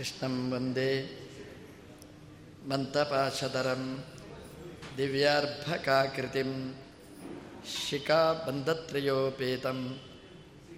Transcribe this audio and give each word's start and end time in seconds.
कृष्णं 0.00 0.34
वन्दे 0.50 0.90
मन्तपाशधरं 2.70 3.82
दिव्यार्भकाकृतिं 4.96 6.50
शिखाबन्धत्रयोपेतं 7.74 9.78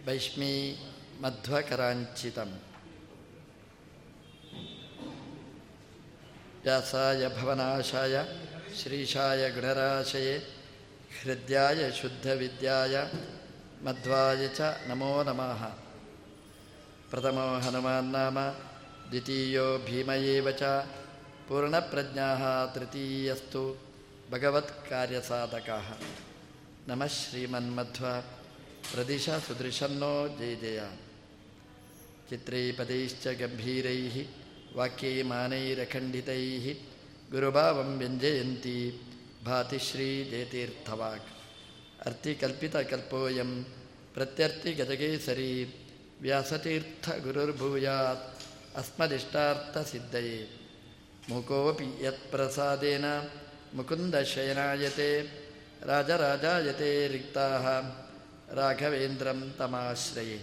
वैष्मी 0.07 0.55
मध्वकराञ्चितम् 1.23 2.55
व्यासाय 6.65 7.23
भवनाशाय 7.38 8.16
श्रीशाय 8.78 9.42
गुणराशये 9.56 10.37
हृद्याय 11.19 11.91
शुद्धविद्याय 12.01 12.97
मध्वाय 13.84 14.48
च 14.56 14.74
नमो 14.88 15.12
नमः 15.28 15.62
प्रथमो 17.10 17.47
हनुमान्नाम 17.65 18.38
द्वितीयो 19.13 19.77
भीम 19.77 20.12
एव 20.12 20.52
च। 20.52 20.63
पूर्णप्रज्ञाः 21.49 22.66
तृतीयस्तु। 22.66 23.77
भगवत्कार्यसाधकाः। 24.31 25.89
नमः 26.89 27.08
श्रीमन्मध्व। 27.08 28.23
प्रदिश 28.94 29.30
सुदृशन्नो 29.30 30.38
जय 30.39 30.55
जय। 30.55 30.89
चित्रैपदैश्च 32.30 33.27
गम्भीरैः 33.27 34.26
वाक्यैमानैरखण्डितैः 34.76 36.75
गुरुभावं 37.31 37.97
व्यञ्जयन्ती। 37.97 39.02
भाति 39.44 39.80
श्रीजयतीर्थवाक् 39.80 41.31
अर्थिकल्पितकल्पोऽयं 42.08 43.64
प्रत्यर्थिगजकेसरी 44.16 45.73
व्यासतीर्थगुरुर्भूयात्। 46.22 48.33
ಅಸ್ಮದಿಷ್ಟಾರ್ಥಸಿದ್ಧಯೇ 48.77 50.38
ಮುಖೋಪಿ 51.29 51.88
ಯತ್ಪ್ರಸಾದೇನ 52.02 53.07
ಮುಕುಂದಶಯನಾಯತೆ 53.73 55.09
ರಾಜರಾಜಾಯತೆ 55.88 56.89
ರಿಕ್ತಾ 57.07 57.45
ರಾಘವೇಂದ್ರಂ 58.55 59.39
ತಮಾಶ್ರಯೇ 59.57 60.39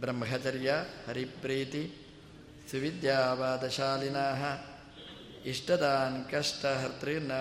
ಬ್ರಹ್ಮಚರ್ಯ 0.00 0.70
ಹರಿಪ್ರೀತಿ 1.08 1.84
ಸುವಿದ್ಯಾವಾದಶಾಲಿನಾ 2.70 4.26
ಇಷ್ಟದಾನ್ 5.46 6.18
ಕಷ್ಟಹರ್ತೃರ್ಣ 6.30 7.32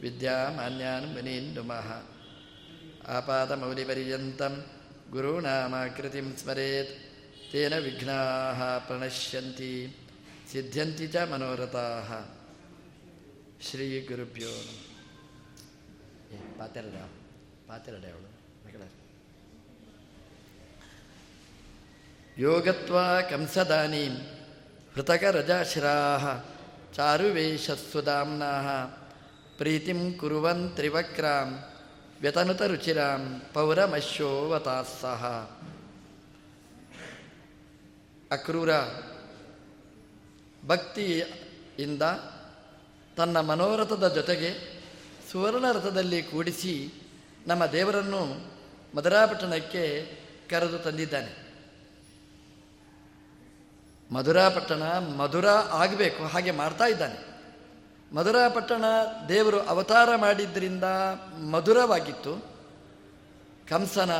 ವಿದ್ಯಾಮಾನ್ಯಾನ್ 0.00 1.08
ಮುನೀನ್ 1.14 1.50
ನುಮಃ 1.54 1.88
ಆಪಾದಮೌಲಿಪರ್ಯಂತಂ 3.08 4.54
ಗುರುನಾಮಕೃತಿಂ 5.10 6.28
ಸ್ಮರೇತ್ 6.36 6.94
ತೇನ 7.54 7.74
ವಿಘ್ನಾ 7.78 8.78
ಪ್ರಣಶ್ಯಂತಿ 8.78 9.96
ಸಿದ್ಧಂತಿ 10.52 11.06
ಚ 11.06 11.16
ಮನೋರಥಾ. 11.16 11.84
ಶ್ರೀ 13.62 14.00
ಗುರುಭ್ಯೋ 14.00 14.50
ಪಾತೆರಡ 16.58 16.96
ಪಾತೆರಡ 17.68 18.04
ಅವಳು 18.04 18.30
ಯೋಗತ್ವಾ 22.38 23.20
ಕಂಸದಾನಿ 23.20 24.04
ಹೃತಕರಜಾಶ್ರಾ 24.94 25.94
ಚಾರುವೇಷಸ್ಸುಧಾಮ್ನಾ 26.96 28.52
ಪ್ರೀತಿಂ 29.58 30.14
ಕುರುವನ್ 30.14 30.76
ತ್ರಿವಕ್ರಾಂ 30.76 31.50
ವ್ಯತನುತರುಚಿರಾಂ 32.20 33.42
ಪೌರಮಶ್ಯೋವತಾಸ್ಸಹ 33.54 35.22
ಅಕ್ರೂರ 38.34 38.70
ಭಕ್ತಿಯಿಂದ 40.66 42.02
ತನ್ನ 43.16 43.40
ಮನೋರಥದ 43.40 44.08
ಜೊತೆಗೆ 44.14 44.82
ಸುವರ್ಣ 45.32 45.72
ರಥದಲ್ಲಿ 45.72 46.22
ಕೂಡಿಸಿ 46.22 46.92
ನಮ್ಮ 47.46 47.66
ದೇವರನ್ನು 47.66 48.52
ಮಧುರಾಪಟ್ಟಣಕ್ಕೆ 48.96 49.84
ಕರೆದು 50.50 50.78
ತಂದಿದ್ದಾನೆ. 50.78 51.44
ಮಧುರಾಪಟ್ಟಣ 54.14 54.82
ಮಧುರ 54.98 55.48
ಆಗಬೇಕು, 55.48 56.24
ಹಾಗೆ 56.24 56.50
ಮಾಡ್ತಾ 56.50 56.84
ಇದ್ದಾನೆ. 56.84 57.34
ಮಧುರಾಪಟ್ಟಣ 58.14 58.84
ದೇವರು 59.28 59.60
ಅವತಾರ 59.60 60.16
ಮಾಡಿದ್ದರಿಂದ 60.16 60.84
ಮಧುರವಾಗಿತ್ತು. 61.50 62.54
ಕಂಸನ 63.68 64.10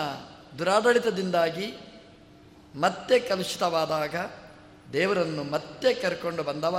ದುರಾಡಳಿತದಿಂದಾಗಿ 0.58 1.74
ಮತ್ತೆ 2.74 3.18
ಕಲುಷಿತವಾದಾಗ 3.18 4.14
ದೇವರನ್ನು 4.92 5.44
ಮತ್ತೆ 5.44 5.94
ಕರ್ಕೊಂಡು 5.94 6.42
ಬಂದವ 6.42 6.76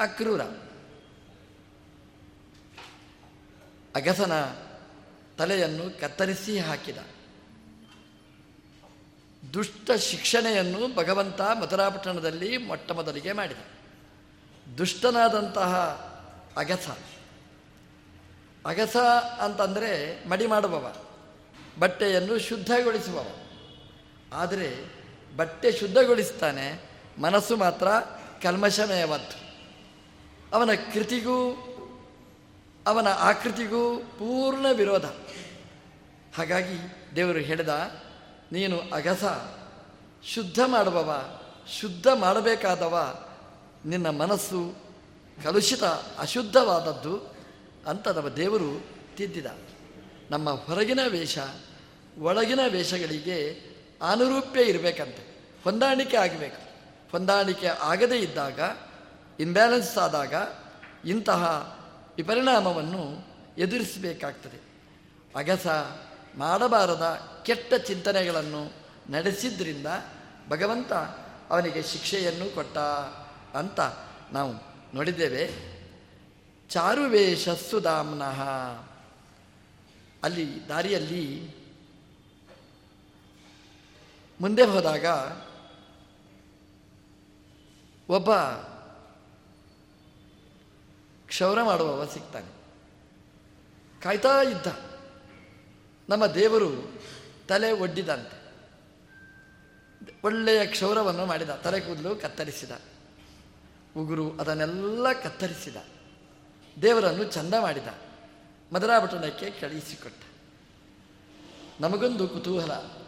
ಅಕ್ರೂರ. 0.00 0.40
ಅಗಸನ 3.94 4.32
ತಲೆಯನ್ನು 5.38 6.00
ಕತ್ತರಿಸಿ 6.00 6.58
ಹಾಕಿದ. 6.58 6.96
ದುಷ್ಟ 9.54 9.90
ಶಿಕ್ಷಣೆಯನ್ನು 9.90 10.94
ಭಗವಂತ 10.94 11.40
ಮಧುರಾಪಟ್ಟಣದಲ್ಲಿ 11.40 12.56
ಮೊಟ್ಟ 12.56 12.92
ಮೊದಲಿಗೆ 12.92 13.32
ಮಾಡಿದ. 13.32 13.56
ದುಷ್ಟನಾದಂತಹ 14.78 15.74
ಅಗಸ. 16.56 16.98
ಅಗಸ 18.66 18.96
ಅಂತಂದರೆ 19.40 20.24
ಮಡಿ 20.28 20.46
ಮಾಡುವವ, 20.46 20.94
ಬಟ್ಟೆಯನ್ನು 21.78 22.38
ಶುದ್ಧಗೊಳಿಸುವವ. 22.38 23.26
ಆದರೆ 24.34 24.94
ಬಟ್ಟೆ 25.36 25.72
ಶುದ್ಧಗೊಳಿಸ್ತಾನೆ 25.72 26.90
ಮನಸ್ಸು 27.18 27.56
ಮಾತ್ರ 27.56 27.88
ಕಲ್ಮಶಮಯವತ್ತು 28.42 29.44
ಅವನ 30.52 30.70
ಕೃತಿಗೂ, 30.74 31.52
ಅವನ 32.86 33.08
ಆಕೃತಿಗೂ 33.08 33.98
ಪೂರ್ಣ 33.98 34.66
ವಿರೋಧ. 34.72 35.04
ಹಾಗಾಗಿ 36.36 36.76
ದೇವರು 37.16 37.38
ಹೇಳಿದ, 37.38 37.68
ನೀನು 38.52 38.78
ಅಗಸ, 38.78 39.24
ಶುದ್ಧ 40.24 40.58
ಮಾಡುವವ, 40.66 41.38
ಶುದ್ಧ 41.80 42.06
ಮಾಡಬೇಕಾದವ, 42.14 43.24
ನಿನ್ನ 43.86 44.10
ಮನಸ್ಸು 44.10 44.74
ಕಲುಷಿತ, 45.42 45.84
ಅಶುದ್ಧವಾದದ್ದು 46.18 47.36
ಅಂತ 47.88 48.08
ದೇವರು 48.08 48.86
ತಿದ್ದಿದ. 49.16 49.46
ನಮ್ಮ 50.30 50.50
ಹೊರಗಿನ 50.50 51.00
ವೇಷ, 51.08 51.38
ಒಳಗಿನ 52.18 52.60
ವೇಷಗಳಿಗೆ 52.68 53.73
ಅನುರೂಪ್ಯ 54.10 54.62
ಇರಬೇಕಂತೆ. 54.62 55.34
ಹೊಂದಾಣಿಕೆ 55.64 56.16
ಆಗಬೇಕು. 56.16 56.62
ಹೊಂದಾಣಿಕೆ 57.10 57.66
ಆಗದೇ 57.66 58.18
ಇದ್ದಾಗ 58.18 58.60
ಇನ್ಬ್ಯಾಲೆನ್ಸ್ 59.40 59.98
ಆದಾಗ 59.98 60.34
ಇಂತಹ 61.04 61.74
ವಿಪರಿಣಾಮವನ್ನು 62.16 63.26
ಎದುರಿಸಬೇಕಾಗ್ತದೆ. 63.58 64.60
ಅಗಸ 65.36 65.66
ಮಾಡಬಾರದ 66.36 67.30
ಕೆಟ್ಟ 67.46 67.74
ಚಿಂತನೆಗಳನ್ನು 67.74 68.72
ನಡೆಸಿದ್ರಿಂದ 69.12 69.86
ಭಗವಂತ 70.48 70.92
ಅವನಿಗೆ 71.50 71.82
ಶಿಕ್ಷೆಯನ್ನು 71.82 72.54
ಕೊಟ್ಟ 72.54 72.78
ಅಂತ 73.56 73.80
ನಾವು 74.32 74.52
ನೋಡಿದ್ದೇವೆ. 74.96 75.74
ಚಾರುವೇಷ 76.68 77.48
ಸುಧಾಮ್ನಃ 77.48 78.42
ಅಲ್ಲಿ 80.22 80.68
ದಾರಿಯಲ್ಲಿ 80.68 81.54
ಮುಂದೆ 84.44 84.62
ಹೋದಾಗ 84.62 85.06
ಒಬ್ಬ 88.10 88.34
ಕ್ಷೌರ 91.26 91.62
ಮಾಡುವವ 91.62 92.04
ಸಿಗ್ತಾನೆ. 92.04 92.46
ಕಾಯ್ತಾ 94.02 94.42
ಇದ್ದ. 94.42 94.66
ನಮ್ಮ 96.08 96.26
ದೇವರು 96.26 96.92
ತಲೆ 97.48 97.72
ಒಡ್ಡಿದಂತೆ. 97.72 98.52
ಒಳ್ಳೆಯ 100.24 100.66
ಕ್ಷೌರವನ್ನು 100.66 101.26
ಮಾಡಿದ. 101.26 101.50
ತಲೆ 101.50 101.80
ಕೂದಲು 101.80 102.16
ಕತ್ತರಿಸಿದ. 102.16 102.70
ಉಗುರು 103.96 104.30
ಅದನ್ನೆಲ್ಲ 104.30 105.12
ಕತ್ತರಿಸಿದ. 105.12 105.76
ದೇವರನ್ನು 106.82 107.24
ಚಂದ 107.24 107.54
ಮಾಡಿದ. 107.60 107.86
ಮದರಾಪಟ್ಟಣಕ್ಕೆ 108.72 109.50
ಕಳುಹಿಸಿಕೊಟ್ಟ 109.50 110.22
ನಮಗೊಂದು 111.80 112.28
ಕುತೂಹಲ. 112.28 113.03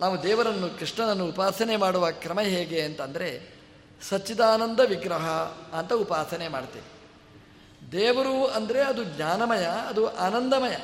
ನಾವು 0.00 0.22
ದೇವರನ್ನು 0.22 0.78
ಕೃಷ್ಣನನ್ನು 0.78 1.26
ಉಪಾಸನೆ 1.26 1.76
ಮಾಡುವ 1.76 2.10
ಕ್ರಮ 2.10 2.40
ಹೇಗೆ 2.40 2.82
ಅಂತಂದರೆ 2.82 3.54
ಸಚ್ಚಿದಾನಂದ 4.02 4.80
ವಿಗ್ರಹ 4.80 5.28
ಅಂತ 5.72 5.92
ಉಪಾಸನೆ 5.92 6.48
ಮಾಡ್ತೀವಿ. 6.48 6.84
ದೇವರು 7.92 8.46
ಅಂದರೆ 8.46 8.82
ಅದು 8.82 9.04
ಜ್ಞಾನಮಯ, 9.04 9.64
ಅದು 9.64 10.16
ಆನಂದಮಯ. 10.16 10.76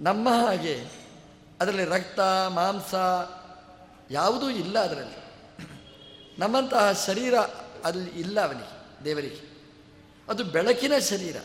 ನಮ್ಮ 0.00 0.28
ಹಾಗೆ 0.28 0.84
ಅದರಲ್ಲಿ 1.60 1.84
ರಕ್ತ, 1.84 2.20
ಮಾಂಸ 2.48 2.94
ಯಾವುದೂ 4.10 4.50
ಇಲ್ಲ 4.50 4.78
ಅದರಲ್ಲಿ. 4.78 5.24
ನಮ್ಮಂತಹ 6.38 6.92
ಶರೀರ 7.06 7.38
ಅಲ್ಲಿ 7.84 8.10
ಇಲ್ಲ 8.10 8.40
ಅವನಿಗೆ, 8.40 9.04
ದೇವರಿಗೆ. 9.04 9.58
ಅದು 10.28 10.44
ಬೆಳಕಿನ 10.44 10.98
ಶರೀರ. 10.98 11.36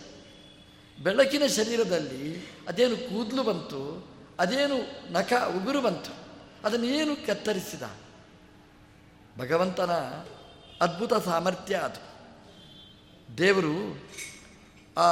ಬೆಳಕಿನ 1.03 1.45
ಶರೀರದಲ್ಲಿ 1.45 2.55
ಅದೇನು 2.67 2.97
ಕೂದಲು 2.97 3.43
ಬಂತು 3.43 4.08
ಅದೇನು 4.39 4.77
ನಖ 5.13 5.33
ಉಗುರು 5.57 5.81
ಬಂತು 5.81 6.13
ಅದನ್ನೇನು 6.63 7.27
ಕತ್ತರಿಸಿದ? 7.27 7.83
ಭಗವಂತನ 9.37 9.91
ಅದ್ಭುತ 10.81 11.13
ಸಾಮರ್ಥ್ಯ 11.13 11.75
ಅದು. 11.75 12.09
ದೇವರು 13.37 14.03
ಆ 14.97 15.07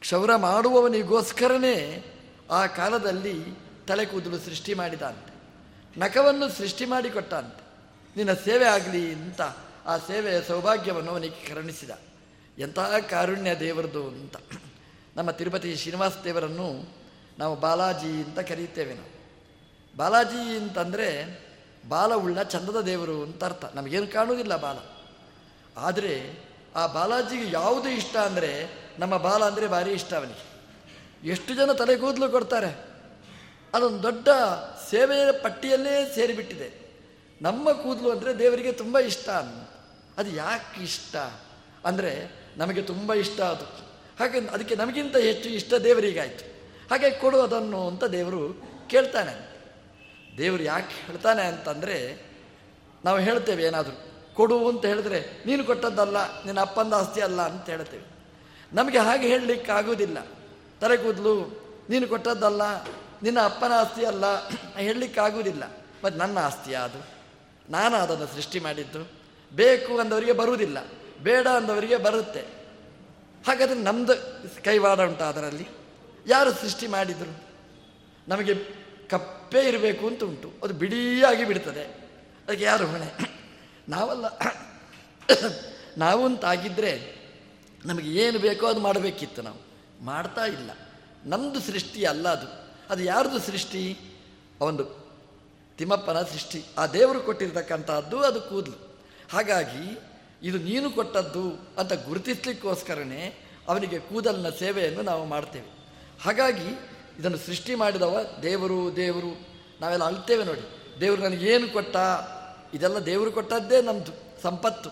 ಕ್ಷೌರ 0.00 0.36
ಮಾಡುವವನಿಗೋಸ್ಕರನೇ 0.36 2.04
ಆ 2.50 2.66
ಕಾಲದಲ್ಲಿ 2.66 3.44
ತಲೆ 3.88 4.06
ಕೂದಲು 4.06 4.38
ಸೃಷ್ಟಿ 4.38 4.74
ಮಾಡಿದ 4.74 5.02
ಅಂತೆ 5.02 5.34
ನಖವನ್ನು 6.00 6.48
ಸೃಷ್ಟಿ 6.48 6.84
ಮಾಡಿಕೊಟ್ಟಂತೆ 6.84 7.64
ನಿನ್ನ 8.16 8.32
ಸೇವೆ 8.32 8.64
ಆಗಲಿ 8.64 9.12
ಅಂತ 9.12 9.40
ಆ 9.86 9.96
ಸೇವೆಯ 9.96 10.42
ಸೌಭಾಗ್ಯವನ್ನು 10.42 11.10
ಅವನಿಗೆ 11.10 11.48
ಕರುಣಿಸಿದ. 11.48 11.90
ಎಂತಹ 12.58 12.98
ಕಾರುಣ್ಯ 13.10 13.54
ದೇವರದು 13.54 14.08
ಅಂತ. 14.08 14.36
ನಮ್ಮ 15.16 15.30
ತಿರುಪತಿ 15.30 15.76
ಶ್ರೀನಿವಾಸ 15.76 16.12
ದೇವರನ್ನು 16.24 16.99
ನಾವು 17.40 17.56
ಬಾಲಾಜಿ 17.56 18.06
ಅಂತ 18.06 18.38
ಕರೀತೇವೆ 18.38 18.94
ನಾವು. 18.94 19.12
ಬಾಲಾಜಿ 19.96 20.58
ಅಂತಂದರೆ 20.58 21.08
ಬಾಲ 21.88 22.14
ಉಳ್ಳ 22.14 22.42
ಚಂದದ 22.42 22.80
ದೇವರು 22.80 23.22
ಅಂತ 23.22 23.44
ಅರ್ಥ. 23.44 23.64
ನಮಗೇನು 23.74 24.06
ಕಾಣುವುದಿಲ್ಲ 24.06 24.56
ಬಾಲ. 24.56 24.76
ಆದರೆ 25.76 26.44
ಆ 26.76 26.86
ಬಾಲಾಜಿಗೆ 26.86 27.52
ಯಾವುದು 27.52 27.88
ಇಷ್ಟ 27.88 28.16
ಅಂದರೆ 28.16 28.70
ನಮ್ಮ 28.98 29.16
ಬಾಲ 29.16 29.44
ಅಂದರೆ 29.44 29.68
ಭಾರಿ 29.68 29.92
ಇಷ್ಟ 29.92 30.14
ಅವನಿಗೆ. 30.14 30.50
ಎಷ್ಟು 31.28 31.54
ಜನ 31.54 31.72
ತಲೆ 31.72 31.96
ಕೂದಲು 31.96 32.28
ಕೊಡ್ತಾರೆ. 32.28 32.90
ಅದೊಂದು 33.74 34.02
ದೊಡ್ಡ 34.02 34.28
ಸೇವೆಯ 34.90 35.32
ಪಟ್ಟಿಯಲ್ಲೇ 35.32 36.12
ಸೇರಿಬಿಟ್ಟಿದೆ. 36.14 36.68
ನಮ್ಮ 37.42 37.72
ಕೂದಲು 37.72 38.10
ಅಂದರೆ 38.10 38.38
ದೇವರಿಗೆ 38.38 38.72
ತುಂಬ 38.72 38.98
ಇಷ್ಟ 38.98 39.28
ಅದು 40.18 40.30
ಯಾಕೆ 40.30 40.82
ಇಷ್ಟ? 40.82 41.16
ಅಂದರೆ 41.84 42.32
ನಮಗೆ 42.56 42.82
ತುಂಬ 42.82 43.14
ಇಷ್ಟ 43.14 43.40
ಅದು. 43.40 43.64
ಹಾಗೆ 44.18 44.38
ಅದಕ್ಕೆ 44.40 44.74
ನಮಗಿಂತ 44.74 45.16
ಹೆಚ್ಚು 45.16 45.48
ಇಷ್ಟ 45.48 45.74
ದೇವರಿಗಾಯಿತು. 45.74 46.49
ಹಾಗೆ 46.90 47.10
ಕೊಡು 47.10 47.40
ಅದನ್ನು 47.40 47.88
ಅಂತ 47.88 48.04
ದೇವರು 48.04 48.62
ಕೇಳ್ತಾನೆ. 48.86 49.50
ದೇವರು 50.38 50.62
ಯಾಕೆ 50.62 51.06
ಹೇಳ್ತಾನೆ 51.06 51.42
ಅಂತಂದರೆ, 51.42 52.26
ನಾವು 53.04 53.18
ಹೇಳ್ತೇವೆ 53.18 53.62
ಏನಾದರೂ, 53.62 54.10
ಕೊಡು 54.34 54.68
ಅಂತ 54.68 54.84
ಹೇಳಿದ್ರೆ, 54.84 55.42
ನೀನು 55.46 55.64
ಕೊಟ್ಟದ್ದಲ್ಲ, 55.64 56.44
ನಿನ್ನ 56.44 56.60
ಅಪ್ಪಂದ 56.60 56.92
ಆಸ್ತಿ 56.92 57.20
ಅಲ್ಲ 57.20 57.42
ಅಂತ 57.42 57.70
ಹೇಳ್ತೇವೆ. 57.70 58.02
ನಮಗೆ 58.72 58.98
ಹಾಗೆ 58.98 59.28
ಹೇಳಲಿಕ್ಕೆ 59.28 59.72
ಆಗೋದಿಲ್ಲ 59.72 60.26
ತಲೆ 60.80 60.96
ಕೂದಲು, 60.96 61.64
ನೀನು 61.90 62.08
ಕೊಟ್ಟದ್ದಲ್ಲ, 62.08 62.84
ನಿನ್ನ 63.22 63.40
ಅಪ್ಪನ 63.40 63.72
ಆಸ್ತಿ 63.72 64.04
ಅಲ್ಲ 64.04 64.48
ಹೇಳಲಿಕ್ಕಾಗುವುದಿಲ್ಲ 64.76 65.64
ಮತ್ತು 66.04 66.18
ನನ್ನ 66.18 66.38
ಆಸ್ತಿಯ 66.38 66.74
ಅದು 66.74 67.20
ನಾನು 67.70 67.96
ಅದನ್ನು 67.96 68.26
ಸೃಷ್ಟಿ 68.26 68.60
ಮಾಡಿದ್ದು. 68.60 69.10
ಬೇಕು 69.56 69.98
ಅಂದವರಿಗೆ 69.98 70.32
ಬರುವುದಿಲ್ಲ. 70.32 70.78
ಬೇಡ 71.22 71.48
ಅಂದವರಿಗೆ 71.48 71.96
ಬರುತ್ತೆ. 71.96 72.40
ಹಾಗಾದರೆ 73.46 73.74
ನಮ್ಮದು 73.74 74.14
ಕೈವಾಡ 74.64 75.00
ಉಂಟು 75.00 75.24
ಅದರಲ್ಲಿ. 75.24 75.68
ಯಾರು 76.26 76.52
ಸೃಷ್ಟಿ 76.52 76.86
ಮಾಡಿದರು? 76.86 77.44
ನಮಗೆ 78.28 78.54
ಕಪ್ಪೆ 79.08 79.68
ಇರಬೇಕು 79.68 80.06
ಅಂತ 80.06 80.24
ಉಂಟು. 80.24 80.52
ಅದು 80.62 80.74
ಬಿಡಿಯಾಗಿ 80.74 81.44
ಬಿಡ್ತದೆ. 81.44 81.82
ಅದಕ್ಕೆ 82.48 82.64
ಯಾರು 82.64 82.86
ಹೊಣೆ? 82.86 83.40
ನಾವಲ್ಲ. 83.88 84.24
ನಾವು 85.96 86.24
ಅಂತಾಗಿದ್ದರೆ 86.24 87.20
ನಮಗೆ 87.84 88.10
ಏನು 88.10 88.38
ಬೇಕೋ 88.38 88.66
ಅದು 88.66 88.80
ಮಾಡಬೇಕಿತ್ತು 88.80 89.42
ನಾವು. 89.42 89.58
ಮಾಡ್ತಾ 90.04 90.44
ಇಲ್ಲ. 90.44 90.70
ನಮ್ಮದು 91.24 91.60
ಸೃಷ್ಟಿ 91.60 92.04
ಅಲ್ಲ 92.04 92.28
ಅದು. 92.28 92.74
ಅದು 92.90 93.02
ಯಾರ್ದು 93.02 93.38
ಸೃಷ್ಟಿ? 93.38 93.98
ಒಂದು 94.60 94.84
ತಿಮ್ಮಪ್ಪನ 95.78 96.22
ಸೃಷ್ಟಿ. 96.22 96.64
ಆ 96.78 96.86
ದೇವರು 96.86 97.20
ಕೊಟ್ಟಿರ್ತಕ್ಕಂಥದ್ದು 97.20 98.20
ಅದು 98.20 98.40
ಕೂದಲು. 98.40 98.98
ಹಾಗಾಗಿ 99.32 99.98
ಇದು 100.42 100.58
ನೀನು 100.58 100.90
ಕೊಟ್ಟದ್ದು 100.90 101.70
ಅಂತ 101.78 101.92
ಗುರುತಿಸ್ಲಿಕ್ಕೋಸ್ಕರನೇ 101.92 103.48
ಅವನಿಗೆ 103.68 103.98
ಕೂದಲಿನ 103.98 104.48
ಸೇವೆಯನ್ನು 104.48 105.02
ನಾವು 105.02 105.24
ಮಾಡ್ತೇವೆ. 105.24 105.79
ಹಾಗಾಗಿ 106.22 106.80
ಇದನ್ನು 107.18 107.38
ಸೃಷ್ಟಿ 107.38 107.74
ಮಾಡಿದವ 107.74 108.38
ದೇವರು 108.42 108.96
ದೇವರು. 108.96 109.48
ನಾವೆಲ್ಲ 109.80 110.04
ಅಳ್ತೇವೆ 110.04 110.44
ನೋಡಿ. 110.44 110.60
ದೇವರು 111.00 111.22
ನನಗೇನು 111.22 111.72
ಕೊಟ್ಟ? 111.72 111.96
ಇದೆಲ್ಲ 112.74 112.98
ದೇವರು 112.98 113.32
ಕೊಟ್ಟದ್ದೇ 113.32 113.82
ನಮ್ಮದು 113.82 114.42
ಸಂಪತ್ತು. 114.42 114.90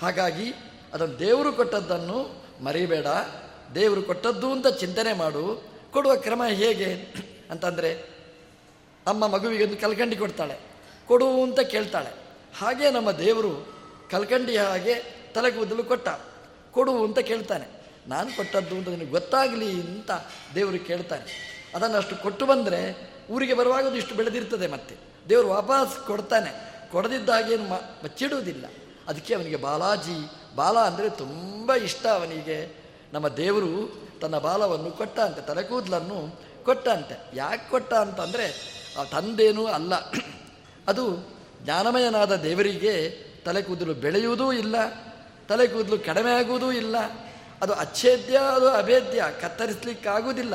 ಹಾಗಾಗಿ 0.00 0.52
ಅದನ್ನು 0.94 1.18
ದೇವರು 1.18 1.52
ಕೊಟ್ಟದ್ದನ್ನು 1.52 2.44
ಮರಿಬೇಡ. 2.64 3.06
ದೇವರು 3.74 4.02
ಕೊಟ್ಟದ್ದು 4.02 4.52
ಅಂತ 4.52 4.66
ಚಿಂತನೆ 4.66 5.12
ಮಾಡು. 5.12 5.62
ಕೊಡುವ 5.90 6.16
ಕ್ರಮ 6.16 6.42
ಹೇಗೆ 6.44 7.14
ಅಂತಂದರೆ 7.50 7.94
ಅಮ್ಮ 9.06 9.26
ಮಗುವಿಗೆ 9.26 9.64
ಒಂದು 9.64 9.76
ಕಲ್ಕಂಡಿ 9.76 10.16
ಕೊಡ್ತಾಳೆ. 10.16 10.58
ಕೊಡು 11.06 11.42
ಅಂತ 11.42 11.60
ಕೇಳ್ತಾಳೆ. 11.60 12.10
ಹಾಗೆ 12.58 12.90
ನಮ್ಮ 12.90 13.12
ದೇವರು 13.12 13.74
ಕಲ್ಕಂಡಿ 14.10 14.56
ಹಾಗೆ 14.56 14.94
ತಲೆ 15.34 15.50
ಕೂದಲು 15.50 15.84
ಕೊಟ್ಟ. 15.84 16.08
ಕೊಡು 16.70 17.04
ಅಂತ 17.04 17.18
ಕೇಳ್ತಾನೆ. 17.18 17.77
ನಾನು 18.08 18.36
ಕೊಟ್ಟದ್ದು 18.36 18.76
ಅಂತ 18.76 18.88
ನಿನಗೆ 18.88 19.10
ಗೊತ್ತಾಗಲಿ 19.10 19.80
ಅಂತ 19.80 20.10
ದೇವರು 20.54 20.86
ಕೇಳ್ತಾನೆ 20.86 21.26
ಅದನ್ನು 21.74 21.96
ಅಷ್ಟು 21.96 22.16
ಕೊಟ್ಟು 22.16 22.46
ಬಂದರೆ 22.46 23.10
ಊರಿಗೆ 23.30 23.54
ಬರುವಾಗ 23.54 23.84
ಇಷ್ಟು 23.84 24.14
ಬೆಳೆದಿರ್ತದೆ 24.14 24.66
ಮತ್ತೆ. 24.66 24.96
ದೇವರು 25.28 25.48
ವಾಪಸ್ 25.48 26.06
ಕೊಡ್ತಾನೆ. 26.06 26.50
ಕೊಡದಿದ್ದಾಗೇನು 26.92 27.68
ಮ 27.68 27.74
ಅದಕ್ಕೆ 29.08 29.34
ಅವನಿಗೆ 29.34 29.56
ಬಾಲಾಜಿ, 29.56 30.30
ಬಾಲ 30.56 30.78
ಅಂದರೆ 30.78 31.10
ತುಂಬ 31.10 31.74
ಇಷ್ಟ 31.74 32.06
ಅವನಿಗೆ. 32.06 32.88
ನಮ್ಮ 33.12 33.28
ದೇವರು 33.28 34.02
ತನ್ನ 34.20 34.38
ಬಾಲವನ್ನು 34.38 34.90
ಕೊಟ್ಟ 34.90 35.18
ಅಂತೆ 35.18 35.40
ತಲೆ 35.40 35.62
ಕೂದಲನ್ನು 35.62 36.40
ಕೊಟ್ಟ 36.64 36.88
ಅಂತೆ 36.88 37.18
ಯಾಕೆ 37.34 37.70
ಕೊಟ್ಟ 37.70 37.94
ಅಂತಂದರೆ 37.94 38.46
ಆ 38.98 39.04
ತಂದೇನೂ 39.04 39.66
ಅಲ್ಲ. 39.66 39.94
ಅದು 40.88 41.28
ಜ್ಞಾನಮಯನಾದ 41.64 42.36
ದೇವರಿಗೆ 42.36 43.24
ತಲೆ 43.44 43.62
ಕೂದಲು 43.62 43.94
ಬೆಳೆಯುವುದೂ 43.94 44.52
ಇಲ್ಲ 44.52 44.74
ತಲೆ 45.48 45.66
ಕೂದಲು 45.66 45.98
ಕಡಿಮೆ 45.98 46.32
ಆಗುವುದೂ 46.32 46.72
ಇಲ್ಲ. 46.72 46.96
ಅದು 47.62 47.72
ಅಚ್ಛೇದ್ಯ, 47.74 48.36
ಅದು 48.56 48.68
ಅಭೇದ್ಯ, 48.70 49.24
ಕತ್ತರಿಸ್ಲಿಕ್ಕಾಗುವುದಿಲ್ಲ, 49.40 50.54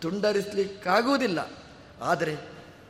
ತುಂಡರಿಸ್ಲಿಕ್ಕಾಗುವುದಿಲ್ಲ. 0.00 1.40
ಆದರೆ 2.02 2.34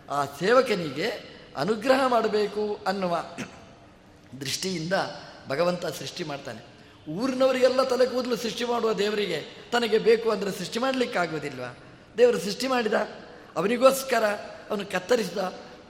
ಆ 0.08 0.20
ಸೇವಕನಿಗೆ 0.40 1.08
ಅನುಗ್ರಹ 1.56 2.00
ಮಾಡಬೇಕು 2.06 2.62
ಅನ್ನುವ 2.86 3.14
ದೃಷ್ಟಿಯಿಂದ 4.40 4.94
ಭಗವಂತ 5.48 5.86
ಸೃಷ್ಟಿ 5.86 6.24
ಮಾಡ್ತಾನೆ. 6.24 6.60
ಊರಿನವರಿಗೆಲ್ಲ 7.10 7.82
ತಲೆ 7.82 8.06
ಕೂದಲು 8.06 8.36
ಸೃಷ್ಟಿ 8.36 8.64
ಮಾಡುವ 8.64 8.90
ದೇವರಿಗೆ 8.92 9.38
ತನಗೆ 9.72 9.98
ಬೇಕು 9.98 10.30
ಅಂದರೆ 10.30 10.50
ಸೃಷ್ಟಿ 10.50 10.78
ಮಾಡಲಿಕ್ಕಾಗುವುದಿಲ್ವ? 10.78 11.64
ದೇವರು 12.18 12.38
ಸೃಷ್ಟಿ 12.38 12.66
ಮಾಡಿದ, 12.66 12.96
ಅವನಿಗೋಸ್ಕರ 13.56 14.24
ಅವನು 14.70 14.84
ಕತ್ತರಿಸಿದ, 14.86 15.40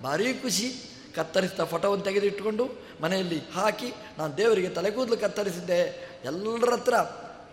ಭಾರೀ 0.02 0.28
ಖುಷಿ, 0.34 0.68
ಕತ್ತರಿಸಿದ 1.16 1.64
ಫೋಟೋವನ್ನು 1.64 2.04
ತೆಗೆದಿಟ್ಟುಕೊಂಡು 2.04 2.64
ಮನೆಯಲ್ಲಿ 3.02 3.38
ಹಾಕಿ, 3.54 3.90
ನಾನು 4.18 4.36
ದೇವರಿಗೆ 4.36 4.68
ತಲೆ 4.68 4.90
ಕೂದಲು 4.90 5.16
ಕತ್ತರಿಸಿದ್ದೆ, 5.16 5.80
ಎಲ್ಲರ 6.24 6.72
ಹತ್ರ 6.72 6.96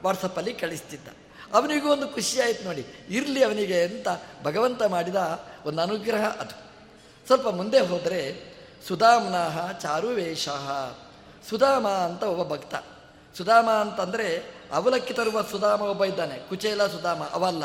ವಾಟ್ಸಪ್ಪಲ್ಲಿ 0.03 0.53
ಕಳಿಸ್ತಿದ್ದ. 0.53 1.07
ಅವನಿಗೂ 1.53 1.91
ಒಂದು 1.91 2.07
ಖುಷಿ 2.07 2.41
ಆಯ್ತು 2.41 2.63
ನೋಡಿ. 2.63 2.85
ಇರಲಿ 3.09 3.43
ಅವನಿಗೆ 3.43 3.83
ಅಂತ 3.83 4.07
ಭಗವಂತ 4.43 4.83
ಮಾಡಿದ 4.83 5.15
ಒಂದು 5.65 5.81
ಅನುಗ್ರಹ 5.81 6.25
ಅದು. 6.39 6.69
ಸ್ವಲ್ಪ 7.27 7.49
ಮುಂದೆ 7.49 7.79
ಹೋದರೆ, 7.79 8.53
ಸುಧಾಮನಾಹ 8.87 9.71
ಚಾರುವೇಷ. 9.71 10.49
ಸುಧಾಮ 11.49 11.87
ಅಂತ 11.87 12.23
ಒಬ್ಬ 12.23 12.53
ಭಕ್ತ. 12.53 12.75
ಸುಧಾಮ 13.37 13.69
ಅಂತಂದರೆ 13.69 14.43
ಅವಲಕ್ಕಿ 14.71 15.13
ತರುವ 15.13 15.41
ಸುಧಾಮ 15.41 15.81
ಒಬ್ಬ 15.81 16.05
ಇದ್ದಾನೆ. 16.05 16.49
ಕುಚೇಲ 16.49 16.87
ಸುಧಾಮ, 16.87 17.23
ಅವಲ್ಲ. 17.23 17.63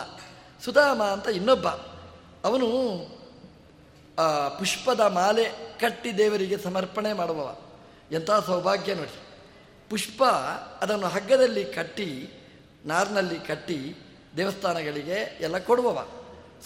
ಸುಧಾಮ 0.64 1.02
ಅಂತ 1.02 1.28
ಇನ್ನೊಬ್ಬ. 1.28 1.68
ಅವನು 2.44 2.66
ಪುಷ್ಪದ 4.58 5.00
ಮಾಲೆ 5.00 5.44
ಕಟ್ಟಿ 5.80 6.18
ದೇವರಿಗೆ 6.18 6.58
ಸಮರ್ಪಣೆ 6.58 7.12
ಮಾಡುವವ. 7.12 7.56
ಎಂಥ 8.12 8.30
ಸೌಭಾಗ್ಯ 8.46 8.94
ನೋಡಿ. 8.94 9.23
ಪುಷ್ಪ 9.90 10.24
ಅದನ್ನು 10.82 11.06
ಹಗ್ಗದಲ್ಲಿ 11.06 11.64
ಕಟ್ಟಿ, 11.64 12.30
ನಾರಿನಲ್ಲಿ 12.86 13.38
ಕಟ್ಟಿ 13.40 13.96
ದೇವಸ್ಥಾನಗಳಿಗೆ 14.36 15.38
ಎಲ್ಲ 15.40 15.58
ಕೊಡುವವ. 15.58 16.08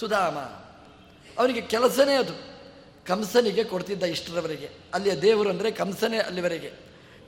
ಸುಧಾಮ, 0.01 0.39
ಅವನಿಗೆ 1.39 1.61
ಕೆಲಸನೇ 1.61 2.15
ಅದು. 2.15 2.59
ಕಂಸನಿಗೆ 3.07 3.65
ಕೊಡ್ತಿದ್ದ 3.65 4.03
ಇಷ್ಟರವರೆಗೆ. 4.03 4.71
ಅಲ್ಲಿಯ 4.95 5.15
ದೇವರು 5.15 5.51
ಅಂದರೆ 5.51 5.71
ಕಂಸನೇ 5.71 6.19
ಅಲ್ಲಿವರೆಗೆ. 6.19 6.73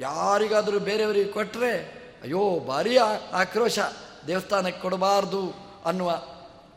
ಯಾರಿಗಾದರೂ 0.00 0.78
ಬೇರೆಯವರಿಗೆ 0.78 1.32
ಕೊಟ್ಟರೆ 1.32 2.00
ಅಯ್ಯೋ, 2.22 2.60
ಭಾರಿ 2.60 2.96
ಆಕ್ರೋಶ. 3.32 3.78
ದೇವಸ್ಥಾನಕ್ಕೆ 4.26 4.82
ಕೊಡಬಾರ್ದು 4.82 5.52
ಅನ್ನುವ 5.86 6.22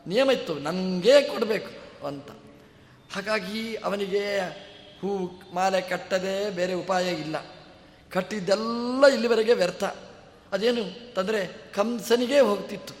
ನಿಯಮ 0.06 0.30
ಇತ್ತು. 0.30 0.54
ನನಗೇ 0.54 1.22
ಕೊಡಬೇಕು 1.22 2.06
ಅಂತ. 2.06 2.30
ಹಾಗಾಗಿ 3.14 3.74
ಅವನಿಗೆ 3.74 4.38
ಹೂ 5.00 5.40
ಮಾಲೆ 5.54 5.80
ಕಟ್ಟದೆ 5.80 6.50
ಬೇರೆ 6.50 6.72
ಉಪಾಯ 6.72 7.12
ಇಲ್ಲ. 7.12 7.36
ಕಟ್ಟಿದ್ದೆಲ್ಲ 8.14 9.06
ಇಲ್ಲಿವರೆಗೆ 9.06 9.54
ವ್ಯರ್ಥ. 9.54 9.84
ಅದೇನು 10.52 11.14
ತಂದರೆ 11.14 11.46
ಕಂಸನಿಗೆ 11.74 12.40
ಹೋಗ್ತಿತ್ತು. 12.40 12.94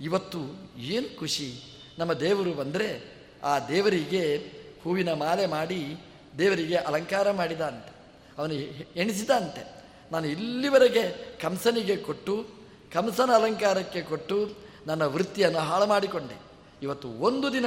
ಇವತ್ತು 0.00 0.38
ಏನು 0.76 1.18
ಖುಷಿ. 1.18 1.60
ನಮ್ಮ 1.98 2.12
ದೇವರು 2.12 2.52
ಬಂದರೆ 2.52 3.16
ಆ 3.44 3.58
ದೇವರಿಗೆ 3.58 4.36
ಹೂವಿನ 4.84 5.12
ಮಾಲೆ 5.12 5.46
ಮಾಡಿ 5.46 5.96
ದೇವರಿಗೆ 6.38 6.76
ಅಲಂಕಾರ 6.76 7.30
ಮಾಡಿದ 7.30 7.60
ಅಂತೆ 7.60 7.92
ಅವನು 8.38 8.54
ಎಣಿಸಿದ 8.96 9.30
ಅಂತೆ 9.30 9.84
ನಾನು 10.12 10.26
ಇಲ್ಲಿವರೆಗೆ 10.26 11.36
ಕಂಸನಿಗೆ 11.40 11.96
ಕೊಟ್ಟು, 11.96 12.46
ಕಂಸನ 12.92 13.30
ಅಲಂಕಾರಕ್ಕೆ 13.34 14.02
ಕೊಟ್ಟು 14.02 14.54
ನನ್ನ 14.86 15.02
ವೃತ್ತಿಯನ್ನು 15.02 15.58
ಹಾಳು 15.58 15.86
ಮಾಡಿಕೊಂಡೆ. 15.86 16.40
ಇವತ್ತು 16.82 17.08
ಒಂದು 17.08 17.52
ದಿನ 17.52 17.66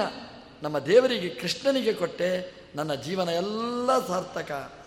ನಮ್ಮ 0.63 0.79
ದೇವರಿಗೆ 0.79 1.29
ಕೃಷ್ಣನಿಗೆ 1.29 1.93
ಕೊಟ್ಟೆ. 1.93 2.53
ನನ್ನ 2.75 2.93
ಜೀವನ 2.93 3.29
ಎಲ್ಲ 3.29 4.07
ಸಾರ್ಥಕ. 4.07 4.78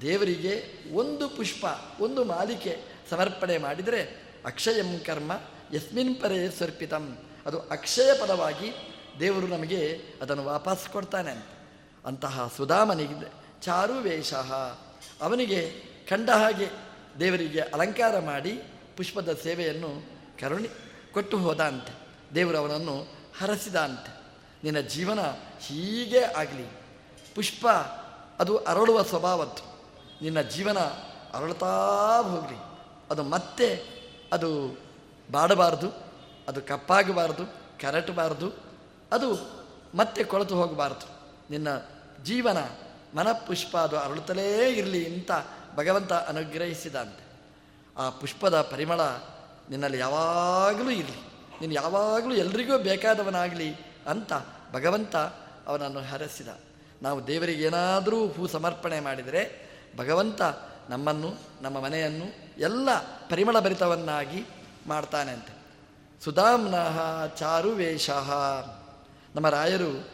ದೇವರಿಗೆ 0.00 0.72
ಒಂದು 0.94 1.28
ಪುಷ್ಪ, 1.28 1.66
ಒಂದು 2.00 2.24
ಮಾಲಿಕೆ 2.24 2.78
ಸಮರ್ಪಣೆ 3.10 3.58
ಮಾಡಿದರೆ 3.58 4.22
ಅಕ್ಷಯಂ 4.46 5.00
ಕರ್ಮ 5.00 5.32
ಯಸ್ಮಿನ್ 5.74 6.22
ಪರೇ 6.22 6.50
ಸ್ವರ್ಪಿತಂ 6.50 7.18
ಅದು 7.46 7.60
ಅಕ್ಷಯ 7.60 8.10
ಪದವಾಗಿ 8.20 8.72
ದೇವರು 9.20 9.46
ನಮಗೆ 9.46 10.00
ಅದನ್ನು 10.22 10.44
ವಾಪಸ್ 10.44 10.88
ಕೊಡ್ತಾನೆ 10.88 11.30
ಅಂತ. 11.30 11.44
ಅಂತಹ 12.06 12.52
ಸುಧಾಮನಿಗೆ 12.56 13.32
ಚಾರು 13.60 13.92
ವೇಷ. 13.92 14.34
ಅವನಿಗೆ 15.22 15.70
ಕಂಡ 16.08 16.30
ಹಾಗೆ 16.30 16.68
ದೇವರಿಗೆ 17.20 17.60
ಅಲಂಕಾರ 17.60 18.18
ಮಾಡಿ 18.18 18.62
ಪುಷ್ಪದ 18.96 19.38
ಸೇವೆಯನ್ನು 19.42 20.02
ಕರುಣಿ 20.40 20.68
ಕೊಟ್ಟು 21.12 21.38
ಹೋದ 21.38 21.60
ಅಂತೆ 21.60 21.92
ದೇವರು 22.34 22.58
ಅವನನ್ನು 22.58 23.06
ಹರಸಿದ 23.38 23.76
ಅಂತೆ 23.76 24.16
ನಿನ್ನ 24.64 24.80
ಜೀವನ 24.80 25.20
ಹೀಗೆ 25.60 26.20
ಆಗಲಿ. 26.20 26.70
ಪುಷ್ಪ 27.34 27.68
ಅದು 28.38 28.56
ಅರಳುವ 28.56 29.02
ಸ್ವಭಾವದ್ದು. 29.02 29.77
ನಿನ್ನ 30.22 30.40
ಜೀವನ 30.40 30.78
ಅರಳುತ್ತಾ 31.34 32.20
ಹೋಗಲಿ 32.22 32.56
ಅದು 33.10 33.22
ಮತ್ತೆ 33.22 33.98
ಅದು 34.32 34.78
ಬಾಡಬಾರ್ದು, 35.32 35.90
ಅದು 36.48 36.62
ಕಪ್ಪಾಗಬಾರ್ದು, 36.62 37.46
ಕರಟಬಾರ್ದು, 37.80 38.52
ಅದು 39.12 39.34
ಮತ್ತೆ 39.94 40.24
ಕೊಳತು 40.24 40.54
ಹೋಗಬಾರ್ದು. 40.54 41.06
ನಿನ್ನ 41.50 41.68
ಜೀವನ 42.24 42.56
ಮನಪುಷ್ಪ 43.16 43.76
ಅದು 43.76 43.98
ಅರಳುತ್ತಲೇ 43.98 44.70
ಇರಲಿ 44.70 45.14
ಅಂತ 45.14 45.30
ಭಗವಂತ 45.76 46.12
ಅನುಗ್ರಹಿಸಿದಂತೆ. 46.12 47.28
ಆ 47.96 48.10
ಪುಷ್ಪದ 48.10 48.60
ಪರಿಮಳ 48.60 49.00
ನಿನ್ನಲ್ಲಿ 49.70 49.98
ಯಾವಾಗಲೂ 49.98 50.90
ಇರಲಿ. 50.90 51.28
ನೀನು 51.60 51.72
ಯಾವಾಗಲೂ 51.72 52.34
ಎಲ್ರಿಗೂ 52.34 52.78
ಬೇಕಾದವನಾಗಲಿ 52.78 53.74
ಅಂತ 54.06 54.32
ಭಗವಂತ 54.72 55.16
ಅವನನ್ನು 55.66 56.00
ಹರಸಿದ. 56.00 56.48
ನಾವು 57.02 57.26
ದೇವರಿಗೆ 57.26 57.64
ಏನಾದರೂ 57.64 58.26
ಹೂ 58.26 58.46
ಸಮರ್ಪಣೆ 58.46 59.00
ಮಾಡಿದರೆ 59.00 59.67
ಭಗವಂತ 59.96 60.42
ನಮ್ಮನ್ನು, 60.90 61.34
ನಮ್ಮ 61.62 61.80
ಮನೆಯನ್ನು 61.80 62.24
ಎಲ್ಲ 62.58 62.88
ಪರಿಮಳ 63.30 63.60
ಭರಿತವನ್ನಾಗಿ 63.60 64.46
ಮಾಡ್ತಾನೆ 64.86 65.32
ಅಂತೆ. 65.32 65.58
ಸುಧಾಮ್ನಃ 66.24 67.26
ಚಾರು 67.26 67.70
ವೇಷ 67.70 68.10
ನಮ್ಮ 69.34 69.48
ರಾಯರು 69.48 70.08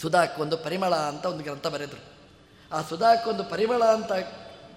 ಸುಧಾಕ್ಕೊಂದು 0.00 0.56
ಪರಿಮಳ 0.56 0.94
ಅಂತ 0.94 1.26
ಒಂದು 1.26 1.44
ಗ್ರಂಥ 1.44 1.66
ಬರೆದರು. 1.66 2.04
ಆ 2.72 2.82
ಸುಧಾಕ್ಕೊಂದು 2.82 3.44
ಪರಿಮಳ 3.44 3.84
ಅಂತ 3.84 4.12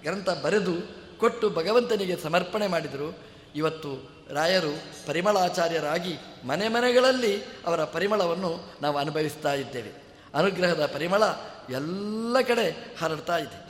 ಗ್ರಂಥ 0.02 0.30
ಬರೆದು 0.30 0.72
ಕೊಟ್ಟು 1.18 1.50
ಭಗವಂತನಿಗೆ 1.50 2.16
ಸಮರ್ಪಣೆ 2.16 2.66
ಮಾಡಿದರು. 2.66 3.18
ಇವತ್ತು 3.54 4.10
ರಾಯರು 4.30 5.06
ಪರಿಮಳಾಚಾರ್ಯರಾಗಿ 5.06 6.18
ಮನೆ 6.46 6.68
ಮನೆಗಳಲ್ಲಿ 6.68 7.42
ಅವರ 7.42 7.84
ಪರಿಮಳವನ್ನು 7.84 8.74
ನಾವು 8.82 8.98
ಅನುಭವಿಸ್ತಾ 8.98 9.52
ಇದ್ದೇವೆ. 9.52 9.92
ಅನುಗ್ರಹದ 10.34 10.86
ಪರಿಮಳ 10.86 11.22
ಎಲ್ಲ 11.70 12.40
ಕಡೆ 12.40 12.96
ಹರಡ್ತಾ 13.00 13.36
ಇದೆ. 13.36 13.67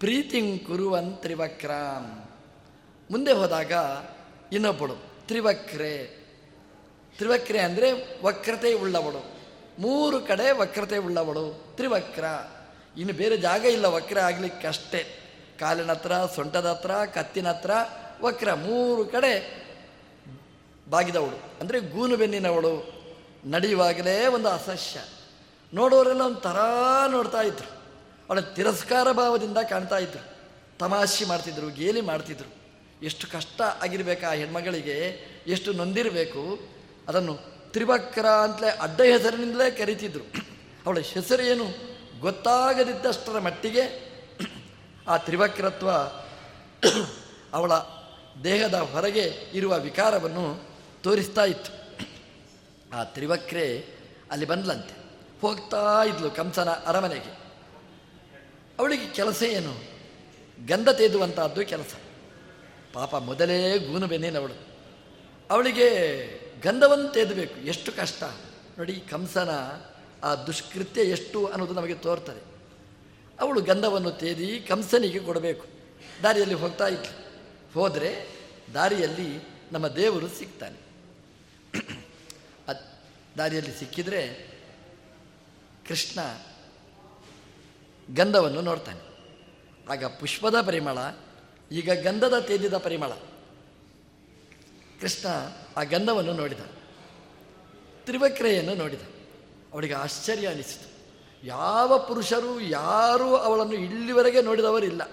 ಪ್ರೀತಿಂ 0.00 0.58
ಕುರುವನ್ 0.58 1.16
ತ್ರಿವಕ್ರಾಂ. 1.16 2.28
ಮುಂದೆ 3.10 3.32
ಹೋದಾಗ 3.32 3.72
ಇನ್ನೊಬ್ಬಳು, 4.52 4.94
ತ್ರಿವಕ್ರೆ. 5.26 6.06
ತ್ರಿವಕ್ರೆ 7.16 7.58
ಅಂದರೆ 7.58 7.92
ವಕ್ರತೆ 8.24 8.74
ಉಳ್ಳವಳು. 8.74 9.36
ಮೂರು 9.78 10.20
ಕಡೆ 10.20 10.50
ವಕ್ರತೆ 10.50 10.98
ಉಳ್ಳವಳು, 10.98 11.74
ತ್ರಿವಕ್ರ. 11.76 12.24
ಇನ್ನು 12.96 13.14
ಬೇರೆ 13.14 13.36
ಜಾಗ 13.36 13.64
ಇಲ್ಲ, 13.64 13.84
ವಕ್ರ 13.86 14.20
ಆಗಲಿಕ್ಕಷ್ಟೇ 14.20 15.04
ಕಾಲಿನ 15.60 15.90
ಹತ್ರ, 15.90 16.12
ಸೊಂಟದ 16.26 16.66
ಹತ್ರ, 16.66 16.90
ಕತ್ತಿನ 17.14 17.48
ಹತ್ರ 17.48 17.70
ವಕ್ರ. 18.22 18.54
ಮೂರು 18.54 19.04
ಕಡೆ 19.04 19.64
ಬಾಗಿದವಳು. 20.90 21.60
ಅಂದರೆ 21.60 21.80
ಗೂನು 21.80 22.16
ಬೆನ್ನಿನವಳು 22.16 22.98
ನಡೆಯುವಾಗಲೇ 23.44 24.26
ಒಂದು 24.26 24.48
ಅಸಹ್ಯ. 24.48 25.00
ನೋಡೋರೆಲ್ಲ 25.74 26.20
ಒಂಥರ 26.20 26.52
ಥರ 26.52 26.58
ನೋಡ್ತಾ 27.10 27.42
ಇದ್ರು. 27.42 27.77
ಅವಳ 28.28 28.40
ತಿರಸ್ಕಾರ 28.40 29.12
ಭಾವದಿಂದ 29.12 29.58
ಕಾಣ್ತಾ 29.58 29.98
ಇದ್ರು. 29.98 30.38
ತಮಾಷೆ 30.78 31.24
ಮಾಡ್ತಿದ್ರು, 31.24 31.68
ಗೇಲಿ 31.68 32.00
ಮಾಡ್ತಿದ್ರು. 32.00 32.58
ಎಷ್ಟು 33.04 33.30
ಕಷ್ಟ 33.30 33.60
ಆಗಿರಬೇಕು 33.82 34.30
ಆ 34.30 34.32
ಹೆಣ್ಮಗಳಿಗೆ, 34.32 35.26
ಎಷ್ಟು 35.46 35.72
ನೊಂದಿರಬೇಕು, 35.72 36.58
ಅದನ್ನು 37.08 37.38
ತ್ರಿವಕ್ರ 37.72 38.26
ಅಂತಲೇ 38.26 38.68
ಅಡ್ಡ 38.68 39.00
ಹೆಸರಿನಿಂದಲೇ 39.00 39.70
ಕರೀತಿದ್ರು. 39.70 40.24
ಅವಳ 40.86 40.98
ಹೆಸರೇನು 40.98 41.64
ಗೊತ್ತಾಗದಿದ್ದಷ್ಟರ 42.20 43.38
ಮಟ್ಟಿಗೆ 43.38 44.08
ಆ 45.08 45.16
ತ್ರಿವಕ್ರತ್ವ 45.16 45.90
ಅವಳ 47.52 47.72
ದೇಹದ 48.44 48.74
ಹೊರಗೆ 48.74 49.50
ಇರುವ 49.54 49.78
ವಿಕಾರವನ್ನು 49.78 50.62
ತೋರಿಸ್ತಾ 51.02 51.44
ಇತ್ತು. 51.44 51.72
ಆ 52.96 53.04
ತ್ರಿವಕ್ರೆ 53.04 53.86
ಅಲ್ಲಿ 54.30 54.46
ಬಂದ್ಲಂತೆ. 54.46 54.94
ಹೋಗ್ತಾ 55.40 56.02
ಇದ್ಲು 56.04 56.30
ಕಂಸನ 56.30 56.68
ಅರಮನೆಗೆ. 56.68 57.47
ಅವಳಿಗೆ 58.78 59.08
ಕೆಲಸ 59.08 59.42
ಏನು? 59.42 59.74
ಗಂಧ 60.66 60.88
ತೇದುವಂತಹದ್ದು 60.88 61.66
ಕೆಲಸ. 61.66 61.94
ಪಾಪ 62.92 63.16
ಮೊದಲೇ 63.16 63.78
ಗೂನು 63.78 64.06
ಅವಳು. 64.38 64.66
ಅವಳಿಗೆ 65.50 66.08
ಗಂಧವನ್ನು 66.62 67.08
ತೇದಬೇಕು. 67.08 67.60
ಎಷ್ಟು 67.60 67.92
ಕಷ್ಟ. 67.92 68.22
ನೋಡಿ 68.78 69.00
ಕಂಸನ 69.00 69.50
ಆ 70.22 70.34
ದುಷ್ಕೃತ್ಯ 70.34 71.00
ಎಷ್ಟು 71.00 71.46
ಅನ್ನೋದು 71.46 71.74
ನಮಗೆ 71.74 71.94
ತೋರ್ತದೆ. 71.94 72.42
ಅವಳು 73.40 73.60
ಗಂಧವನ್ನು 73.60 74.10
ತೇದಿ 74.10 74.60
ಕಂಸನಿಗೆ 74.60 75.18
ಕೊಡಬೇಕು. 75.18 75.66
ದಾರಿಯಲ್ಲಿ 76.22 76.54
ಹೋಗ್ತಾ 76.54 76.86
ಇತ್ತು 76.86 77.10
ಹೋದರೆ 77.74 78.26
ದಾರಿಯಲ್ಲಿ 78.74 79.48
ನಮ್ಮ 79.72 79.88
ದೇವರು 79.88 80.28
ಸಿಗ್ತಾನೆ 80.28 80.88
ದಾರಿಯಲ್ಲಿ 83.38 83.78
ಸಿಕ್ಕಿದರೆ 83.78 84.48
ಕೃಷ್ಣ 85.88 86.20
ಗಂಧವನ್ನು 88.14 88.60
ನೋಡ್ತಾನೆ. 88.60 89.00
ಆಗ 89.90 90.04
ಪುಷ್ಪದ 90.04 90.60
ಪರಿಮಳ, 90.66 90.98
ಈಗ 91.72 91.92
ಗಂಧದ 91.92 92.38
ತೇಜದ 92.38 92.76
ಪರಿಮಳ. 92.76 93.10
ಕೃಷ್ಣ 95.00 95.28
ಆ 95.76 95.82
ಗಂಧವನ್ನು 95.82 96.32
ನೋಡಿದ. 96.32 96.58
ತ್ರಿವಕ್ರೆಯನ್ನು 98.04 98.74
ನೋಡಿದ. 98.74 99.00
ಅವಳಿಗೆ 99.72 99.94
ಆಶ್ಚರ್ಯ 99.94 100.48
ಅನಿಸಿತು. 100.48 100.98
ಯಾವ 101.46 101.98
ಪುರುಷರು, 101.98 102.60
ಯಾರೂ 102.60 103.34
ಅವಳನ್ನು 103.34 103.74
ಇಲ್ಲಿವರೆಗೆ 103.74 104.42
ನೋಡಿದವರಿಲ್ಲ. 104.42 105.10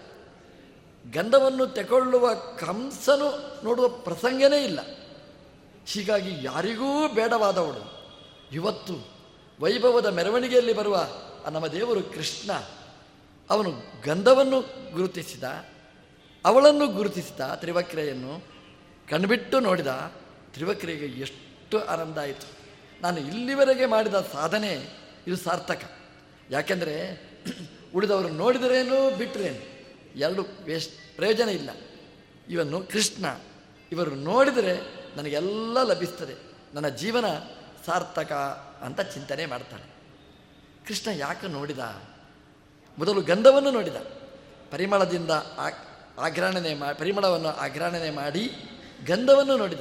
ಗಂಧವನ್ನು 1.14 1.68
ತೆಕೊಳ್ಳುವ 1.68 2.34
ಕಂಸನು 2.34 3.60
ನೋಡುವ 3.64 3.88
ಪ್ರಸಂಗನೇ 3.88 4.64
ಇಲ್ಲ. 4.64 4.80
ಹೀಗಾಗಿ 5.86 6.46
ಯಾರಿಗೂ 6.46 7.08
ಬೇಡವಾದವಳು. 7.08 8.14
ಇವತ್ತು 8.52 9.08
ವೈಭವದ 9.60 10.06
ಮೆರವಣಿಗೆಯಲ್ಲಿ 10.06 10.74
ಬರುವ 10.74 11.08
ನಮ್ಮ 11.52 11.68
ದೇವರು 11.68 12.04
ಕೃಷ್ಣ. 12.04 12.52
ಅವನು 13.50 13.72
ಗಂಧವನ್ನು 14.06 14.62
ಗುರುತಿಸಿದ, 14.92 15.44
ಅವಳನ್ನು 16.46 16.88
ಗುರುತಿಸಿದ 16.88 17.42
ತ್ರಿವಕ್ರೆಯನ್ನು 17.56 18.44
ಕಣ್ಬಿಟ್ಟು 19.10 19.60
ನೋಡಿದ 19.60 19.88
ತ್ರಿವಕ್ರೆಗೆ 20.54 21.06
ಎಷ್ಟು 21.06 21.86
ಆನಂದ 21.86 22.18
ಆಯಿತು 22.18 22.48
ನಾನು 23.02 23.20
ಇಲ್ಲಿವರೆಗೆ 23.20 23.86
ಮಾಡಿದ 23.86 24.14
ಸಾಧನೆ 24.14 24.74
ಇದು 25.28 25.36
ಸಾರ್ಥಕ. 25.36 25.92
ಯಾಕೆಂದರೆ 26.50 27.22
ಉಳಿದವರು 27.96 28.28
ನೋಡಿದರೇನು 28.28 29.18
ಬಿಟ್ಟರೇನು 29.18 29.75
ಎರಡು 30.20 30.46
ವೇಸ್ಟ್ 30.64 31.16
ಪ್ರಯೋಜನ 31.16 31.50
ಇಲ್ಲ. 31.50 31.70
ಇವನು 32.50 32.82
ಕೃಷ್ಣ. 32.82 33.25
ಇವರು 33.92 34.16
ನೋಡಿದರೆ 34.16 34.80
ನನಗೆಲ್ಲ 35.18 35.84
ಲಭಿಸ್ತದೆ. 35.84 36.36
ನನ್ನ 36.74 36.88
ಜೀವನ 36.88 37.25
ಸಾರ್ಥಕ 37.86 38.32
ಅಂತ 38.82 39.02
ಚಿಂತನೆ 39.02 39.46
ಮಾಡ್ತಾನೆ. 39.46 39.84
ಕೃಷ್ಣ 40.88 41.12
ಯಾಕೆ 41.12 41.48
ನೋಡಿದ? 41.48 41.80
ಮೊದಲು 42.98 43.22
ಗಂಧವನ್ನು 43.22 43.72
ನೋಡಿದ. 43.72 43.96
ಪರಿಮಳದಿಂದ 44.72 45.32
ಆಗ್ರಾಣನೆ 46.20 46.74
ಮಾ 46.74 46.94
ಪರಿಮಳವನ್ನು 46.94 47.48
ಆಗ್ರಾಣನೆ 47.48 48.10
ಮಾಡಿ 48.10 48.52
ಗಂಧವನ್ನು 49.08 49.58
ನೋಡಿದ. 49.58 49.80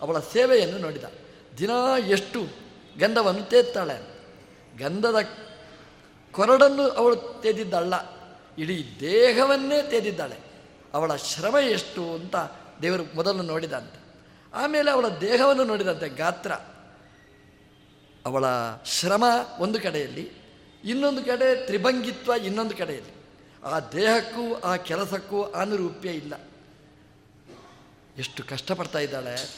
ಅವಳ 0.00 0.18
ಸೇವೆಯನ್ನು 0.18 0.78
ನೋಡಿದ. 0.78 1.04
ದಿನ 1.58 1.70
ಎಷ್ಟು 2.06 2.46
ಗಂಧವನ್ನು 2.98 3.42
ತೇತ್ತಾಳೆ 3.42 4.16
ಗಂಧದ 4.78 5.16
ಕೊರಡನ್ನು 6.32 6.82
ಅವಳು 6.82 7.16
ತೇದಿದ್ದಾಳ 7.16 7.94
ಇಡೀ 8.58 8.84
ದೇಹವನ್ನೇ 9.00 9.82
ತೇದಿದ್ದಾಳೆ. 9.82 10.36
ಅವಳ 10.94 11.16
ಶ್ರಮ 11.16 11.56
ಎಷ್ಟು 11.56 12.14
ಅಂತ 12.14 12.36
ದೇವರು 12.82 13.16
ಮೊದಲು 13.16 13.42
ನೋಡಿದಂತೆ. 13.42 14.00
ಆಮೇಲೆ 14.54 14.90
ಅವಳ 14.90 15.08
ದೇಹವನ್ನು 15.08 15.64
ನೋಡಿದಂತೆ 15.64 16.08
ಗಾತ್ರ. 16.08 16.52
ಅವಳ 18.26 18.44
ಶ್ರಮ 18.84 19.24
ಒಂದು 19.58 19.80
ಕಡೆಯಲ್ಲಿ 19.80 20.45
ಇನ್ನೊಂದು 20.86 21.24
ಕಡೆ 21.24 21.66
ತ್ರಿಭಂಗಿತ್ವ 21.66 22.32
ಇನ್ನೊಂದು 22.44 22.76
ಕಡೆ 22.76 22.94
ಇದೆ 22.94 23.16
ಆ 23.64 23.80
ದೇಹಕ್ಕೂ, 23.80 24.54
ಆ 24.54 24.76
ಕೆಲಸಕ್ಕೂ 24.76 25.42
ಅನುರೂಪ್ಯ 25.42 26.10
ಇಲ್ಲ. 26.10 26.34
ಎಷ್ಟು 28.18 28.44
ಕಷ್ಟಪಡ್ತಾ 28.44 28.98
ಇದ್ದಾಳೆ. 28.98 29.50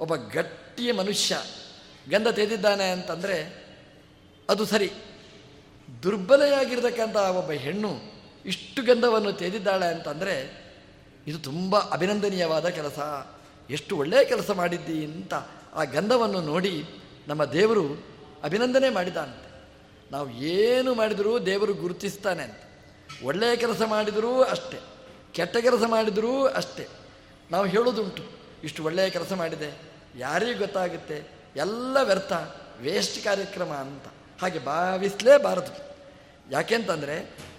ಒಬ್ಬ 0.00 0.16
ಗಟ್ಟಿಯ 0.16 0.92
ಮನುಷ್ಯ 0.92 1.42
ಗಂಧ 2.10 2.28
ತೆಗೆದಿದ್ದಾನೆ 2.28 2.90
ಅಂತಂದರೆ 2.90 3.64
ಅದು 4.48 4.64
ಸರಿ. 4.64 4.92
ದುರ್ಬಲೆಯಾಗಿರ್ತಕ್ಕಂಥ 6.02 7.16
ಒಬ್ಬ 7.16 7.50
ಹೆಣ್ಣು 7.50 7.90
ಇಷ್ಟು 8.44 8.82
ಗಂಧವನ್ನು 8.82 9.32
ತೆಗೆದಿದ್ದಾಳೆ 9.32 9.86
ಅಂತಂದರೆ 9.86 10.64
ಇದು 11.26 11.38
ತುಂಬ 11.38 11.78
ಅಭಿನಂದನೀಯವಾದ 11.78 12.68
ಕೆಲಸ. 12.68 12.98
ಎಷ್ಟು 13.70 13.96
ಒಳ್ಳೆಯ 13.96 14.24
ಕೆಲಸ 14.24 14.50
ಮಾಡಿದ್ದಿ 14.50 15.04
ಅಂತ 15.04 15.34
ಆ 15.74 15.84
ಗಂಧವನ್ನು 15.84 16.40
ನೋಡಿ 16.40 16.84
ನಮ್ಮ 17.28 17.44
ದೇವರು 17.44 18.04
ಅಭಿನಂದನೆ 18.42 18.90
ಮಾಡಿದ್ದಾನಂತೆ 18.90 19.43
ನಾವು 20.12 20.30
ಏನು 20.30 20.94
ಮಾಡಿದರೂ 20.94 21.38
ದೇವರು 21.38 21.74
ಗುರುತಿಸ್ತಾನೆ 21.74 22.42
ಅಂತ. 22.42 22.60
ಒಳ್ಳೆಯ 23.22 23.56
ಕೆಲಸ 23.56 23.82
ಮಾಡಿದರೂ 23.86 24.42
ಅಷ್ಟೇ, 24.42 24.80
ಕೆಟ್ಟ 25.32 25.56
ಕೆಲಸ 25.56 25.84
ಮಾಡಿದರೂ 25.86 26.46
ಅಷ್ಟೆ. 26.46 26.88
ನಾವು 27.50 27.66
ಹೇಳೋದುಂಟು 27.66 28.24
ಇಷ್ಟು 28.64 28.84
ಒಳ್ಳೆಯ 28.84 29.10
ಕೆಲಸ 29.10 29.32
ಮಾಡಿದೆ, 29.32 29.70
ಯಾರಿಗೂ 30.16 30.58
ಗೊತ್ತಾಗುತ್ತೆ, 30.58 31.16
ಎಲ್ಲ 31.56 31.96
ವ್ಯರ್ಥ 32.02 32.32
ವೇಸ್ಟ್ 32.80 33.24
ಕಾರ್ಯಕ್ರಮ 33.24 33.72
ಅಂತ. 33.72 34.06
ಹಾಗೆ 34.42 34.58
ಭಾವಿಸಲೇಬಾರದು. 34.58 35.72
ಯಾಕೆಂತಂದರೆ 36.50 37.16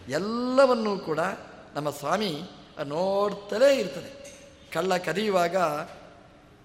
ಎಲ್ಲವನ್ನೂ 0.10 1.00
ಕೂಡ 1.00 1.20
ನಮ್ಮ 1.76 1.90
ಸ್ವಾಮಿ 1.90 2.32
ನೋಡ್ತಲೇ 2.84 3.76
ಇರ್ತದೆ. 3.76 4.12
ಕಳ್ಳ 4.74 4.98
ಕದಿಯುವಾಗ 4.98 5.56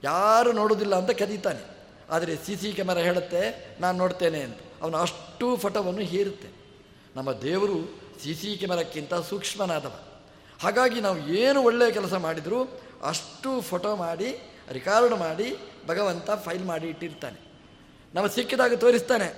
ಯಾರು 0.04 0.52
ನೋಡೋದಿಲ್ಲ 0.52 0.94
ಅಂತ 0.96 1.10
ಕದೀತಾನೆ. 1.10 1.62
ಆದರೆ 2.10 2.36
ಸಿ 2.36 2.56
ಸಿ 2.56 2.72
ಕ್ಯಾಮರಾ 2.72 3.00
ಹೇಳುತ್ತೆ, 3.00 3.42
ನಾನು 3.80 3.98
ನೋಡ್ತೇನೆ 3.98 4.40
ಅಂತ. 4.40 4.58
ಅವನು 4.82 4.96
ಅಷ್ಟು 4.96 5.56
ಫೋಟೋವನ್ನು 5.56 6.00
ಹೀರುತ್ತೆ. 6.00 6.48
ನಮ್ಮ 7.16 7.32
ದೇವರು 7.32 7.76
ಸಿ 8.22 8.34
ಸಿ 8.34 8.56
ಕ್ಯಾಮರಕ್ಕಿಂತ 8.56 9.14
ಸೂಕ್ಷ್ಮನಾದವ. 9.14 9.94
ಹಾಗಾಗಿ 10.62 11.00
ನಾವು 11.00 11.18
ಏನು 11.28 11.62
ಒಳ್ಳೆಯ 11.62 11.90
ಕೆಲಸ 11.90 12.14
ಮಾಡಿದರೂ 12.14 12.64
ಅಷ್ಟು 13.04 13.60
ಫೋಟೋ 13.60 13.96
ಮಾಡಿ, 13.96 14.30
ರೆಕಾರ್ಡ್ 14.72 15.14
ಮಾಡಿ, 15.14 15.56
ಭಗವಂತ 15.86 16.30
ಫೈಲ್ 16.30 16.64
ಮಾಡಿ 16.64 16.88
ಇಟ್ಟಿರ್ತಾನೆ. 16.88 17.38
ನಮಗೆ 18.14 18.34
ಸಿಕ್ಕಿದಾಗ 18.34 18.74
ತೋರಿಸ್ತಾನೆ, 18.74 19.28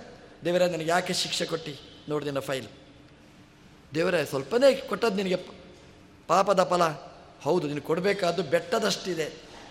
ದೇವರೇ 0.44 0.68
ನನಗೆ 0.68 0.90
ಯಾಕೆ 0.90 1.12
ಶಿಕ್ಷೆ 1.12 1.44
ಕೊಟ್ಟು? 1.44 1.72
ನೋಡಿದಿನ 2.08 2.38
ಫೈಲ್. 2.38 2.66
ದೇವರೇ 3.94 4.24
ಸ್ವಲ್ಪನೇ 4.24 4.74
ಕೊಟ್ಟದ್ದು 4.74 5.16
ನಿನಗೆ 5.16 5.38
ಪಾಪದ 6.26 6.62
ಫಲ. 6.64 6.82
ಹೌದು, 7.42 7.68
ನೀನು 7.68 7.82
ಕೊಡಬೇಕಾದ್ದು 7.82 8.42
ಬೆಟ್ಟದಷ್ಟಿದೆ. 8.42 9.26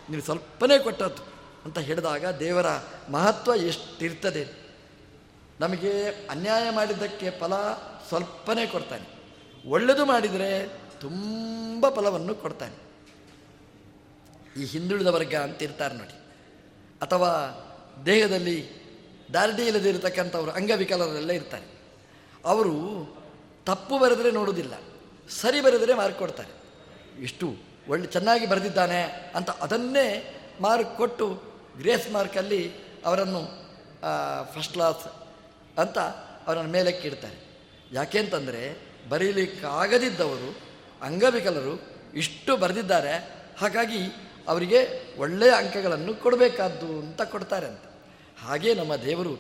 ನೀನು 0.10 0.22
ಸ್ವಲ್ಪನೇ 0.22 0.80
ಕೊಟ್ಟದ್ದು 0.80 1.24
ಅಂತ 1.66 1.80
ಹೇಳಿದಾಗ 1.80 2.26
ದೇವರ 2.26 2.66
ಮಹತ್ವ 3.10 3.56
ಎಷ್ಟಿರ್ತದೆ? 3.56 4.61
ನಮಗೆ 5.62 5.92
ಅನ್ಯಾಯ 6.30 6.66
ಮಾಡಿದ್ದಕ್ಕೆ 6.70 7.28
ಫಲ 7.40 7.54
ಸ್ವಲ್ಪನೇ 8.08 8.66
ಕೊಡ್ತಾನೆ. 8.68 9.06
ಒಳ್ಳೆಯದು 9.70 10.06
ಮಾಡಿದರೆ 10.06 10.50
ತುಂಬ 11.02 11.90
ಫಲವನ್ನು 11.96 12.36
ಕೊಡ್ತಾನೆ. 12.36 12.78
ಈ 14.62 14.66
ಹಿಂದುಳಿದ 14.66 15.08
ವರ್ಗ 15.08 15.36
ಅಂತ 15.36 15.62
ಇರ್ತಾರೆ 15.62 15.96
ನೋಡಿ. 15.96 16.16
ಅಥವಾ 17.02 17.30
ದೇಹದಲ್ಲಿ 18.06 18.58
ದಾರ್ಢ್ಯ 19.34 19.64
ಇಲ್ಲದೆ 19.64 19.90
ಇರತಕ್ಕಂಥವ್ರು 19.90 20.52
ಅಂಗವಿಕಲರೆಲ್ಲ 20.52 21.32
ಇರ್ತಾರೆ. 21.32 21.68
ಅವರು 22.46 22.76
ತಪ್ಪು 23.66 24.00
ಬರೆದರೆ 24.00 24.32
ನೋಡೋದಿಲ್ಲ 24.32 24.74
ಸರಿ 25.42 25.62
ಬರೆದರೆ 25.62 25.94
ಮಾರ್ಕ್ 25.94 26.20
ಕೊಡ್ತಾರೆ. 26.20 26.54
ಇಷ್ಟು 27.24 27.48
ಒಳ್ಳೆ 27.90 28.08
ಚೆನ್ನಾಗಿ 28.08 28.46
ಬರೆದಿದ್ದಾನೆ 28.46 29.02
ಅಂತ 29.36 29.50
ಅದನ್ನೇ 29.66 30.08
ಮಾರ್ಕ್ 30.62 30.98
ಕೊಟ್ಟು, 30.98 31.28
ಗ್ರೇಸ್ 31.78 32.08
ಮಾರ್ಕಲ್ಲಿ 32.12 32.62
ಅವರನ್ನು 33.06 33.42
ಫಸ್ಟ್ 34.54 34.74
ಕ್ಲಾಸ್ 34.74 35.04
ಅಂತ 35.78 35.98
ಅವರನ್ನು 36.48 36.72
ಮೇಲಕ್ಕಿಡ್ತಾರೆ 36.72 37.52
ಯಾಕೆಂತಂದರೆ 37.92 38.78
ಬರೀಲಿಕ್ಕಾಗದಿದ್ದವರು, 39.10 40.58
ಅಂಗವಿಕಲರು 41.02 41.82
ಇಷ್ಟು 42.16 42.58
ಬರೆದಿದ್ದಾರೆ, 42.58 43.14
ಹಾಗಾಗಿ 43.58 44.00
ಅವರಿಗೆ 44.48 44.80
ಒಳ್ಳೆಯ 45.20 45.52
ಅಂಕಗಳನ್ನು 45.52 46.14
ಕೊಡಬೇಕಾದ್ದು 46.14 47.00
ಅಂತ 47.00 47.22
ಕೊಡ್ತಾರೆ 47.22 47.68
ಅಂತ. 47.68 47.82
ಹಾಗೇ 48.42 48.74
ನಮ್ಮ 48.74 48.96
ದೇವರು 48.96 49.38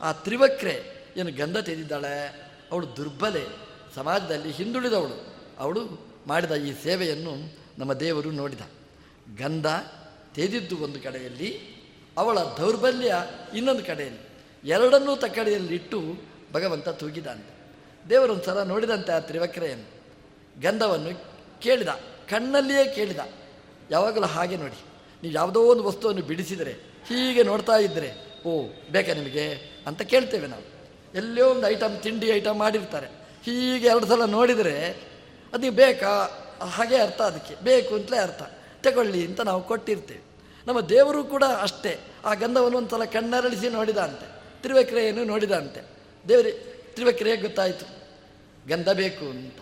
ಆ 0.00 0.12
ತ್ರಿವಕ್ರೆ 0.12 0.82
ಏನು 1.16 1.32
ಗಂಧ 1.32 1.56
ತೆಗೆದಿದ್ದಾಳೆ, 1.56 2.44
ಅವಳು 2.72 2.96
ದುರ್ಬಲೆ, 2.96 3.46
ಸಮಾಜದಲ್ಲಿ 3.94 4.50
ಹಿಂದುಳಿದವಳು, 4.50 5.36
ಅವಳು 5.58 6.06
ಮಾಡಿದ 6.26 6.50
ಈ 6.50 6.72
ಸೇವೆಯನ್ನು 6.82 7.56
ನಮ್ಮ 7.78 7.92
ದೇವರು 7.92 8.30
ನೋಡಿದ. 8.30 8.60
ಗಂಧ 9.38 9.66
ತೆಗೆದಿದ್ದು 10.34 10.76
ಒಂದು 10.76 11.00
ಕಡೆಯಲ್ಲಿ, 11.00 11.74
ಅವಳ 12.18 12.38
ದೌರ್ಬಲ್ಯ 12.38 13.14
ಇನ್ನೊಂದು 13.54 13.84
ಕಡೆಯಲ್ಲಿ. 13.84 14.23
ಎರಡನ್ನೂ 14.64 15.16
ತಕ್ಕಡಿಯಲ್ಲಿಟ್ಟು 15.16 16.00
ಭಗವಂತ 16.52 16.88
ತೂಗಿದಂತೆ 16.88 17.54
ದೇವರೊಂದು 18.08 18.42
ಸಲ 18.42 18.62
ನೋಡಿದಂತೆ 18.62 19.12
ಆ 19.12 19.18
ತ್ರಿವಕ್ರೆಯನ್ನು 19.18 19.94
ಗಂಧವನ್ನು 20.62 21.24
ಕೇಳಿದ, 21.60 21.88
ಕಣ್ಣಲ್ಲಿಯೇ 22.28 22.94
ಕೇಳಿದ, 22.94 23.18
ಯಾವಾಗಲೂ 23.90 24.26
ಹಾಗೆ 24.26 24.56
ನೋಡಿ, 24.56 24.84
ನೀವು 25.22 25.34
ಯಾವುದೋ 25.34 25.62
ಒಂದು 25.62 25.84
ವಸ್ತುವನ್ನು 25.84 26.22
ಬಿಡಿಸಿದರೆ, 26.22 26.72
ಹೀಗೆ 27.08 27.42
ನೋಡ್ತಾ 27.42 27.76
ಇದ್ದರೆ, 27.76 28.12
ಓ, 28.46 28.68
ಬೇಕಾ 28.92 29.12
ನಿಮಗೆ 29.12 29.74
ಅಂತ 29.86 30.02
ಕೇಳ್ತೇವೆ 30.02 30.46
ನಾವು. 30.46 30.62
ಎಲ್ಲೋ 31.14 31.50
ಒಂದು 31.50 31.66
ಐಟಮ್ 31.66 32.02
ತಿಂಡಿ 32.02 32.26
ಐಟಮ್ 32.28 32.58
ಮಾಡಿರ್ತಾರೆ. 32.58 33.06
ಹೀಗೆ 33.44 33.86
ಎರಡು 33.86 34.06
ಸಲ 34.06 34.24
ನೋಡಿದರೆ 34.24 35.02
ಅದು 35.52 35.70
ಬೇಕಾ? 35.70 36.08
ಹಾಗೆ 36.60 36.96
ಅರ್ಥ 36.96 37.22
ಅದಕ್ಕೆ. 37.22 37.54
ಬೇಕು 37.64 37.94
ಅಂತಲೇ 37.94 38.18
ಅರ್ಥ. 38.18 38.42
ತಗೊಳ್ಳಿ 38.82 39.26
ಅಂತ 39.26 39.40
ನಾವು 39.40 39.62
ಕೊಟ್ಟಿರ್ತೇವೆ. 39.62 40.20
ನಮ್ಮ 40.66 40.80
ದೇವರು 40.80 41.24
ಕೂಡ 41.24 41.44
ಅಷ್ಟೇ. 41.44 41.98
ಆ 42.24 42.34
ಗಂಧವನ್ನು 42.34 42.78
ಒಂದು 42.78 42.88
ಸಲ 42.88 43.04
ಕಣ್ಣರಳಿಸಿ 43.04 43.68
ನೋಡಿದ 43.68 43.96
ಅಂತೆ 43.96 44.43
ತ್ರಿವಕ್ರೆಯನ್ನು 44.64 45.24
ನೋಡಿದಂತೆ. 45.24 45.80
ದೇವರೇ 46.28 46.50
ತ್ರಿವಕ್ರೆಯೇ 46.94 47.36
ಗೊತ್ತಾಯಿತು. 47.36 47.86
ಗಂಧ 48.68 48.88
ಬೇಕು 48.88 49.24
ಅಂತ. 49.24 49.56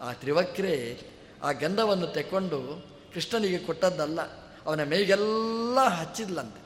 ಆ 0.00 0.12
ತ್ರಿವಕ್ರೆ 0.12 1.00
ಆ 1.42 1.52
ಗಂಧವನ್ನು 1.52 2.06
ತೆಕ್ಕೊಂಡು 2.06 2.86
ಕೃಷ್ಣನಿಗೆ 3.14 3.58
ಕೊಟ್ಟದ್ದಲ್ಲ. 3.58 4.20
ಅವನ 4.66 4.84
ಮೈಗೆಲ್ಲ 4.84 5.80
ಹಚ್ಚಿದ್ಲಂತೆ. 5.80 6.62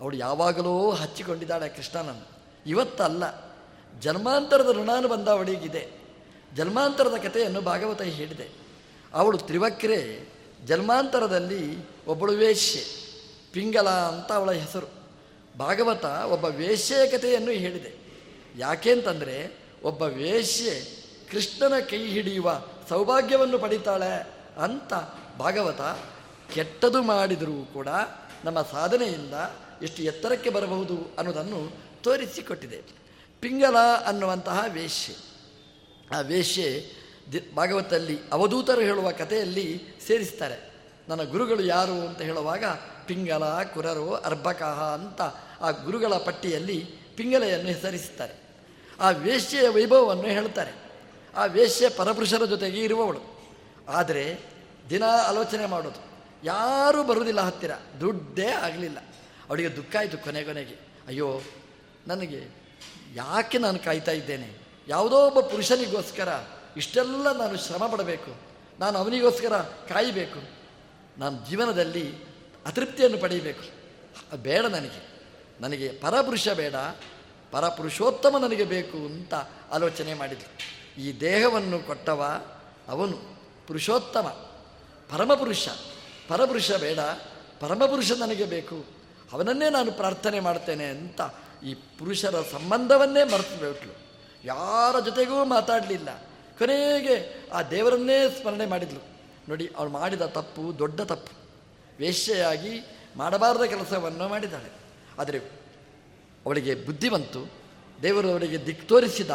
ಅವಳು 0.00 0.16
ಯಾವಾಗಲೂ 0.16 0.90
ಹಚ್ಚಿಕೊಂಡಿದ್ದಾಳೆ 0.90 1.68
ಕೃಷ್ಣನನ್ನು. 1.68 2.28
ಇವತ್ತಲ್ಲ. 2.66 3.54
ಜನ್ಮಾಂತರದ 4.00 4.72
ಋಣಾನುಬಂಧ 4.72 5.28
ಅವಳಿಗಿದೆ. 5.28 5.88
ಜನ್ಮಾಂತರದ 6.56 7.14
ಕಥೆಯನ್ನು 7.16 7.60
ಭಾಗವತ 7.60 8.02
ಹೇಳಿದೆ. 8.02 8.48
ಅವಳು 9.14 9.38
ತ್ರಿವಕ್ರೆ, 9.38 10.28
ಜನ್ಮಾಂತರದಲ್ಲಿ 10.64 11.78
ಒಬ್ಬಳು 12.06 12.32
ವೇಶ್ಯೆ, 12.32 12.84
ಪಿಂಗಲ 13.52 13.88
ಅಂತ 13.88 14.32
ಅವಳ 14.32 14.52
ಹೆಸರು. 14.52 14.95
ಭಾಗವತ 15.58 16.04
ಒಬ್ಬ 16.04 16.44
ವೇಶ್ಯೆಯ 16.44 17.10
ಕಥೆಯನ್ನು 17.10 17.50
ಹೇಳಿದೆ. 17.50 17.92
ಯಾಕೆ 18.56 18.92
ಅಂತಂದರೆ, 18.92 19.58
ಒಬ್ಬ 19.82 20.02
ವೇಶ್ಯೆ 20.02 21.04
ಕೃಷ್ಣನ 21.30 21.78
ಕೈ 21.78 22.06
ಹಿಡಿಯುವ 22.06 22.62
ಸೌಭಾಗ್ಯವನ್ನು 22.88 23.58
ಪಡಿತಾಳೆ 23.58 24.26
ಅಂತ 24.62 24.94
ಭಾಗವತ 25.38 25.80
ಕೆಟ್ಟದು 26.54 27.02
ಮಾಡಿದರೂ 27.02 27.68
ಕೂಡ 27.72 27.88
ನಮ್ಮ 28.44 28.62
ಸಾಧನೆಯಿಂದ 28.62 29.34
ಎಷ್ಟು 29.82 30.02
ಎತ್ತರಕ್ಕೆ 30.02 30.50
ಬರಬಹುದು 30.50 31.14
ಅನ್ನೋದನ್ನು 31.18 31.72
ತೋರಿಸಿಕೊಟ್ಟಿದೆ. 32.02 32.82
ಪಿಂಗಲ 33.40 33.76
ಅನ್ನುವಂತಹ 34.06 34.64
ವೇಶ್ಯೆ. 34.68 35.14
ಆ 36.16 36.20
ವೇಶ್ಯೆ 36.20 36.86
ದಿ 37.32 37.54
ಭಾಗವತಲ್ಲಿ 37.54 38.18
ಅವಧೂತರು 38.32 38.80
ಹೇಳುವ 38.80 39.10
ಕಥೆಯಲ್ಲಿ 39.10 39.82
ಸೇರಿಸ್ತಾರೆ. 40.06 40.70
ನನ್ನ 41.08 41.22
ಗುರುಗಳು 41.22 41.62
ಯಾರು 41.62 41.92
ಅಂತ 41.92 42.20
ಹೇಳುವಾಗ, 42.20 42.64
ಪಿಂಗಲ, 43.06 43.62
ಕುರರು, 43.62 44.14
ಅರ್ಭಕಃ 44.14 44.82
ಅಂತ 44.82 45.20
ಆ 45.60 45.70
ಗುರುಗಳ 45.70 46.14
ಪಟ್ಟಿಯಲ್ಲಿ 46.14 46.84
ಪಿಂಗಲೆಯನ್ನು 47.16 47.66
ಹೆಸರಿಸುತ್ತಾರೆ. 47.66 48.34
ಆ 49.00 49.10
ವೇಶ್ಯೆಯ 49.10 49.68
ವೈಭವವನ್ನು 49.68 50.26
ಹೇಳ್ತಾರೆ. 50.26 50.72
ಆ 51.36 51.44
ವೇಶ್ಯೆ 51.44 51.88
ಪರಪುರುಷರ 51.88 52.44
ಜೊತೆಗೆ 52.44 52.80
ಇರುವವಳು. 52.80 53.52
ಆದರೆ 53.88 54.38
ದಿನ 54.90 55.02
ಆಲೋಚನೆ 55.04 55.66
ಮಾಡೋದು. 55.66 56.06
ಯಾರೂ 56.44 57.04
ಬರುವುದಿಲ್ಲ 57.04 57.40
ಹತ್ತಿರ. 57.40 57.70
ದುಡ್ಡೇ 58.00 58.46
ಆಗಲಿಲ್ಲ. 58.46 58.98
ಅವಳಿಗೆ 59.48 59.76
ದುಃಖ 59.76 59.96
ಆಯಿತು 59.96 60.18
ಕೊನೆ 60.18 60.42
ಕೊನೆಗೆ. 60.42 60.74
ಅಯ್ಯೋ, 61.06 61.40
ನನಗೆ 62.06 62.42
ಯಾಕೆ 63.14 63.58
ನಾನು 63.58 63.78
ಕಾಯ್ತಾ 63.78 64.12
ಇದ್ದೇನೆ? 64.12 64.58
ಯಾವುದೋ 64.88 65.26
ಒಬ್ಬ 65.26 65.40
ಪುರುಷನಿಗೋಸ್ಕರ 65.40 66.44
ಇಷ್ಟೆಲ್ಲ 66.76 67.32
ನಾನು 67.32 67.56
ಶ್ರಮ 67.58 67.86
ಪಡಬೇಕು. 67.86 68.36
ನಾನು 68.80 68.98
ಅವನಿಗೋಸ್ಕರ 68.98 69.58
ಕಾಯಬೇಕು. 69.58 70.48
ನಾನು 71.18 71.46
ಜೀವನದಲ್ಲಿ 71.50 72.14
ಅತೃಪ್ತಿಯನ್ನು 72.66 73.18
ಪಡೆಯಬೇಕು. 73.18 73.62
ಬೇಡ 74.36 74.64
ನನಗೆ. 74.64 75.15
ನನಗೆ 75.60 75.88
ಪರಪುರುಷ 75.88 76.48
ಬೇಡ, 76.48 76.74
ಪರಪುರುಷೋತ್ತಮ 77.50 78.36
ನನಗೆ 78.38 78.64
ಬೇಕು 78.64 78.96
ಅಂತ 78.96 79.34
ಆಲೋಚನೆ 79.72 80.14
ಮಾಡಿದ್ರು 80.14 80.76
ಈ 81.02 81.20
ದೇಹವನ್ನು 81.20 81.78
ಕೊಟ್ಟವ 81.78 82.46
ಅವನು 82.88 83.36
ಪುರುಷೋತ್ತಮ, 83.66 84.26
ಪರಮಪುರುಷ. 85.10 85.68
ಪರಪುರುಷ 86.28 86.72
ಬೇಡ, 86.72 86.98
ಪರಮಪುರುಷ 87.60 88.12
ನನಗೆ 88.12 88.44
ಬೇಕು. 88.44 88.84
ಅವನನ್ನೇ 89.32 89.70
ನಾನು 89.70 89.92
ಪ್ರಾರ್ಥನೆ 89.92 90.40
ಮಾಡ್ತೇನೆ 90.40 90.84
ಅಂತ 90.84 91.20
ಈ 91.64 91.74
ಪುರುಷರ 91.74 92.44
ಸಂಬಂಧವನ್ನೇ 92.52 93.24
ಮರೆತು 93.24 93.72
ಬಿಟ್ಲು. 93.72 93.92
ಯಾರ 94.44 95.00
ಜೊತೆಗೂ 95.00 95.44
ಮಾತಾಡಲಿಲ್ಲ. 95.44 96.18
ಕೊನೆಗೆ 96.58 97.48
ಆ 97.52 97.62
ದೇವರನ್ನೇ 97.62 98.38
ಸ್ಮರಣೆ 98.42 98.66
ಮಾಡಿದ್ಲು. 98.66 99.00
ನೋಡಿ, 99.48 99.70
ಅವಳು 99.76 99.90
ಮಾಡಿದ 99.90 100.22
ತಪ್ಪು 100.22 100.78
ದೊಡ್ಡ 100.78 101.00
ತಪ್ಪು. 101.00 101.32
ವೇಶ್ಯೆಯಾಗಿ 101.98 102.80
ಮಾಡಬಾರದ 103.16 103.62
ಕೆಲಸವನ್ನು 103.62 104.28
ಮಾಡಿದ್ದಾಳೆ. 104.28 104.85
ಆದರೆ 105.18 105.38
ಅವಳಿಗೆ 106.46 106.74
ಬುದ್ಧಿ 106.74 107.08
ಬಂತು. 107.08 107.52
ದೇವರು 108.02 108.30
ಅವಳಿಗೆ 108.30 108.66
ದಿಕ್ 108.66 108.88
ತೋರಿಸಿದ 108.88 109.30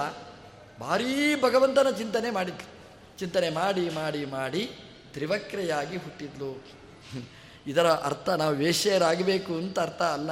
ಭಾರೀ 0.80 1.42
ಭಗವಂತನ 1.42 1.90
ಚಿಂತನೆ 1.98 2.32
ಮಾಡಿದ್ಲು 2.32 2.72
ಚಿಂತನೆ 3.20 3.50
ಮಾಡಿ 3.50 3.90
ಮಾಡಿ 3.90 4.26
ಮಾಡಿ 4.26 4.72
ತ್ರಿವಕ್ರೆಯಾಗಿ 5.14 5.98
ಹುಟ್ಟಿದ್ಲು. 5.98 6.66
ಇದರ 7.68 7.88
ಅರ್ಥ 7.88 8.30
ನಾವು 8.30 8.56
ವೇಶ್ಯರಾಗಬೇಕು 8.56 9.54
ಅಂತ 9.54 9.80
ಅರ್ಥ 9.80 10.02
ಅಲ್ಲ. 10.02 10.30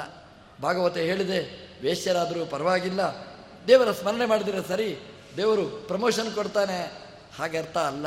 ಭಾಗವತ 0.62 0.98
ಹೇಳಿದೆ, 0.98 1.70
ವೇಶ್ಯರಾದರೂ 1.82 2.46
ಪರವಾಗಿಲ್ಲ. 2.46 3.02
ದೇವರ 3.68 3.92
ಸ್ಮರಣೆ 3.92 4.26
ಮಾಡಿದರೆ 4.26 4.68
ಸರಿ, 4.68 4.98
ದೇವರು 5.38 5.68
ಪ್ರಮೋಷನ್ 5.68 6.36
ಕೊಡ್ತಾನೆ. 6.36 6.94
ಹಾಗೆ 7.38 7.58
ಅರ್ಥ 7.58 7.78
ಅಲ್ಲ. 7.78 8.06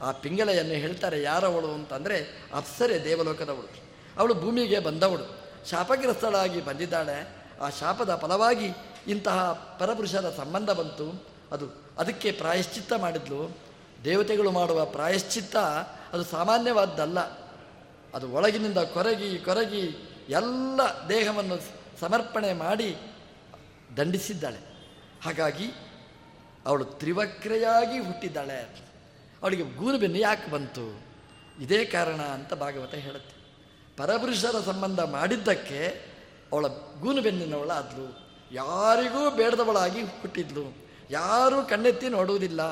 ಆ 0.00 0.12
ಪಿಂಗಳೆಯನ್ನು 0.12 0.74
ಹೇಳ್ತಾರೆ 0.74 1.22
ಯಾರವಳು 1.22 1.68
ಅಂತಂದರೆ 1.68 2.42
ಅಪ್ಸರೆ 2.54 3.04
ದೇವಲೋಕದವಳು. 3.04 3.82
ಅವಳು 4.16 4.34
ಭೂಮಿಗೆ 4.34 4.78
ಬಂದವಳು. 4.78 5.41
ಶಾಪಗ್ರಸ್ತಳಾಗಿ 5.70 6.60
ಬಂದಿದ್ದಾಳೆ. 6.60 7.36
ಆ 7.60 7.68
ಶಾಪದ 7.68 8.14
ಫಲವಾಗಿ 8.14 8.70
ಇಂತಹ 9.06 9.52
ಪರಪುರುಷರ 9.80 10.30
ಸಂಬಂಧ 10.36 10.70
ಬಂತು. 10.70 11.26
ಅದು 11.52 11.66
ಅದಕ್ಕೆ 11.98 12.32
ಪ್ರಾಯಶ್ಚಿತ್ತ 12.32 12.92
ಮಾಡಿದ್ಲು. 12.92 13.56
ದೇವತೆಗಳು 14.04 14.50
ಮಾಡುವ 14.50 14.84
ಪ್ರಾಯಶ್ಚಿತ್ತ 14.84 15.56
ಅದು 16.12 16.24
ಸಾಮಾನ್ಯವಾದ್ದಲ್ಲ. 16.24 17.20
ಅದು 18.14 18.32
ಒಳಗಿನಿಂದ 18.32 18.78
ಕೊರಗಿ 18.78 19.38
ಕೊರಗಿ 19.38 20.08
ಎಲ್ಲ 20.28 20.80
ದೇಹವನ್ನು 21.08 21.58
ಸಮರ್ಪಣೆ 22.00 22.52
ಮಾಡಿ 22.52 22.96
ದಂಡಿಸಿದ್ದಾಳೆ. 23.96 24.58
ಹಾಗಾಗಿ 25.22 25.72
ಅವಳು 26.66 26.84
ತ್ರಿವಕ್ರೆಯಾಗಿ 26.84 27.98
ಹುಟ್ಟಿದ್ದಾಳೆ. 27.98 28.76
ಅವಳಿಗೆ 29.42 29.62
ಗೂರುಬೆನ್ನು 29.62 30.18
ಯಾಕೆ 30.18 30.50
ಬಂತು? 30.50 31.00
ಇದೇ 31.62 31.84
ಕಾರಣ 31.84 32.20
ಅಂತ 32.20 32.54
ಭಾಗವತ 32.54 32.94
ಹೇಳುತ್ತೆ. 32.94 33.41
ಪರಪುರುಷರ 33.96 34.60
ಸಂಬಂಧ 34.66 35.00
ಮಾಡಿದ್ದಕ್ಕೆ 35.00 36.02
ಅವಳ 36.52 36.66
ಗೂನು 37.00 38.32
ಯಾರಿಗೂ 38.52 39.30
ಬೇಡದವಳಾಗಿ 39.30 40.02
ಹುಟ್ಟಿದ್ಲು. 40.02 40.74
ಯಾರೂ 41.10 41.62
ಕಣ್ಣೆತ್ತಿ 41.62 42.08
ನೋಡುವುದಿಲ್ಲ. 42.08 42.62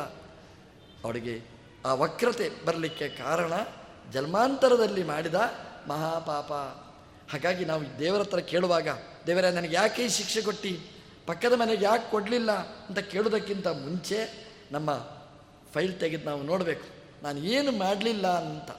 ಅವಳಿಗೆ 1.05 1.43
ಆ 1.87 1.95
ವಕ್ರತೆ 1.95 2.51
ಬರಲಿಕ್ಕೆ 2.65 3.09
ಕಾರಣ 3.09 3.53
ಜನ್ಮಾಂತರದಲ್ಲಿ 4.13 5.03
ಮಾಡಿದ 5.03 5.35
ಮಹಾಪಾಪ. 5.89 6.53
ಹಾಗಾಗಿ 7.33 7.65
ನಾವು 7.65 7.99
ದೇವರ 7.99 8.21
ಹತ್ರ 8.21 8.39
ಕೇಳುವಾಗ, 8.39 8.89
ದೇವರೇ, 9.27 9.51
ನನಗೆ 9.51 9.77
ಯಾಕೆ 9.77 10.05
ಈ 10.05 10.09
ಶಿಕ್ಷೆ 10.09 10.43
ಕೊಟ್ಟು? 10.43 11.01
ಪಕ್ಕದ 11.27 11.53
ಮನೆಗೆ 11.53 11.85
ಯಾಕೆ 11.85 12.11
ಕೊಡಲಿಲ್ಲ 12.11 12.53
ಅಂತ 12.53 12.99
ಕೇಳೋದಕ್ಕಿಂತ 12.99 13.67
ಮುಂಚೆ 13.67 14.49
ನಮ್ಮ 14.73 15.09
ಫೈಲ್ 15.73 16.01
ತೆಗೆದು 16.01 16.25
ನಾವು 16.25 16.43
ನೋಡಬೇಕು. 16.43 16.85
ನಾನು 17.23 17.39
ಏನು 17.39 17.73
ಮಾಡಲಿಲ್ಲ 17.73 18.27
ಅಂತ. 18.27 18.71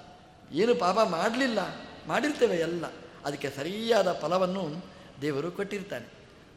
ಏನು 0.52 0.76
ಪಾಪ 0.76 1.00
ಮಾಡಲಿಲ್ಲ? 1.00 1.60
ಮಾಡಿರ್ತೇವೆ 2.08 2.56
ಎಲ್ಲ. 2.56 2.86
ಅದಕ್ಕೆ 3.26 3.50
ಸರಿಯಾದ 3.50 4.14
ಫಲವನ್ನು 4.14 4.86
ದೇವರು 5.22 5.52
ಕೊಟ್ಟಿರ್ತಾನೆ. 5.52 6.06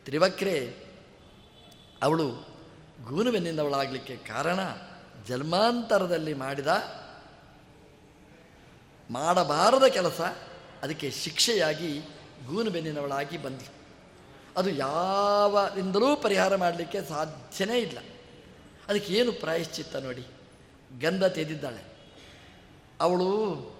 ತ್ರಿವಕ್ರೆ, 0.04 0.76
ಅವಳು 2.02 2.28
ಗೂನುವೆನ್ನಿಂದವಳಾಗಲಿಕ್ಕೆ 3.09 4.16
ಕಾರಣ 4.16 4.61
ಜನ್ಮಾಂತರದಲ್ಲಿ 5.28 6.35
ಮಾಡಿದ 6.35 6.66
ಮಾಡಬಾರದ 9.11 9.87
ಕೆಲಸ, 9.87 10.20
ಅದಕ್ಕೆ 10.83 11.11
ಶಿಕ್ಷೆಯಾಗಿ 11.11 12.00
ಗೂನು 12.46 12.70
ಬೆನ್ನಿನವಳಾಗಿ 12.70 13.38
ಬಂದಳು 13.38 13.74
ಅದು 14.57 14.70
ಯಾವಿಂದಲೂ 14.70 16.16
ಪರಿಹಾರ 16.16 16.57
ಮಾಡಲಿಕ್ಕೆ 16.57 17.02
ಸಾಧ್ಯನೇ 17.02 17.78
ಇಲ್ಲ. 17.78 17.98
ಅದಕ್ಕೆ 18.88 19.14
ಏನು 19.14 19.33
ಪ್ರಾಯಶ್ಚಿತ್ತ 19.33 19.96
ನೋಡಿ. 19.96 20.26
ಗಂಧ 21.00 21.24
ತೆಗೆದಿದ್ದಾಳೆ. 21.24 21.85
ಅವಳು 23.00 23.73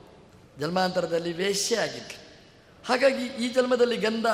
ಜನ್ಮಾಂತರದಲ್ಲಿ 0.61 1.33
ವೇಶ್ಯ 1.33 1.77
ಆಗಿದ್ಲು 1.77 2.25
ಹಾಗಾಗಿ 2.87 3.27
ಈ 3.27 3.53
ಜನ್ಮದಲ್ಲಿ 3.53 3.97
ಗಂಧ 3.97 4.27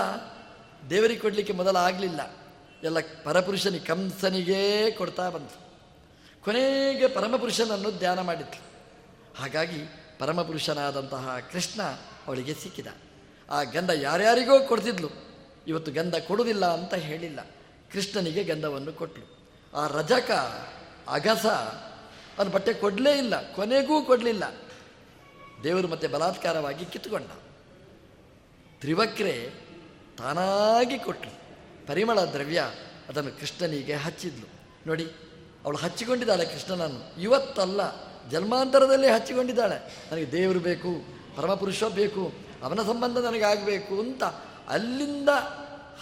ದೇವರಿಗೆ 0.91 1.21
ಕೊಡಲಿಕ್ಕೆ 1.21 1.53
ಮೊದಲ 1.53 1.77
ಆಗಲಿಲ್ಲ 1.77 2.37
ಎಲ್ಲ 2.83 2.97
ಪರಪುರುಷನಿಗೆ 3.25 3.85
ಕಂಸನಿಗೇ 3.85 4.91
ಕೊಡ್ತಾ 4.91 5.31
ಬಂತು. 5.31 5.71
ಕೊನೆಗೆ 6.45 7.09
ಪರಮಪುರುಷನನ್ನು 7.09 7.99
ಧ್ಯಾನ 7.99 8.21
ಮಾಡಿದ್ಲು. 8.21 8.61
ಹಾಗಾಗಿ 9.41 9.79
ಪರಮಪುರುಷನಾದಂತಹ 10.19 11.39
ಕೃಷ್ಣ 11.53 11.83
ಅವಳಿಗೆ 12.27 12.55
ಸಿಕ್ಕಿದ. 12.55 12.87
ಆ 13.51 13.63
ಗಂಧ 13.63 13.91
ಯಾರ್ಯಾರಿಗೋ 13.91 14.59
ಕೊಡ್ತಿದ್ಲು. 14.59 15.09
ಇವತ್ತು 15.67 15.93
ಗಂಧ 15.93 16.15
ಕೊಡುವುದಿಲ್ಲ 16.17 16.67
ಅಂತ 16.67 16.95
ಹೇಳಿಲ್ಲ. 16.95 17.47
ಕೃಷ್ಣನಿಗೆ 17.93 18.45
ಗಂಧವನ್ನು 18.45 18.93
ಕೊಟ್ಟಳು 18.93 19.41
ಆ 19.77 19.87
ರಜಕ, 19.87 20.31
ಅಗಸ, 21.09 21.47
ಅವನು 22.39 22.51
ಬಟ್ಟೆ 22.51 22.73
ಕೊಡಲೇ 22.75 23.19
ಇಲ್ಲ. 23.19 23.53
ಕೊನೆಗೂ 23.53 24.03
ಕೊಡಲಿಲ್ಲ. 24.03 24.45
ದೇವರು 25.65 25.89
ಮತ್ತೆ 25.89 26.07
ಬಲಾತ್ಕಾರವಾಗಿ 26.09 26.85
ಕಿತ್ತುಕೊಂಡ. 26.85 27.27
ತ್ರಿವಕ್ರೆ 28.81 29.51
ತಾನಾಗಿ 30.19 30.99
ಕೊಟ್ಟಳು 30.99 31.41
ಪರಿಮಳ 31.87 32.21
ದ್ರವ್ಯ 32.25 32.65
ಅದನ್ನು 33.09 33.41
ಕೃಷ್ಣನಿಗೆ 33.41 33.95
ಹಚ್ಚಿದ್ಲು. 33.95 34.47
ನೋಡಿ, 34.87 35.07
ಅವಳು 35.65 35.79
ಹಚ್ಚಿಕೊಂಡಿದ್ದಾಳೆ 35.79 36.45
ಕೃಷ್ಣನನ್ನು. 36.45 37.21
ಇವತ್ತಲ್ಲ, 37.21 37.81
ಜನ್ಮಾಂತರದಲ್ಲಿ 38.29 39.09
ಹಚ್ಚಿಕೊಂಡಿದ್ದಾಳೆ. 39.09 40.09
ನನಗೆ 40.13 40.33
ದೇವರು 40.33 40.61
ಬೇಕು, 40.61 40.89
ಪರಮಪುರುಷ 41.37 41.85
ಬೇಕು, 41.85 42.33
ಅವನ 42.63 42.83
ಸಂಬಂಧ 42.83 43.19
ನನಗಾಗಬೇಕು 43.19 44.01
ಅಂತ 44.01 44.25
ಅಲ್ಲಿಂದ 44.69 45.29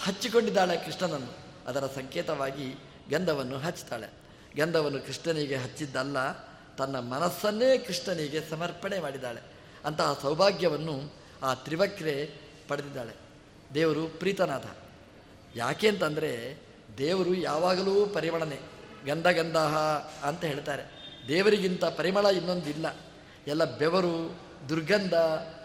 ಹಚ್ಚಿಕೊಂಡಿದ್ದಾಳೆ 0.02 0.76
ಕೃಷ್ಣನನ್ನು. 0.76 1.48
ಅದರ 1.66 1.86
ಸಂಕೇತವಾಗಿ 1.86 2.74
ಗಂಧವನ್ನು 3.10 3.58
ಹಚ್ತಾಳೆ. 3.58 4.08
ಗಂಧವನ್ನು 4.56 5.06
ಕೃಷ್ಣನಿಗೆ 5.06 5.56
ಹಚ್ಚಿದ್ದಲ್ಲ 5.56 6.47
ತನ್ನ 6.78 6.98
ಮನಸ್ಸನ್ನೇ 6.98 7.78
ಕೃಷ್ಣನಿಗೆ 7.78 8.50
ಸಮರ್ಪಣೆ 8.50 8.98
ಮಾಡಿದ್ದಾಳೆ. 8.98 9.40
ಅಂತಹ 9.84 10.18
ಸೌಭಾಗ್ಯವನ್ನು 10.22 11.12
ಆ 11.42 11.54
ತ್ರಿವಕ್ರೆ 11.54 12.34
ಪಡೆದಿದ್ದಾಳೆ. 12.68 13.12
ದೇವರು 13.74 14.06
ಪ್ರೀತನಾದ. 14.06 14.64
ಯಾಕೆ 15.56 15.88
ಅಂತಂದರೆ 15.88 16.58
ದೇವರು 16.98 17.34
ಯಾವಾಗಲೂ 17.34 18.06
ಪರಿಮಳನೆ. 18.06 18.60
ಗಂಧ 19.06 19.26
ಗಂಧಃ 19.26 19.76
ಅಂತ 20.22 20.44
ಹೇಳ್ತಾರೆ. 20.44 20.98
ದೇವರಿಗಿಂತ 21.28 21.84
ಪರಿಮಳ 21.84 22.26
ಇನ್ನೊಂದಿಲ್ಲ. 22.26 22.96
ಎಲ್ಲ 23.46 23.78
ಬೆವರು, 23.78 24.40
ದುರ್ಗಂಧ, 24.68 25.14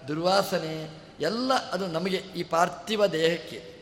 ದುರ್ವಾಸನೆ 0.08 0.90
ಎಲ್ಲ 1.20 1.54
ಅದು 1.54 1.88
ನಮಗೆ 1.88 2.18
ಈ 2.18 2.44
ಪಾರ್ಥಿವ 2.44 3.06
ದೇಹಕ್ಕೆ. 3.06 3.76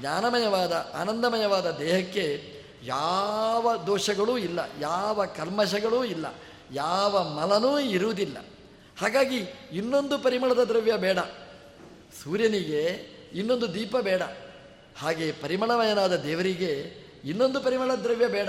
ಜ್ಞಾನಮಯವಾದ, 0.00 0.72
ಆನಂದಮಯವಾದ 0.72 1.70
ದೇಹಕ್ಕೆ 1.70 2.54
ಯಾವ 2.82 3.76
ದೋಷಗಳೂ 3.86 4.38
ಇಲ್ಲ, 4.38 4.60
ಯಾವ 4.80 5.26
ಕಲ್ಮಶಗಳೂ 5.26 6.04
ಇಲ್ಲ. 6.04 6.26
ಯಾವ 6.72 7.22
ಮಲನೂ 7.22 7.78
ಇರುವುದಿಲ್ಲ. 7.78 8.38
ಹಾಗಾಗಿ 8.98 9.46
ಇನ್ನೊಂದು 9.72 10.18
ಪರಿಮಳದ 10.18 10.58
ದ್ರವ್ಯ 10.58 10.96
ಬೇಡ. 10.96 11.18
ಸೂರ್ಯನಿಗೆ 12.22 12.82
ಇನ್ನೊಂದು 13.34 13.74
ದೀಪ 13.74 13.96
ಬೇಡ. 13.96 14.22
ಹಾಗೆ 14.98 15.32
ಪರಿಮಳಮಯನಾದ 15.32 16.16
ದೇವರಿಗೆ 16.16 16.94
ಇನ್ನೊಂದು 17.24 17.60
ಪರಿಮಳ 17.60 17.94
ದ್ರವ್ಯ 17.94 18.26
ಬೇಡ. 18.26 18.48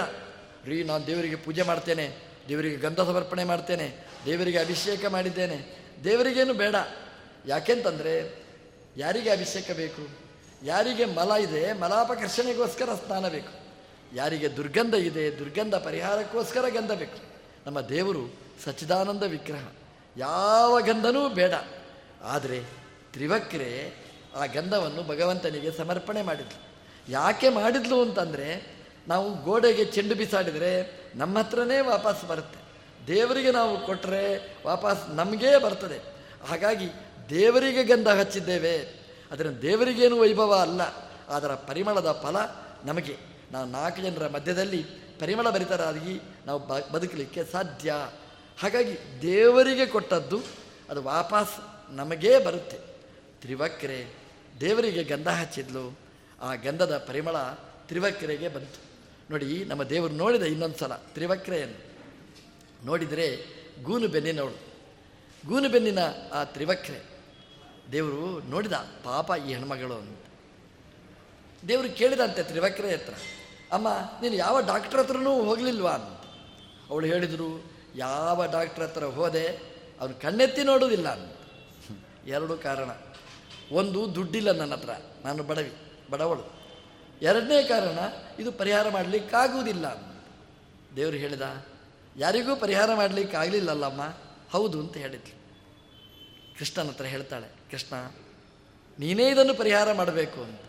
ರೀ, 0.65 0.83
ನಾನು 0.83 1.07
ದೇವರಿಗೆ 1.07 1.35
ಪೂಜೆ 1.35 1.61
ಮಾಡ್ತೇನೆ, 1.61 2.15
ದೇವರಿಗೆ 2.49 2.75
ಗಂಧ 2.75 2.97
ಸಮರ್ಪಣೆ 2.97 3.43
ಮಾಡ್ತೇನೆ, 3.43 4.07
ದೇವರಿಗೆ 4.25 4.57
ಅಭಿಷೇಕ 4.57 5.05
ಮಾಡಿದ್ದೇನೆ. 5.05 5.77
ದೇವರಿಗೇನು 6.03 6.53
ಬೇಡ. 6.53 6.75
ಯಾಕೆಂತಂದರೆ 7.47 8.43
ಯಾರಿಗೆ 8.97 9.29
ಅಭಿಷೇಕ 9.29 9.71
ಬೇಕು? 9.71 10.07
ಯಾರಿಗೆ 10.65 11.05
ಮಲ 11.05 11.31
ಇದೆ, 11.31 11.73
ಮಲಾಪಕರ್ಷಣೆಗೋಸ್ಕರ 11.73 12.89
ಸ್ನಾನ 13.05 13.27
ಬೇಕು. 13.27 13.67
ಯಾರಿಗೆ 14.15 14.55
ದುರ್ಗಂಧ 14.55 14.93
ಇದೆ, 14.93 15.39
ದುರ್ಗಂಧ 15.39 15.75
ಪರಿಹಾರಕ್ಕೋಸ್ಕರ 15.75 16.65
ಗಂಧ 16.69 16.91
ಬೇಕು. 16.91 17.36
ನಮ್ಮ 17.67 17.81
ದೇವರು 17.81 18.33
ಸಚ್ಚಿದಾನಂದ 18.65 19.23
ವಿಗ್ರಹ. 19.23 19.61
ಯಾವ 20.17 20.81
ಗಂಧನೂ 20.81 21.29
ಬೇಡ. 21.29 21.53
ಆದರೆ 22.23 22.63
ತ್ರಿವಕ್ರೆ 23.13 23.93
ಆ 24.35 24.45
ಗಂಧವನ್ನು 24.45 25.07
ಭಗವಂತನಿಗೆ 25.07 25.71
ಸಮರ್ಪಣೆ 25.71 26.21
ಮಾಡಿದ್ಲು. 26.21 26.63
ಯಾಕೆ 27.11 27.49
ಮಾಡಿದ್ಲು 27.49 28.01
ಅಂತಂದರೆ 28.01 28.75
ನಾವು 29.07 29.43
ಗೋಡೆಗೆ 29.43 29.85
ಚೆಂಡು 29.85 30.15
ಬಿಸಾಡಿದರೆ 30.15 30.91
ನಮ್ಮ 31.15 31.39
ಹತ್ರನೇ 31.39 31.79
ವಾಪಸ್ 31.79 32.25
ಬರುತ್ತೆ. 32.25 32.59
ದೇವರಿಗೆ 33.07 33.51
ನಾವು 33.51 33.85
ಕೊಟ್ಟರೆ 33.85 34.57
ವಾಪಸ್ 34.65 35.09
ನಮಗೇ 35.09 35.57
ಬರ್ತದೆ. 35.57 35.99
ಹಾಗಾಗಿ 36.47 36.89
ದೇವರಿಗೆ 37.29 37.83
ಗಂಧ 37.83 38.07
ಹಚ್ಚಿದ್ದೇವೆ. 38.07 38.77
ಅದರ 39.31 39.49
ದೇವರಿಗೇನು 39.49 40.19
ವೈಭವ 40.19 40.53
ಅಲ್ಲ. 40.53 40.81
ಅದರ 41.27 41.51
ಪರಿಮಳದ 41.53 42.11
ಫಲ 42.23 42.35
ನಮಗೆ. 42.85 43.17
ನಾವು 43.51 43.65
ನಾಲ್ಕು 43.65 44.01
ಜನರ 44.01 44.27
ಮಧ್ಯದಲ್ಲಿ 44.27 45.06
ಪರಿಮಳ 45.19 45.49
ಭರಿತರಾಗಿ 45.49 46.21
ನಾವು 46.45 46.59
ಬ, 46.59 46.77
ಬದುಕಲಿಕ್ಕೆ 46.93 47.43
ಸಾಧ್ಯ. 47.43 47.93
ಹಾಗಾಗಿ 48.59 49.21
ದೇವರಿಗೆ 49.21 49.85
ಕೊಟ್ಟದ್ದು 49.85 50.39
ಅದು 50.89 51.03
ವಾಪಸ್ 51.03 51.55
ನಮಗೇ 51.89 52.39
ಬರುತ್ತೆ. 52.39 52.77
ತ್ರಿವಕ್ರೆ, 53.41 53.99
ದೇವರಿಗೆ 54.59 55.03
ಗಂಧ 55.03 55.27
ಹಚ್ಚಿದ್ಲು. 55.27 55.99
ಆ 56.41 56.55
ಗಂಧದ 56.55 56.97
ಪರಿಮಳ 57.07 57.37
ತ್ರಿವಕ್ರೆಗೆ 57.87 58.47
ಬಂತು. 58.49 58.79
ನೋಡಿ, 59.31 59.65
ನಮ್ಮ 59.65 59.83
ದೇವರು 59.83 60.13
ನೋಡಿದ 60.13 60.43
ಇನ್ನೊಂದು 60.43 60.77
ಸಲ 60.77 60.93
ತ್ರಿವಕ್ರೆಯನ್ನು. 60.93 61.79
ನೋಡಿದರೆ 62.85 63.27
ಗೂನು 63.83 64.07
ಬೆನ್ನಿನವಳು 64.07 64.57
ಗೂನು 65.47 65.69
ಬೆನ್ನಿನ 65.69 65.99
ಆ 66.33 66.43
ತ್ರಿವಕ್ರೆ, 66.43 66.99
ದೇವರು 67.91 68.41
ನೋಡಿದ 68.41 68.73
ಪಾಪ 69.03 69.31
ಈ 69.47 69.53
ಹೆಣ್ಮಗಳು 69.53 69.95
ಅಂತ. 69.95 70.19
ದೇವರು 71.67 71.89
ಕೇಳಿದಂತೆ 71.89 72.43
ತ್ರಿವಕ್ರೆ 72.43 72.91
ಹತ್ರ. 72.93 73.13
ಅಮ್ಮ, 73.71 73.87
ನೀನು 74.21 74.35
ಯಾವ 74.35 74.61
ಡಾಕ್ಟ್ರ್ 74.61 74.99
ಹತ್ರನೂ 74.99 75.31
ಹೋಗಲಿಲ್ವಾ 75.43 75.91
ಅಂತ. 75.91 76.13
ಅವಳು 76.89 77.05
ಹೇಳಿದರು, 77.05 77.49
ಯಾವ 77.95 78.45
ಡಾಕ್ಟ್ರ್ 78.45 78.83
ಹತ್ರ 78.83 79.05
ಹೋದೆ, 79.05 79.47
ಅವನು 80.01 80.21
ಕಣ್ಣೆತ್ತಿ 80.21 80.63
ನೋಡುವುದಿಲ್ಲ 80.63 81.09
ಅಂತ. 81.09 81.33
ಎರಡು 82.27 82.57
ಕಾರಣ. 82.57 82.89
ಒಂದು, 83.71 84.15
ದುಡ್ಡಿಲ್ಲ 84.15 84.51
ನನ್ನ 84.51 84.73
ಹತ್ರ. 84.75 84.93
ನಾನು 85.25 85.43
ಬಡವಿ, 85.43 85.73
ಬಡವಳು. 86.11 86.43
ಎರಡನೇ 87.21 87.63
ಕಾರಣ, 87.63 87.99
ಇದು 88.39 88.51
ಪರಿಹಾರ 88.51 88.89
ಮಾಡಲಿಕ್ಕಾಗುವುದಿಲ್ಲ 88.89 89.87
ದೇವರು 90.95 91.15
ಹೇಳಿದ, 91.15 91.41
ಯಾರಿಗೂ 92.17 92.55
ಪರಿಹಾರ 92.55 92.89
ಮಾಡಲಿಕ್ಕಾಗಲಿಲ್ಲಲ್ಲಮ್ಮ 92.93 94.03
ಹೌದು 94.51 94.79
ಅಂತ 94.79 94.97
ಹೇಳಿದ್ಲು. 94.97 95.35
ಕೃಷ್ಣನ 96.59 96.87
ಹತ್ರ 96.87 97.05
ಹೇಳ್ತಾಳೆ, 97.05 97.49
ಕೃಷ್ಣ, 97.71 97.95
ನೀನೇ 98.99 99.25
ಇದನ್ನು 99.29 99.53
ಪರಿಹಾರ 99.53 99.93
ಮಾಡಬೇಕು 99.93 100.39
ಅಂತ. 100.41 100.61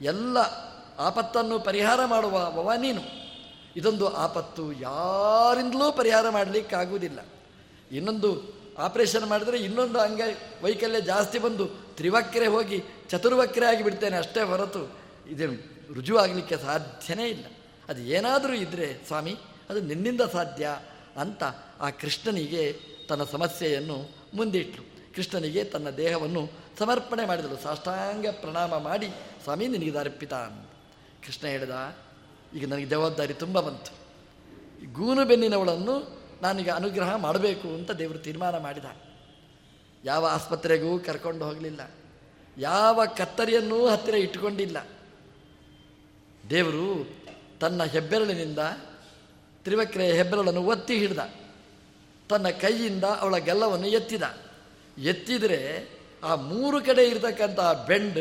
ಎಲ್ಲ 0.00 0.67
ಆಪತ್ತನ್ನು 0.98 1.60
ಪರಿಹಾರ 1.60 2.04
ಮಾಡುವ 2.04 2.38
ಅವ 2.38 2.72
ನೀನು. 2.72 3.00
ಇದೊಂದು 3.76 4.16
ಆಪತ್ತು 4.16 4.72
ಯಾರಿಂದಲೂ 4.72 5.92
ಪರಿಹಾರ 5.92 6.28
ಮಾಡಲಿಕ್ಕಾಗುವುದಿಲ್ಲ. 6.28 7.18
ಇನ್ನೊಂದು 7.92 8.58
ಆಪರೇಷನ್ 8.78 9.26
ಮಾಡಿದರೆ 9.26 9.58
ಇನ್ನೊಂದು 9.58 10.00
ಅಂಗ 10.00 10.20
ವೈಕಲ್ಯ 10.62 11.00
ಜಾಸ್ತಿ 11.00 11.38
ಬಂದು 11.38 11.66
ತ್ರಿವಕ್ರೆ 11.66 12.46
ಹೋಗಿ 12.46 12.82
ಚತುರ್ವಕ್ರೆ 13.08 13.66
ಆಗಿಬಿಡ್ತೇನೆ 13.66 14.16
ಅಷ್ಟೇ 14.16 14.42
ಹೊರತು 14.42 14.98
ಇದೇನು 15.30 15.94
ರುಜುವಾಗಲಿಕ್ಕೆ 15.94 16.56
ಸಾಧ್ಯನೇ 16.56 17.26
ಇಲ್ಲ. 17.28 17.44
ಅದು 17.88 18.00
ಏನಾದರೂ 18.00 18.52
ಇದ್ದರೆ 18.52 19.06
ಸ್ವಾಮಿ, 19.06 19.36
ಅದು 19.70 19.80
ನಿನ್ನಿಂದ 19.80 20.20
ಸಾಧ್ಯ 20.20 20.78
ಅಂತ 21.20 21.42
ಆ 21.80 21.90
ಕೃಷ್ಣನಿಗೆ 21.90 22.78
ತನ್ನ 23.08 23.24
ಸಮಸ್ಯೆಯನ್ನು 23.24 24.16
ಮುಂದಿಟ್ಲು. 24.34 25.14
ಕೃಷ್ಣನಿಗೆ 25.14 25.64
ತನ್ನ 25.64 25.90
ದೇಹವನ್ನು 25.90 26.48
ಸಮರ್ಪಣೆ 26.78 27.26
ಮಾಡಿದಳು. 27.26 27.62
ಸಾಷ್ಟಾಂಗ 27.62 28.26
ಪ್ರಣಾಮ 28.26 28.78
ಮಾಡಿ, 28.78 29.08
ಸ್ವಾಮಿ 29.42 29.66
ನಿನಗೆ 29.68 29.98
ಅರ್ಪಿತ 29.98 30.34
ಅಂತ 30.34 30.67
ಕೃಷ್ಣ 31.26 31.46
ಹೇಳಿದ, 31.46 31.96
ಈಗ 32.54 32.68
ನನಗೆ 32.68 32.86
ಜವಾಬ್ದಾರಿ 32.86 33.34
ತುಂಬ 33.34 33.60
ಬಂತು. 33.60 33.92
ಗೂನು 34.92 35.24
ಬೆನ್ನಿನವಳನ್ನು 35.24 36.18
ನಾನೀಗ 36.42 36.70
ಅನುಗ್ರಹ 36.70 37.16
ಮಾಡಬೇಕು 37.16 37.68
ಅಂತ 37.68 37.90
ದೇವರು 37.90 38.18
ತೀರ್ಮಾನ 38.18 38.58
ಮಾಡಿದ. 38.58 38.84
ಯಾವ 40.04 40.26
ಆಸ್ಪತ್ರೆಗೂ 40.26 40.98
ಕರ್ಕೊಂಡು 40.98 41.44
ಹೋಗಲಿಲ್ಲ. 41.44 41.90
ಯಾವ 42.58 43.06
ಕತ್ತರಿಯನ್ನೂ 43.16 43.88
ಹತ್ತಿರ 43.88 44.14
ಇಟ್ಟುಕೊಂಡಿಲ್ಲ. 44.14 44.86
ದೇವರು 46.50 47.18
ತನ್ನ 47.60 47.84
ಹೆಬ್ಬೆರಳಿನಿಂದ, 47.84 48.58
ತ್ರಿವಕ್ರೆಯ 49.64 50.12
ಹೆಬ್ಬೆರಳನ್ನು 50.12 50.62
ಒತ್ತಿ 50.62 50.98
ಹಿಡಿದ. 50.98 51.18
ತನ್ನ 52.28 52.48
ಕೈಯಿಂದ 52.48 53.04
ಅವಳ 53.04 53.36
ಗೆಲ್ಲವನ್ನು 53.36 53.88
ಎತ್ತಿದ. 53.88 54.22
ಎತ್ತಿದರೆ 54.98 55.88
ಆ 56.24 56.34
ಮೂರು 56.34 56.84
ಕಡೆ 56.84 57.04
ಇರತಕ್ಕಂಥ 57.04 57.60
ಬೆಂಡ್ 57.86 58.18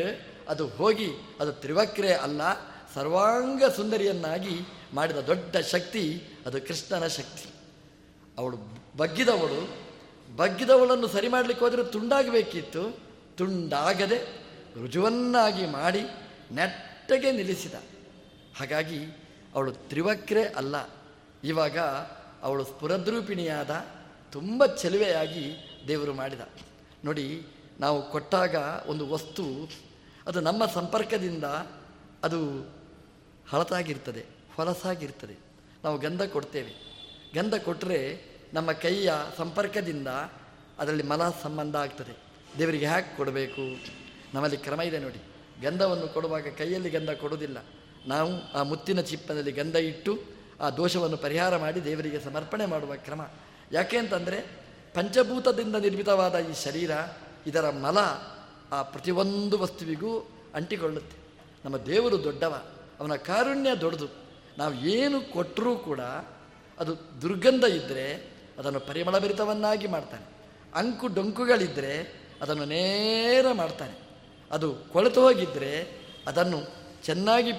ಅದು 0.49 0.67
ಹೋಗಿ 0.67 1.09
ಅದು 1.39 1.51
ತ್ರಿವಕ್ರೆ 1.51 2.13
ಅಲ್ಲ 2.13 2.41
ಸರ್ವಾಂಗ 2.97 3.63
ಸುಂದರಿಯನ್ನಾಗಿ 3.63 4.59
ಮಾಡಿದ 4.93 5.15
ದೊಡ್ಡ 5.15 5.57
ಶಕ್ತಿ 5.57 6.23
ಅದು 6.45 6.61
ಕೃಷ್ಣನ 6.61 7.07
ಶಕ್ತಿ. 7.07 7.49
ಅವಳು 8.37 8.57
ಬಗ್ಗಿದವಳು, 8.97 9.59
ಬಗ್ಗಿದವಳನ್ನು 10.35 11.07
ಸರಿ 11.07 11.27
ಮಾಡಲಿಕ್ಕೆ 11.27 11.65
ಹೋದರೆ 11.65 11.83
ತುಂಡಾಗಬೇಕಿತ್ತು. 11.83 12.97
ತುಂಡಾಗದೆ 13.37 14.17
ರುಜುವನ್ನಾಗಿ 14.81 15.65
ಮಾಡಿ 15.65 16.01
ನೆಟ್ಟಗೆ 16.51 17.31
ನಿಲ್ಲಿಸಿದ. 17.31 17.73
ಹಾಗಾಗಿ 18.59 18.99
ಅವಳು 19.55 19.71
ತ್ರಿವಕ್ರೆ 19.71 20.43
ಅಲ್ಲ. 20.43 20.75
ಇವಾಗ 21.43 21.79
ಅವಳು 22.43 22.63
ಸ್ಫುರದ್ರೂಪಿಣಿಯಾದ, 22.63 23.85
ತುಂಬ 24.31 24.65
ಚೆಲುವೆಯಾಗಿ 24.65 25.45
ದೇವರು 25.87 26.13
ಮಾಡಿದ. 26.13 26.41
ನೋಡಿ, 27.05 27.47
ನಾವು 27.79 28.11
ಕೊಟ್ಟಾಗ 28.11 28.55
ಒಂದು 28.87 29.09
ವಸ್ತು, 29.09 29.69
ಅದು 30.27 30.39
ನಮ್ಮ 30.39 30.65
ಸಂಪರ್ಕದಿಂದ, 30.65 31.43
ಅದು 32.23 32.76
ಹಳತಾಗಿರ್ತದೆ, 33.49 34.25
ಹೊಲಸಾಗಿರ್ತದೆ. 34.55 35.35
ನಾವು 35.83 35.97
ಗಂಧ 35.97 36.23
ಕೊಡ್ತೇವೆ. 36.23 36.71
ಗಂಧ 37.35 37.55
ಕೊಟ್ಟರೆ 37.55 38.21
ನಮ್ಮ 38.53 38.71
ಕೈಯ 38.71 39.13
ಸಂಪರ್ಕದಿಂದ 39.37 40.07
ಅದರಲ್ಲಿ 40.79 41.03
ಮಲ 41.03 41.21
ಸಂಬಂಧ 41.43 41.75
ಆಗ್ತದೆ. 41.75 42.17
ದೇವರಿಗೆ 42.57 42.85
ಹ್ಯಾಕ್ 42.85 43.17
ಕೊಡಬೇಕು? 43.17 43.61
ನಮ್ಮಲ್ಲಿ 44.33 44.57
ಕ್ರಮ 44.57 44.81
ಇದೆ 44.81 44.99
ನೋಡಿ. 44.99 45.21
ಗಂಧವನ್ನು 45.61 46.07
ಕೊಡುವಾಗ 46.07 46.47
ಕೈಯಲ್ಲಿ 46.57 46.89
ಗಂಧ 46.89 47.09
ಕೊಡುವುದಿಲ್ಲ. 47.09 47.57
ನಾವು 48.07 48.51
ಆ 48.53 48.63
ಮುತ್ತಿನ 48.63 49.01
ಚಿಪ್ಪನಲ್ಲಿ 49.01 49.51
ಗಂಧ 49.51 49.75
ಇಟ್ಟು 49.75 50.19
ಆ 50.61 50.69
ದೋಷವನ್ನು 50.69 51.17
ಪರಿಹಾರ 51.17 51.57
ಮಾಡಿ 51.57 51.83
ದೇವರಿಗೆ 51.83 52.19
ಸಮರ್ಪಣೆ 52.19 52.65
ಮಾಡುವ 52.65 52.95
ಕ್ರಮ. 52.95 53.21
ಯಾಕೆ 53.71 53.97
ಅಂತಂದರೆ 53.97 54.39
ಪಂಚಭೂತದಿಂದ 54.93 55.75
ನಿರ್ಮಿತವಾದ 55.75 56.35
ಈ 56.35 56.53
ಶರೀರ, 56.53 56.91
ಇದರ 57.47 57.69
ಮಲ 57.69 57.97
ಆ 58.71 58.81
ಪ್ರತಿಯೊಂದು 58.81 59.57
ವಸ್ತುವಿಗೂ 59.57 60.19
ಅಂಟಿಕೊಳ್ಳುತ್ತೆ. 60.55 61.17
ನಮ್ಮ 61.65 61.77
ದೇವರು 61.77 62.23
ದೊಡ್ಡವ. 62.23 62.53
ಅವನ 62.99 63.15
ಕಾರುಣ್ಯ 63.15 63.75
ದೊಡ್ಡದು. 63.75 64.07
ನಾವು 64.57 64.73
ಏನು 64.73 65.33
ಕೊಟ್ಟರೂ 65.33 65.75
ಕೂಡ 65.75 65.99
ಅದು 66.79 67.21
ದುರ್ಗಂಧ 67.21 67.63
ಇದ್ದರೆ 67.63 68.37
ಅದನ್ನು 68.57 68.79
ಪರಿಮಳಭರಿತವನ್ನಾಗಿ 68.79 69.87
ಮಾಡ್ತಾನೆ. 69.87 70.25
ಅಂಕು 70.75 71.07
ಡೊಂಕುಗಳಿದ್ದರೆ 71.07 72.21
ಅದನ್ನು 72.41 72.65
ನೇರ 72.65 73.45
ಮಾಡ್ತಾನೆ. 73.53 73.99
ಅದು 74.51 74.75
ಕೊಳೆತು 74.75 75.21
ಹೋಗಿದ್ದರೆ 75.21 75.87
ಅದನ್ನು 76.27 76.63
ಚೆನ್ನಾಗಿ 77.03 77.51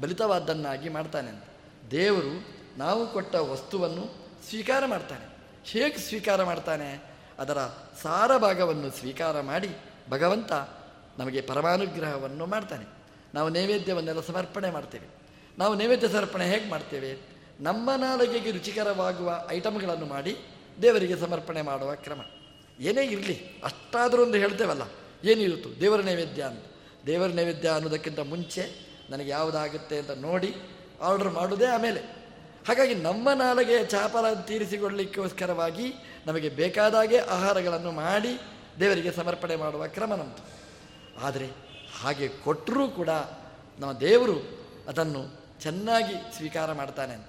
ಬಲಿತವಾದ್ದನ್ನಾಗಿ 0.00 0.88
ಮಾಡ್ತಾನೆ 0.88 1.28
ಅಂತ. 1.28 1.44
ದೇವರು 1.90 2.60
ನಾವು 2.78 3.12
ಕೊಟ್ಟ 3.12 3.34
ವಸ್ತುವನ್ನು 3.34 4.14
ಸ್ವೀಕಾರ 4.48 4.86
ಮಾಡ್ತಾನೆ. 4.86 5.36
ಹೇಗೆ 5.64 5.98
ಸ್ವೀಕಾರ 5.98 6.44
ಮಾಡ್ತಾನೆ? 6.44 7.02
ಅದರ 7.38 7.58
ಸಾರ 8.02 8.36
ಭಾಗವನ್ನು 8.36 8.90
ಸ್ವೀಕಾರ 8.90 9.40
ಮಾಡಿ 9.40 9.68
ಭಗವಂತ 10.10 10.52
ನಮಗೆ 11.18 11.40
ಪರಮಾನುಗ್ರಹವನ್ನು 11.40 12.46
ಮಾಡ್ತಾನೆ. 12.46 12.99
ನಾವು 13.34 13.48
ನೈವೇದ್ಯವನ್ನೆಲ್ಲ 13.48 14.20
ಸಮರ್ಪಣೆ 14.20 14.70
ಮಾಡ್ತೇವೆ. 14.70 15.06
ನಾವು 15.58 15.74
ನೈವೇದ್ಯ 15.74 16.08
ಸಮರ್ಪಣೆ 16.08 16.50
ಹೇಗೆ 16.50 16.70
ಮಾಡ್ತೇವೆ? 16.70 17.18
ನಮ್ಮ 17.60 17.90
ನಾಲಿಗೆಗೆ 17.96 18.50
ರುಚಿಕರವಾಗುವ 18.50 19.46
ಐಟಮ್ಗಳನ್ನು 19.50 20.06
ಮಾಡಿ 20.06 20.36
ದೇವರಿಗೆ 20.82 21.16
ಸಮರ್ಪಣೆ 21.16 21.62
ಮಾಡುವ 21.62 21.94
ಕ್ರಮ. 21.94 22.20
ಏನೇ 22.80 23.02
ಇರಲಿ, 23.02 23.60
ಅಷ್ಟಾದರೂ 23.64 24.22
ಒಂದು 24.22 24.38
ಹೇಳ್ತೇವಲ್ಲ 24.38 24.82
ಏನಿರುತ್ತು 25.24 25.80
ದೇವರ 25.80 26.00
ನೈವೇದ್ಯ 26.00 26.42
ಅಂತ. 26.42 26.64
ದೇವರ 27.06 27.28
ನೈವೇದ್ಯ 27.28 27.68
ಅನ್ನೋದಕ್ಕಿಂತ 27.68 28.18
ಮುಂಚೆ 28.18 28.90
ನನಗೆ 29.10 29.30
ಯಾವುದಾಗುತ್ತೆ 29.30 29.98
ಅಂತ 29.98 30.10
ನೋಡಿ 30.10 30.54
ಆರ್ಡರ್ 31.02 31.28
ಮಾಡೋದೇ 31.28 31.64
ಆಮೇಲೆ. 31.64 32.00
ಹಾಗಾಗಿ 32.68 32.94
ನಮ್ಮ 32.94 33.32
ನಾಲಿಗೆ 33.32 33.84
ಚಾಪಲ 33.84 34.32
ತೀರಿಸಿಕೊಳ್ಳಿಕ್ಕೋಸ್ಕರವಾಗಿ 34.32 35.92
ನಮಗೆ 36.26 36.48
ಬೇಕಾದಾಗೆ 36.48 37.18
ಆಹಾರಗಳನ್ನು 37.18 37.90
ಮಾಡಿ 37.90 38.40
ದೇವರಿಗೆ 38.80 39.12
ಸಮರ್ಪಣೆ 39.12 39.56
ಮಾಡುವ 39.56 39.86
ಕ್ರಮ 39.86 40.14
ನಮ್ಮದು 40.14 40.42
ಆದರೆ 41.24 41.69
ಹಾಗೆ 42.00 42.28
ಕೊಟ್ಟರೂ 42.28 42.88
ಕೂಡ 42.88 43.08
ನಮ್ಮ 43.78 43.92
ದೇವರು 43.92 44.36
ಅದನ್ನು 44.88 45.40
ಚೆನ್ನಾಗಿ 45.60 46.36
ಸ್ವೀಕಾರ 46.36 46.72
ಮಾಡ್ತಾನೆ 46.72 47.14
ಅಂತ. 47.14 47.26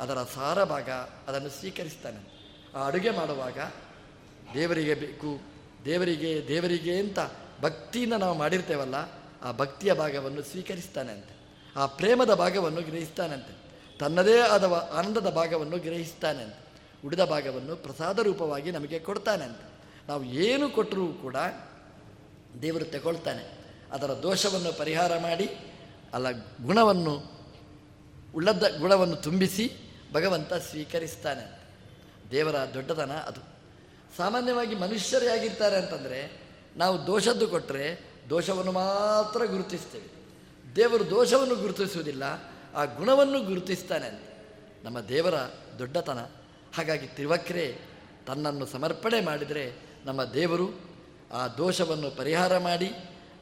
ಅದರ 0.00 0.18
ಸಾರ 0.34 0.64
ಭಾಗ 0.64 0.90
ಅದನ್ನು 1.28 1.48
ಸ್ವೀಕರಿಸ್ತಾನೆ 1.48 2.20
ಆ 2.74 2.86
ಅಡುಗೆ 2.86 3.10
ಮಾಡುವಾಗ 3.10 3.58
ದೇವರಿಗೆ 4.54 4.94
ಬೇಕು, 4.94 5.40
ದೇವರಿಗೆ 5.84 6.48
ದೇವರಿಗೆ 6.48 6.98
ಅಂತ 6.98 7.18
ಭಕ್ತಿಯಿಂದ 7.60 8.12
ನಾವು 8.12 8.38
ಮಾಡಿರ್ತೇವಲ್ಲ, 8.38 8.94
ಆ 9.42 9.52
ಭಕ್ತಿಯ 9.52 9.92
ಭಾಗವನ್ನು 9.92 10.42
ಸ್ವೀಕರಿಸ್ತಾನೆ 10.42 11.12
ಅಂತೆ. 11.12 11.34
ಆ 11.76 11.86
ಪ್ರೇಮದ 11.86 12.34
ಭಾಗವನ್ನು 12.34 12.82
ಗ್ರಹಿಸ್ತಾನಂತೆ 12.82 13.54
ತನ್ನದೇ 13.98 14.40
ಆದ 14.40 14.90
ಆನಂದದ 14.94 15.30
ಭಾಗವನ್ನು 15.30 15.78
ಗ್ರಹಿಸ್ತಾನೆ 15.78 16.42
ಅಂತ. 16.42 16.54
ಉಳಿದ 17.04 17.20
ಭಾಗವನ್ನು 17.20 17.76
ಪ್ರಸಾದ 17.76 18.18
ರೂಪವಾಗಿ 18.18 18.70
ನಮಗೆ 18.70 18.98
ಕೊಡ್ತಾನೆ 18.98 19.44
ಅಂತ. 19.44 19.58
ನಾವು 20.08 20.24
ಏನು 20.24 20.70
ಕೊಟ್ಟರೂ 20.70 21.12
ಕೂಡ 21.12 21.36
ದೇವರು 22.62 22.84
ತಗೊಳ್ತಾನೆ. 22.84 23.63
ಅದರ 23.92 24.10
ದೋಷವನ್ನು 24.10 24.78
ಪರಿಹಾರ 24.78 25.18
ಮಾಡಿ, 25.18 25.50
ಅಲ್ಲ 26.14 26.30
ಗುಣವನ್ನು 26.62 27.34
ಉಳ್ಳದ 28.34 28.76
ಗುಣವನ್ನು 28.78 29.16
ತುಂಬಿಸಿ 29.16 29.72
ಭಗವಂತ 30.12 30.54
ಸ್ವೀಕರಿಸ್ತಾನೆ. 30.54 31.60
ದೇವರ 32.30 32.56
ದೊಡ್ಡತನ 32.74 33.12
ಅದು. 33.12 33.40
ಸಾಮಾನ್ಯವಾಗಿ 34.16 34.74
ಮನುಷ್ಯರೇ 34.74 35.26
ಆಗಿರ್ತಾರೆ 35.26 35.76
ಅಂತಂದರೆ, 35.76 36.42
ನಾವು 36.76 37.06
ದೋಷದ್ದು 37.06 37.48
ಕೊಟ್ಟರೆ 37.48 38.14
ದೋಷವನ್ನು 38.30 38.72
ಮಾತ್ರ 38.72 39.44
ಗುರುತಿಸ್ತೇವೆ. 39.44 40.06
ದೇವರು 40.76 41.10
ದೋಷವನ್ನು 41.10 41.56
ಗುರುತಿಸುವುದಿಲ್ಲ, 41.56 42.22
ಆ 42.74 42.84
ಗುಣವನ್ನು 42.84 43.40
ಗುರುತಿಸ್ತಾನೆ 43.40 44.06
ಅಂತ. 44.06 44.22
ನಮ್ಮ 44.84 45.00
ದೇವರ 45.00 45.34
ದೊಡ್ಡತನ. 45.78 46.18
ಹಾಗಾಗಿ 46.74 47.06
ತ್ರಿವಕ್ರೆ, 47.06 47.78
ತನ್ನನ್ನು 48.26 48.66
ಸಮರ್ಪಣೆ 48.66 49.20
ಮಾಡಿದರೆ 49.20 49.72
ನಮ್ಮ 50.04 50.24
ದೇವರು 50.24 50.80
ಆ 51.32 51.48
ದೋಷವನ್ನು 51.48 52.10
ಪರಿಹಾರ 52.10 52.58
ಮಾಡಿ 52.58 52.92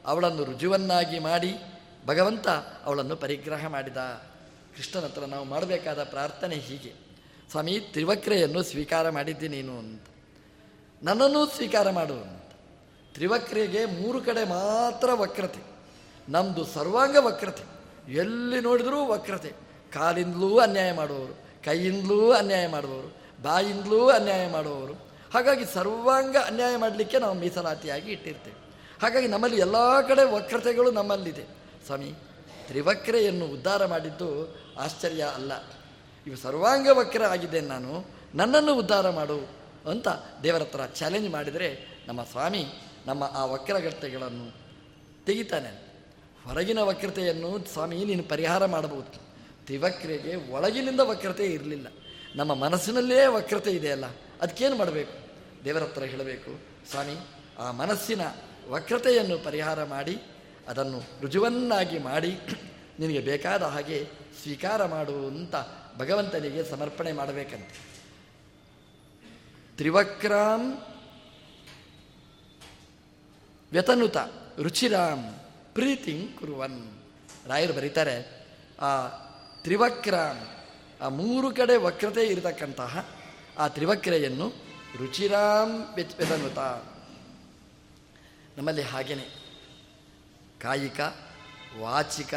ಅವಳನ್ನು 0.07 0.45
ರುಜುವನ್ನಾಗಿ 0.45 1.19
ಮಾಡಿ 1.19 1.55
ಭಗವಂತ 2.07 2.49
ಅವಳನ್ನು 2.85 3.17
ಪರಿಗ್ರಹ 3.17 3.67
ಮಾಡಿದ. 3.67 3.97
ಕೃಷ್ಣನ 4.77 5.05
ಹತ್ರ 5.05 5.25
ನಾವು 5.25 5.45
ಮಾಡಬೇಕಾದ 5.45 6.05
ಪ್ರಾರ್ಥನೆ 6.05 6.55
ಹೀಗೆ. 6.55 6.93
ಸ್ವಾಮಿ, 7.51 7.81
ತ್ರಿವಕ್ರೆಯನ್ನು 7.81 8.63
ಸ್ವೀಕಾರ 8.63 9.11
ಮಾಡಿದ್ದಿ 9.11 9.49
ನೀನು 9.49 9.79
ಅಂತ. 9.79 10.07
ನನ್ನನ್ನು 11.03 11.47
ಸ್ವೀಕಾರ 11.47 11.91
ಮಾಡು 11.91 12.15
ಅಂತ. 12.15 12.43
ತ್ರಿವಕ್ರೆಗೆ 13.15 13.85
ಮೂರು 13.85 14.21
ಕಡೆ 14.21 14.45
ಮಾತ್ರ 14.45 15.13
ವಕ್ರತೆ. 15.13 15.63
ನಮ್ಮದು 16.29 16.65
ಸರ್ವಾಂಗ 16.65 17.17
ವಕ್ರತೆ. 17.21 17.65
ಎಲ್ಲಿ 18.13 18.61
ನೋಡಿದರೂ 18.61 19.07
ವಕ್ರತೆ. 19.07 19.53
ಕಾಲಿಂದಲೂ 19.93 20.59
ಅನ್ಯಾಯ 20.59 20.93
ಮಾಡುವವರು, 20.93 21.33
ಕೈಯಿಂದಲೂ 21.65 22.33
ಅನ್ಯಾಯ 22.33 22.69
ಮಾಡುವವರು, 22.69 23.43
ಬಾಯಿಂದಲೂ 23.43 24.09
ಅನ್ಯಾಯ 24.09 24.51
ಮಾಡುವವರು. 24.51 24.93
ಹಾಗಾಗಿ 25.35 25.65
ಸರ್ವಾಂಗ 25.75 26.37
ಅನ್ಯಾಯ 26.37 26.77
ಮಾಡಲಿಕ್ಕೆ 26.77 27.19
ನಾವು 27.19 27.35
ಮೀಸಲಾತಿಯಾಗಿ 27.35 28.13
ಇಟ್ಟಿರ್ತೇವೆ. 28.13 28.62
ಹಾಗಾಗಿ 29.03 29.29
ನಮ್ಮಲ್ಲಿ 29.29 29.59
ಎಲ್ಲ 29.61 29.79
ಕಡೆ 30.01 30.25
ವಕ್ರತೆಗಳು 30.33 30.91
ನಮ್ಮಲ್ಲಿದೆ. 30.91 31.45
ಸ್ವಾಮಿ 31.87 32.11
ತ್ರಿವಕ್ರೆಯನ್ನು 32.67 33.47
ಉದ್ಧಾರ 33.47 33.87
ಮಾಡಿದ್ದು 33.87 34.29
ಆಶ್ಚರ್ಯ 34.79 35.23
ಅಲ್ಲ. 35.35 35.53
ಇವು 36.27 36.37
ಸರ್ವಾಂಗ 36.37 36.89
ವಕ್ರ 36.93 37.23
ಆಗಿದ್ದೇನೆ 37.25 37.67
ನಾನು, 37.67 37.93
ನನ್ನನ್ನು 38.35 38.73
ಉದ್ಧಾರ 38.75 39.11
ಮಾಡು 39.11 39.39
ಅಂತ 39.91 40.09
ದೇವರ 40.43 40.61
ಹತ್ರ 40.61 40.85
ಚಾಲೆಂಜ್ 40.95 41.29
ಮಾಡಿದರೆ 41.31 41.69
ನಮ್ಮ 42.09 42.23
ಸ್ವಾಮಿ 42.23 42.63
ನಮ್ಮ 43.07 43.23
ಆ 43.35 43.45
ವಕ್ರಗಟ್ಟೆಗಳನ್ನು 43.45 44.47
ತೆಗಿತಾನೆ. 45.27 45.71
ಹೊರಗಿನ 46.47 46.81
ವಕ್ರತೆಯನ್ನು 46.81 47.51
ಸ್ವಾಮಿ 47.73 48.05
ನೀನು 48.05 48.23
ಪರಿಹಾರ 48.25 48.63
ಮಾಡಬಹುದು. 48.67 49.19
ತ್ರಿವಕ್ರೆಗೆ 49.67 50.33
ಒಳಗಿನಿಂದ 50.53 51.01
ವಕ್ರತೆ 51.01 51.47
ಇರಲಿಲ್ಲ. 51.47 51.87
ನಮ್ಮ 52.37 52.53
ಮನಸ್ಸಿನಲ್ಲೇ 52.55 53.27
ವಕ್ರತೆ 53.27 53.71
ಇದೆಯಲ್ಲ 53.71 54.07
ಅದಕ್ಕೇನು 54.43 54.77
ಮಾಡಬೇಕು? 54.77 55.15
ದೇವರ 55.65 55.83
ಹತ್ರ 55.83 56.05
ಹೇಳಬೇಕು, 56.05 56.51
ಸ್ವಾಮಿ, 56.91 57.17
ಆ 57.59 57.67
ಮನಸ್ಸಿನ 57.71 58.23
ವಕ್ರತೆಯನ್ನು 58.69 59.39
ಪರಿಹಾರ 59.39 59.85
ಮಾಡಿ, 59.85 60.21
ಅದನ್ನು 60.69 61.03
ರುಜುವನ್ನಾಗಿ 61.21 61.99
ಮಾಡಿ, 61.99 62.39
ನಿನಗೆ 62.99 63.21
ಬೇಕಾದ 63.21 63.63
ಹಾಗೆ 63.63 64.09
ಸ್ವೀಕಾರ 64.43 64.87
ಮಾಡು 64.87 65.27
ಅಂತ 65.27 65.55
ಭಗವಂತನಿಗೆ 65.99 66.65
ಸಮರ್ಪಣೆ 66.65 67.13
ಮಾಡಬೇಕಂತೆ. 67.13 67.93
ತ್ರಿವಕ್ರಾಂ 69.77 70.87
ವ್ಯತನುತ 73.73 74.17
ರುಚಿರಾಮ್ 74.59 75.35
ಪ್ರೀತಿಂ 75.75 76.39
ಕುರುವನ್. 76.39 77.03
ರಾಯರು 77.47 77.73
ಬರೀತಾರೆ, 77.73 78.47
ಆ 78.81 79.09
ತ್ರಿವಕ್ರಾಂ, 79.63 80.67
ಆ 81.01 81.09
ಮೂರು 81.09 81.55
ಕಡೆ 81.55 81.77
ವಕ್ರತೆ 81.77 82.27
ಇರತಕ್ಕಂತಹ 82.27 83.09
ಆ 83.59 83.69
ತ್ರಿವಕ್ರೆಯನ್ನು 83.69 84.53
ರುಚಿರಾಮ್ 84.99 85.95
ವ್ಯತ್, 85.95 86.17
ವ್ಯತನುತ 86.17 86.59
ನಮ್ಮಲ್ಲಿ 88.59 88.83
ಹಾಗೆಯೇ 88.83 89.35
ಕಾಯಿಕ, 90.63 91.01
ವಾಚಿಕ, 91.79 92.35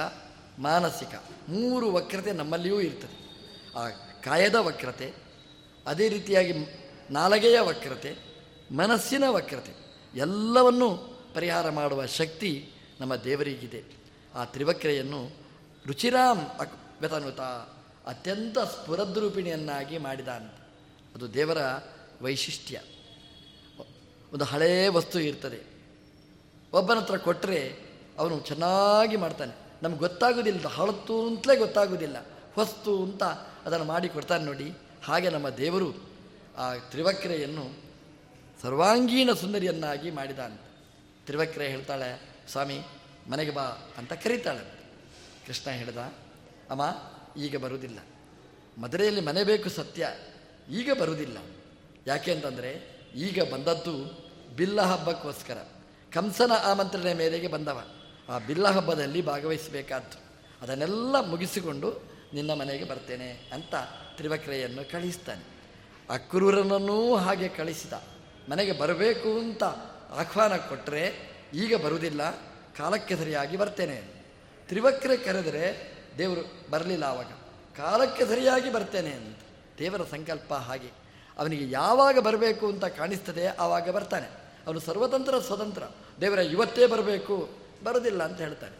ಮಾನಸಿಕ 0.59 1.23
ಮೂರು 1.49 1.93
ವಕ್ರತೆ 1.93 2.31
ನಮ್ಮಲ್ಲಿಯೂ 2.31 2.81
ಇರ್ತದೆ. 2.81 3.25
ಆ 3.77 3.89
ಕಾಯದ 4.23 4.55
ವಕ್ರತೆ, 4.55 5.13
ಅದೇ 5.85 6.09
ರೀತಿಯಾಗಿ 6.09 6.53
ನಾಲಗೆಯ 7.11 7.59
ವಕ್ರತೆ, 7.59 8.15
ಮನಸ್ಸಿನ 8.71 9.23
ವಕ್ರತೆ 9.27 9.73
ಎಲ್ಲವನ್ನೂ 10.15 10.97
ಪರಿಹಾರ 11.35 11.69
ಮಾಡುವ 11.69 12.05
ಶಕ್ತಿ 12.05 12.71
ನಮ್ಮ 12.99 13.15
ದೇವರಿಗಿದೆ. 13.15 13.83
ಆ 14.35 14.45
ತ್ರಿವಕ್ರೆಯನ್ನು 14.45 15.31
ರುಚಿರಾಮ್ 15.85 16.49
ಅಕ್ 16.59 16.73
ವ್ಯತನುತ 16.99 17.39
ಅತ್ಯಂತ 18.07 18.59
ಸ್ಫುರದ್ರೂಪಿಣಿಯನ್ನಾಗಿ 18.59 19.97
ಮಾಡಿದ 19.97 20.27
ಅಂತ 20.27 20.53
ಅದು 21.15 21.33
ದೇವರ 21.33 21.57
ವೈಶಿಷ್ಟ್ಯ. 22.21 22.81
ಒಂದು 24.33 24.45
ಹಳೆಯ 24.45 24.89
ವಸ್ತು 24.89 25.19
ಇರ್ತದೆ. 25.19 25.74
ಒಬ್ಬನ 26.75 26.97
ಹತ್ರ 26.99 27.17
ಕೊಟ್ಟರೆ 27.17 27.59
ಅವನು 28.19 28.35
ಚೆನ್ನಾಗಿ 28.39 29.15
ಮಾಡ್ತಾನೆ. 29.15 29.53
ನಮ್ಗೆ 29.83 29.99
ಗೊತ್ತಾಗೋದಿಲ್ಲ 29.99 30.67
ಹಳತು 30.67 31.15
ಅಂತಲೇ 31.27 31.55
ಗೊತ್ತಾಗೋದಿಲ್ಲ. 31.55 32.17
ಹೊಸ್ತು 32.55 32.91
ಅಂತ 33.03 33.23
ಅದನ್ನು 33.65 33.85
ಮಾಡಿ 33.85 34.07
ಕೊಡ್ತಾನೆ 34.09 34.43
ನೋಡಿ. 34.45 34.67
ಹಾಗೆ 35.03 35.29
ನಮ್ಮ 35.29 35.47
ದೇವರು 35.49 35.89
ಆ 36.57 36.65
ತ್ರಿವಕ್ರೆಯನ್ನು 36.91 37.65
ಸರ್ವಾಂಗೀಣ 38.61 39.29
ಸುಂದರಿಯನ್ನಾಗಿ 39.33 40.09
ಮಾಡಿದ 40.11 40.39
ಅಂತ 40.39 40.61
ತ್ರಿವಕ್ರೆ 41.25 41.65
ಹೇಳ್ತಾಳೆ, 41.69 42.09
ಸ್ವಾಮಿ, 42.51 42.77
ಮನೆಗೆ 43.29 43.51
ಬಾ 43.51 43.65
ಅಂತ 43.97 44.13
ಕರೀತಾಳೆ. 44.13 44.63
ಕೃಷ್ಣ 45.47 45.69
ಹೇಳ್ದ, 45.71 46.01
ಅಮ್ಮ, 46.69 46.83
ಈಗ 47.41 47.55
ಬರುವುದಿಲ್ಲ 47.57 47.99
ಮದುರೆಯಲ್ಲಿ 48.77 49.21
ಮನೆ 49.21 49.43
ಬೇಕು 49.43 49.69
ಸತ್ಯ, 49.69 50.07
ಈಗ 50.71 50.89
ಬರುವುದಿಲ್ಲ 50.99 51.37
ಯಾಕೆ 52.07 52.31
ಅಂತಂದರೆ, 52.31 52.71
ಈಗ 53.15 53.39
ಬಂದದ್ದು 53.53 53.95
ಬಿಲ್ಲ 54.55 54.81
ಹಬ್ಬಕ್ಕೋಸ್ಕರ 54.81 55.59
ಕಂಸನ 56.15 56.51
ಆಮಂತ್ರಣ 56.63 57.17
ಮೇರೆಗೆ 57.17 57.47
ಬಂದವ. 57.47 57.81
ಆ 58.29 58.37
ಬಿಲ್ಲ 58.37 58.67
ಹಬ್ಬದಲ್ಲಿ 58.67 59.21
ಭಾಗವಹಿಸಬೇಕಾದ್ದು. 59.21 60.19
ಅದನ್ನೆಲ್ಲ 60.61 61.19
ಮುಗಿಸಿಕೊಂಡು 61.19 62.03
ನಿನ್ನ 62.33 62.53
ಮನೆಗೆ 62.53 62.83
ಬರ್ತೇನೆ 62.83 63.49
ಅಂತ 63.53 63.75
ತ್ರಿವಕ್ರೆಯನ್ನು 64.17 64.91
ಕಳಿಸ್ತಾನೆ. 64.91 65.43
ಅಕ್ರೂರನನ್ನೂ 66.09 67.15
ಹಾಗೆ 67.15 67.47
ಕಳಿಸಿದ. 67.47 67.93
ಮನೆಗೆ 68.49 68.71
ಬರಬೇಕು 68.71 69.39
ಅಂತ 69.39 69.63
ಆಹ್ವಾನ 69.63 70.55
ಕೊಟ್ಟರೆ 70.55 71.13
ಈಗ 71.53 71.75
ಬರುವುದಿಲ್ಲ, 71.75 72.31
ಕಾಲಕ್ಕೆ 72.77 73.15
ಸರಿಯಾಗಿ 73.15 73.57
ಬರ್ತೇನೆ. 73.57 74.25
ತ್ರಿವಕ್ರೆ 74.67 75.17
ಕರೆದರೆ 75.17 75.93
ದೇವರು 76.17 76.71
ಬರಲಿಲ್ಲ 76.71 77.03
ಆವಾಗ, 77.03 77.27
ಕಾಲಕ್ಕೆ 77.77 78.25
ಸರಿಯಾಗಿ 78.25 78.73
ಬರ್ತೇನೆ 78.73 79.09
ಅಂತ. 79.09 79.37
ದೇವರ 79.79 80.01
ಸಂಕಲ್ಪ 80.11 80.53
ಹಾಗೆ. 80.53 80.89
ಅವನಿಗೆ 81.37 81.71
ಯಾವಾಗ 81.71 82.19
ಬರಬೇಕು 82.19 82.67
ಅಂತ 82.67 82.85
ಕಾಣಿಸ್ತದೆ 82.85 83.47
ಆವಾಗ 83.47 83.89
ಬರ್ತಾನೆ. 83.89 84.44
ಅವನು 84.67 84.79
ಸರ್ವತಂತ್ರ 84.79 85.39
ಸ್ವತಂತ್ರ. 85.39 85.83
ದೇವರ, 86.21 86.39
ಇವತ್ತೇ 86.39 86.85
ಬರಬೇಕು. 86.87 87.35
ಬರೋದಿಲ್ಲ 87.83 88.21
ಅಂತ 88.23 88.37
ಹೇಳ್ತಾನೆ. 88.37 88.77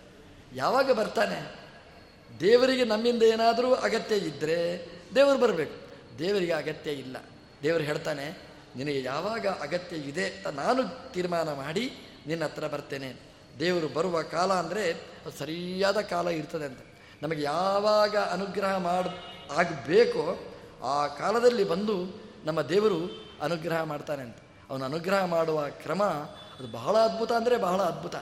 ಯಾವಾಗ 0.56 0.92
ಬರ್ತಾನೆ? 0.92 1.40
ದೇವರಿಗೆ 2.40 2.84
ನಮ್ಮಿಂದ 2.84 3.24
ಏನಾದರೂ 3.24 3.70
ಅಗತ್ಯ 3.74 4.16
ಇದ್ದರೆ 4.16 4.58
ದೇವರು 5.16 5.40
ಬರಬೇಕು. 5.40 5.76
ದೇವರಿಗೆ 6.20 6.52
ಅಗತ್ಯ 6.52 6.92
ಇಲ್ಲ. 6.92 7.18
ದೇವರು 7.64 7.84
ಹೇಳ್ತಾನೆ, 7.84 8.26
ನಿನಗೆ 8.76 9.02
ಯಾವಾಗ 9.02 9.48
ಅಗತ್ಯ 9.48 9.96
ಇದೆ 9.96 10.26
ಅಂತ 10.26 10.48
ನಾನು 10.48 11.12
ತೀರ್ಮಾನ 11.12 11.50
ಮಾಡಿ 11.54 11.86
ನಿನ್ನ 12.28 12.44
ಹತ್ರ 12.44 12.68
ಬರ್ತೇನೆ. 12.68 13.10
ದೇವರು 13.60 13.88
ಬರುವ 13.88 14.22
ಕಾಲ 14.22 14.54
ಅಂದರೆ 14.54 14.86
ಅದು 14.92 15.36
ಸರಿಯಾದ 15.40 16.00
ಕಾಲ 16.02 16.28
ಇರ್ತದೆ 16.28 16.66
ಅಂತ. 16.66 16.82
ನಮಗೆ 17.22 17.42
ಯಾವಾಗ 17.42 18.16
ಅನುಗ್ರಹ 18.18 18.78
ಮಾಡ, 18.78 19.06
ಆಗಬೇಕೋ 19.52 20.24
ಆ 20.84 21.08
ಕಾಲದಲ್ಲಿ 21.08 21.64
ಬಂದು 21.64 21.96
ನಮ್ಮ 22.46 22.62
ದೇವರು 22.62 23.00
ಅನುಗ್ರಹ 23.42 23.84
ಮಾಡ್ತಾನೆ 23.84 24.24
ಅಂತ. 24.24 24.38
ಅವನು 24.70 24.86
ಅನುಗ್ರಹ 24.86 25.26
ಮಾಡುವ 25.26 25.70
ಕ್ರಮ 25.70 26.04
ಅದು 26.60 26.72
ಬಹಳ 26.72 26.98
ಅದ್ಭುತ 26.98 27.32
ಅಂದರೆ 27.32 27.58
ಬಹಳ 27.58 27.82
ಅದ್ಭುತ. 27.82 28.16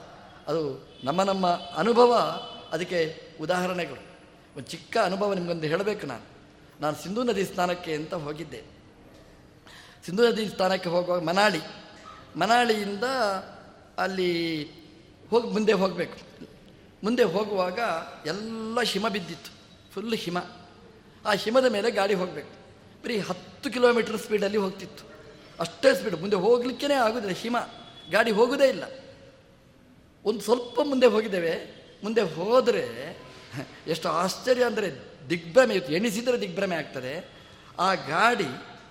ಅದು 0.48 0.88
ನಮ್ಮ 1.04 1.24
ನಮ್ಮ 1.24 1.48
ಅನುಭವ 1.76 2.14
ಅದಕ್ಕೆ 2.72 3.28
ಉದಾಹರಣೆಗಳು. 3.42 4.14
ಒಂದು 4.58 4.68
ಚಿಕ್ಕ 4.68 4.98
ಅನುಭವ 5.04 5.34
ನಿಮಗೊಂದು 5.34 5.68
ಹೇಳಬೇಕು 5.68 6.08
ನಾನು. 6.08 6.22
ನಾನು 6.82 7.04
ಸಿಂಧೂ 7.04 7.24
ನದಿ 7.24 7.46
ಸ್ನಾನಕ್ಕೆ 7.46 7.94
ಅಂತ 7.94 8.14
ಹೋಗಿದ್ದೆ. 8.14 8.64
ಸಿಂಧೂ 10.06 10.28
ನದಿ 10.28 10.50
ಸ್ನಾನಕ್ಕೆ 10.50 10.90
ಹೋಗುವಾಗ 10.90 11.24
ಮನಾಳಿ. 11.24 11.60
ಮನಾಳಿಯಿಂದ 12.40 13.04
ಅಲ್ಲಿ 13.98 14.64
ಹೋಗಿ 15.30 15.48
ಮುಂದೆ 15.48 15.74
ಹೋಗಬೇಕು. 15.74 16.48
ಮುಂದೆ 17.04 17.24
ಹೋಗುವಾಗ 17.24 17.80
ಎಲ್ಲ 18.26 18.82
ಹಿಮ 18.82 19.08
ಬಿದ್ದಿತ್ತು. 19.08 19.52
ಫುಲ್ 19.94 20.14
ಹಿಮ. 20.14 20.38
ಆ 21.26 21.32
ಹಿಮದ 21.34 21.66
ಮೇಲೆ 21.66 21.92
ಗಾಡಿ 21.92 22.14
ಹೋಗಬೇಕು. 22.14 22.50
ಬರೀ 23.04 23.20
ಹತ್ತು 23.20 23.72
ಕಿಲೋಮೀಟರ್ 23.72 24.18
ಸ್ಪೀಡಲ್ಲಿ 24.18 24.58
ಹೋಗ್ತಿತ್ತು. 24.58 25.13
ಅಷ್ಟೇ 25.60 25.96
ಸ್ಪೀಡ್. 25.96 26.22
ಮುಂದೆ 26.22 26.36
ಹೋಗ್ಲಿಕ್ಕೇ 26.36 26.94
ಆಗೋದಿಲ್ಲ, 26.94 27.36
ಹಿಮ. 27.36 27.58
ಗಾಡಿ 28.12 28.32
ಹೋಗೋದೇ 28.32 28.68
ಇಲ್ಲ. 28.70 28.84
ಒಂದು 30.26 30.42
ಸ್ವಲ್ಪ 30.42 30.80
ಮುಂದೆ 30.82 31.06
ಹೋಗಿದ್ದೇವೆ. 31.06 31.54
ಮುಂದೆ 32.04 32.22
ಹೋದರೆ, 32.22 33.18
ಎಷ್ಟು 33.88 34.10
ಆಶ್ಚರ್ಯ 34.10 34.64
ಅಂದರೆ 34.66 34.92
ದಿಗ್ಭ್ರಮೆ 35.30 35.76
ಇತ್ತು. 35.76 35.94
ಎಣಿಸಿದರೆ 35.94 36.42
ದಿಗ್ಭ್ರಮೆ 36.42 36.76
ಆಗ್ತದೆ. 36.76 37.30
ಆ 37.80 37.94
ಗಾಡಿ 37.94 38.50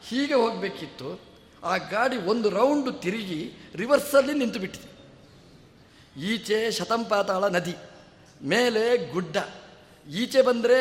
ಹೀಗೆ 0.09 0.35
ಹೋಗಬೇಕಿತ್ತು. 0.35 1.21
ಆ 1.65 1.77
ಗಾಡಿ 1.77 2.17
ಒಂದು 2.17 2.51
ರೌಂಡು 2.51 2.93
ತಿರುಗಿ 2.93 3.53
ರಿವರ್ಸಲ್ಲಿ 3.75 4.33
ನಿಂತು 4.33 4.59
ಬಿಟ್ಟಿದೆ. 4.59 4.93
ಈಚೆ 6.23 6.71
ಶತಂಪಾತಾಳ 6.71 7.49
ನದಿ, 7.49 7.77
ಮೇಲೆ 8.43 9.13
ಗುಡ್ಡ. 9.13 9.37
ಈಚೆ 10.11 10.43
ಬಂದರೆ 10.43 10.79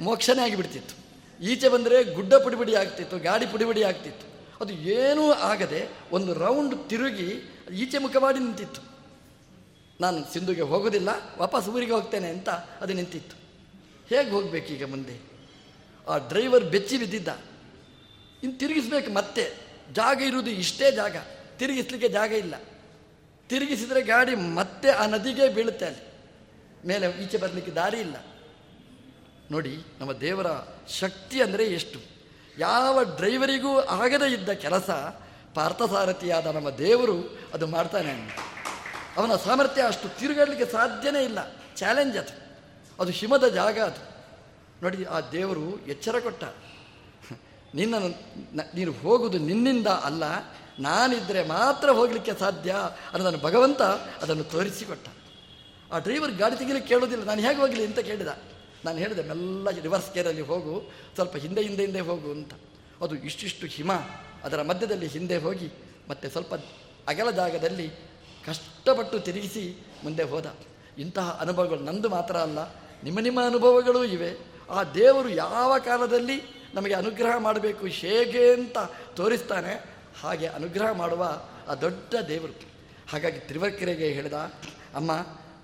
ಮೋಕ್ಷನೇ 0.00 0.42
ಆಗಿಬಿಡ್ತಿತ್ತು. 0.42 0.94
ಈಚೆ 1.44 1.68
ಬಂದರೆ 1.68 2.04
ಗುಡ್ಡ 2.04 2.34
ಪುಡಿಪುಡಿ 2.34 2.74
ಆಗ್ತಿತ್ತು, 2.74 3.18
ಗಾಡಿ 3.18 3.46
ಪುಡಿಪುಡಿ 3.46 3.82
ಆಗ್ತಿತ್ತು. 3.82 4.27
ಅದು 4.60 4.72
ಏನೂ 4.72 5.32
ಆಗದೆ 5.32 5.88
ಒಂದು 6.12 6.34
ರೌಂಡ್ 6.34 6.88
ತಿರುಗಿ 6.88 7.42
ಈಚೆ 7.74 7.98
ಮುಖ 7.98 8.16
ಮಾಡಿ 8.16 8.38
ನಿಂತಿತ್ತು. 8.38 8.80
ನಾನು 10.00 10.32
ಸಿಂಧುಗೆ 10.32 10.60
ಹೋಗೋದಿಲ್ಲ, 10.60 11.08
ವಾಪಸ್ 11.38 11.68
ಊರಿಗೆ 11.68 11.92
ಹೋಗ್ತೇನೆ 11.92 12.28
ಅಂತ 12.28 12.48
ಅದು 12.48 12.92
ನಿಂತಿತ್ತು. 12.92 13.36
ಹೇಗೆ 14.08 14.58
ಈಗ 14.58 14.84
ಮುಂದೆ? 14.84 15.20
ಆ 16.08 16.18
ಡ್ರೈವರ್ 16.18 16.64
ಬೆಚ್ಚಿ 16.64 16.98
ಬಿದ್ದಿದ್ದ. 16.98 17.28
ಇನ್ನು 18.42 18.58
ತಿರುಗಿಸ್ಬೇಕು 18.58 19.12
ಮತ್ತೆ. 19.12 19.68
ಜಾಗ 19.92 20.22
ಇರುವುದು 20.22 20.50
ಇಷ್ಟೇ 20.50 20.90
ಜಾಗ. 20.90 21.16
ತಿರುಗಿಸ್ಲಿಕ್ಕೆ 21.58 22.08
ಜಾಗ 22.08 22.32
ಇಲ್ಲ. 22.32 22.54
ತಿರುಗಿಸಿದರೆ 23.48 24.02
ಗಾಡಿ 24.02 24.34
ಮತ್ತೆ 24.34 24.90
ಆ 24.90 25.06
ನದಿಗೆ 25.06 25.48
ಬೀಳುತ್ತೆ 25.48 25.86
ಅಲ್ಲಿ. 25.86 26.08
ಮೇಲೆ 26.86 27.24
ಈಚೆ 27.24 27.36
ಬರಲಿಕ್ಕೆ 27.36 27.72
ದಾರಿ 27.72 27.98
ಇಲ್ಲ. 27.98 28.16
ನೋಡಿ, 29.50 29.76
ನಮ್ಮ 30.00 30.12
ದೇವರ 30.12 30.46
ಶಕ್ತಿ 30.88 31.42
ಅಂದರೆ 31.42 31.66
ಎಷ್ಟು? 31.66 32.17
ಯಾವ 32.58 33.02
ಡ್ರೈವರಿಗೂ 33.02 33.80
ಆಗದೇ 33.80 34.32
ಇದ್ದ 34.32 34.48
ಕೆಲಸ 34.48 34.90
ಪಾರ್ಥಸಾರಥಿಯಾದ 35.54 36.46
ನಮ್ಮ 36.46 36.70
ದೇವರು 36.70 37.38
ಅದು 37.54 37.66
ಮಾಡ್ತಾನೆ 37.66 38.38
ಅವನ 39.16 39.36
ಸಾಮರ್ಥ್ಯ 39.36 39.82
ಅಷ್ಟು 39.82 40.18
ತಿರುಗಾಡಲಿಕ್ಕೆ 40.18 40.72
ಸಾಧ್ಯನೇ 40.72 41.24
ಇಲ್ಲ. 41.24 41.38
ಚಾಲೆಂಜ್ 41.76 42.18
ಅದು. 42.18 42.56
ಅದು 43.02 43.10
ಹಿಮದ 43.10 43.48
ಜಾಗ 43.48 43.78
ಅದು. 43.78 44.18
ನೋಡಿ, 44.82 45.04
ಆ 45.04 45.20
ದೇವರು 45.20 45.86
ಎಚ್ಚರ 45.86 46.18
ಕೊಟ್ಟ. 46.18 46.44
ನಿನ್ನನ್ನು 47.74 48.08
ನೀನು 48.74 48.92
ಹೋಗುವುದು 48.92 49.38
ನಿನ್ನಿಂದ 49.38 49.86
ಅಲ್ಲ 49.86 50.22
ನಾನಿದ್ದರೆ 50.78 51.48
ಮಾತ್ರ 51.48 51.90
ಹೋಗಲಿಕ್ಕೆ 51.90 52.34
ಸಾಧ್ಯ 52.34 52.76
ಅನ್ನೋದನ್ನು 53.12 53.44
ಭಗವಂತ 53.44 53.82
ಅದನ್ನು 54.22 54.44
ತೋರಿಸಿಕೊಟ್ಟ. 54.44 55.08
ಆ 55.92 55.98
ಡ್ರೈವರ್ 55.98 56.32
ಗಾಡಿ 56.32 56.56
ತೆಗಿಲಿಕ್ಕೆ 56.56 56.88
ಕೇಳೋದಿಲ್ಲ 56.88 57.24
ನಾನು 57.24 57.40
ಹೇಗೆ 57.40 57.60
ಹೋಗಲಿ 57.60 57.86
ಅಂತ 57.86 57.98
ಕೇಳಿದ. 57.98 58.28
ನಾನು 58.84 58.98
ಹೇಳಿದೆ, 58.98 59.22
ಮೆಲ್ಲ 59.22 59.70
ರಿವರ್ಸ್ 59.70 60.14
ಗೇರಲ್ಲಿ 60.14 60.42
ಹೋಗು, 60.42 60.90
ಸ್ವಲ್ಪ 61.14 61.36
ಹಿಂದೆ 61.36 61.62
ಹಿಂದೆ 61.62 61.82
ಹಿಂದೆ 61.82 62.00
ಹೋಗು 62.00 62.30
ಅಂತ. 62.30 62.52
ಅದು 63.02 63.14
ಇಷ್ಟಿಷ್ಟು 63.14 63.66
ಹಿಮ, 63.66 63.92
ಅದರ 64.44 64.62
ಮಧ್ಯದಲ್ಲಿ 64.62 65.06
ಹಿಂದೆ 65.06 65.36
ಹೋಗಿ, 65.36 65.70
ಮತ್ತೆ 66.08 66.28
ಸ್ವಲ್ಪ 66.28 66.54
ಅಗಲ 67.08 67.30
ಜಾಗದಲ್ಲಿ 67.30 67.90
ಕಷ್ಟಪಟ್ಟು 68.46 69.20
ತಿರುಗಿಸಿ 69.20 69.86
ಮುಂದೆ 70.04 70.22
ಹೋದ. 70.22 70.54
ಇಂತಹ 70.98 71.38
ಅನುಭವಗಳು 71.40 71.80
ನಂದು 71.80 72.08
ಮಾತ್ರ 72.08 72.36
ಅಲ್ಲ, 72.36 72.58
ನಿಮ್ಮ 73.04 73.18
ನಿಮ್ಮ 73.18 73.46
ಅನುಭವಗಳೂ 73.46 74.04
ಇವೆ. 74.04 74.46
ಆ 74.70 74.82
ದೇವರು 74.82 75.28
ಯಾವ 75.28 75.78
ಕಾಲದಲ್ಲಿ 75.78 76.68
ನಮಗೆ 76.74 76.94
ಅನುಗ್ರಹ 76.94 77.36
ಮಾಡಬೇಕು, 77.36 77.86
ಹೇಗೆ 77.86 78.52
ಅಂತ 78.52 78.78
ತೋರಿಸ್ತಾನೆ. 79.14 79.84
ಹಾಗೆ 80.20 80.46
ಅನುಗ್ರಹ 80.46 80.92
ಮಾಡುವ 80.92 81.42
ಆ 81.68 81.74
ದೊಡ್ಡ 81.74 82.14
ದೇವರು. 82.28 82.52
ಹಾಗಾಗಿ 83.10 83.40
ತ್ರಿವಕ್ರೆಗೆ 83.40 84.08
ಹೇಳಿದ, 84.08 84.32
ಅಮ್ಮ 84.94 85.12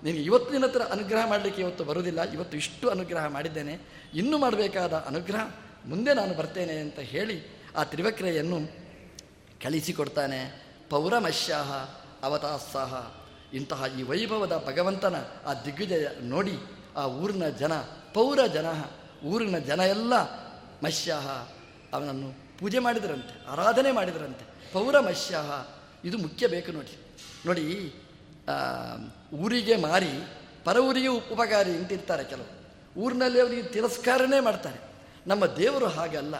ನಿನಗೆ 0.05 0.21
ಇವತ್ತು 0.21 0.51
ನಿನ್ನ 0.51 0.65
ಹತ್ರ 0.65 0.81
ಅನುಗ್ರಹ 0.81 1.27
ಮಾಡಲಿಕ್ಕೆ 1.27 1.61
ಇವತ್ತು 1.61 1.83
ಬರುವುದಿಲ್ಲ. 1.83 2.31
ಇವತ್ತು 2.31 2.57
ಇಷ್ಟು 2.57 2.89
ಅನುಗ್ರಹ 2.89 3.25
ಮಾಡಿದ್ದೇನೆ. 3.27 3.79
ಇನ್ನೂ 4.13 4.37
ಮಾಡಬೇಕಾದ 4.37 4.93
ಅನುಗ್ರಹ 4.93 5.51
ಮುಂದೆ 5.85 6.13
ನಾನು 6.13 6.33
ಬರ್ತೇನೆ 6.33 6.73
ಅಂತ 6.73 6.99
ಹೇಳಿ 6.99 7.61
ಆ 7.75 7.83
ತ್ರಿವಕ್ರೆಯನ್ನು 7.83 8.59
ಕಳಿಸಿಕೊಡ್ತಾನೆ. 9.63 10.65
ಪೌರಮಶ್ಯಾಹ 10.89 11.71
ಅವತಾತ್ಸಾಹ 12.25 13.11
ಇಂತಹ 13.55 13.83
ಈ 13.99 14.03
ವೈಭವದ 14.03 14.63
ಭಗವಂತನ 14.67 15.15
ಆ 15.45 15.53
ದಿಗ್ವಿಜಯ 15.53 16.07
ನೋಡಿ 16.21 16.57
ಆ 16.95 17.07
ಊರಿನ 17.07 17.49
ಜನ, 17.49 17.73
ಪೌರ 18.13 18.39
ಜನ 18.53 18.65
ಊರಿನ 19.25 19.57
ಜನ 19.57 19.79
ಎಲ್ಲ 19.79 20.13
ಮಶ್ಯಾಹ 20.83 21.27
ಅವನನ್ನು 21.95 22.59
ಪೂಜೆ 22.59 22.79
ಮಾಡಿದರಂತೆ, 22.79 23.45
ಆರಾಧನೆ 23.47 23.91
ಮಾಡಿದರಂತೆ. 23.91 24.73
ಪೌರ 24.73 24.99
ಮಶ್ಯಾಹ 24.99 25.65
ಇದು 26.07 26.17
ಮುಖ್ಯ 26.17 26.47
ಬೇಕು 26.47 26.71
ನೋಡಿ. 26.71 26.97
ನೋಡಿ 27.45 27.93
ಊರಿಗೆ 29.33 29.75
ಮಾರಿ 29.75 30.11
ಪರ 30.65 30.77
ಊರಿಗೆ 30.77 31.07
ಉಪಕಾರಿ 31.07 31.71
ಅಂತಿರ್ತಾರೆ 31.71 32.23
ಕೆಲವು. 32.23 32.65
ಊರಿನಲ್ಲಿ 32.99 33.41
ಅವರಿಗೆ 33.41 33.63
ತಿರಸ್ಕಾರನೇ 33.63 34.39
ಮಾಡ್ತಾರೆ. 34.39 34.79
ನಮ್ಮ 35.27 35.45
ದೇವರು 35.45 35.85
ಹಾಗಲ್ಲ. 35.85 36.35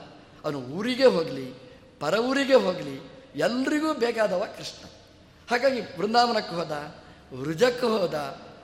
ಅವನು 0.46 0.62
ಊರಿಗೆ 0.62 1.06
ಹೋಗಲಿ 1.06 1.66
ಪರ 2.00 2.18
ಊರಿಗೆ 2.18 2.54
ಹೋಗಲಿ, 2.54 3.12
ಎಲ್ರಿಗೂ 3.36 3.94
ಬೇಕಾದವ 3.94 4.48
ಕೃಷ್ಣ. 4.58 4.90
ಹಾಗಾಗಿ 5.50 5.98
ಬೃಂದಾವನಕ್ಕೆ 5.98 6.56
ಹೋದ, 6.56 6.96
ವೃಜಕ್ಕೆ 7.34 7.86
ಹೋದ, 7.86 8.14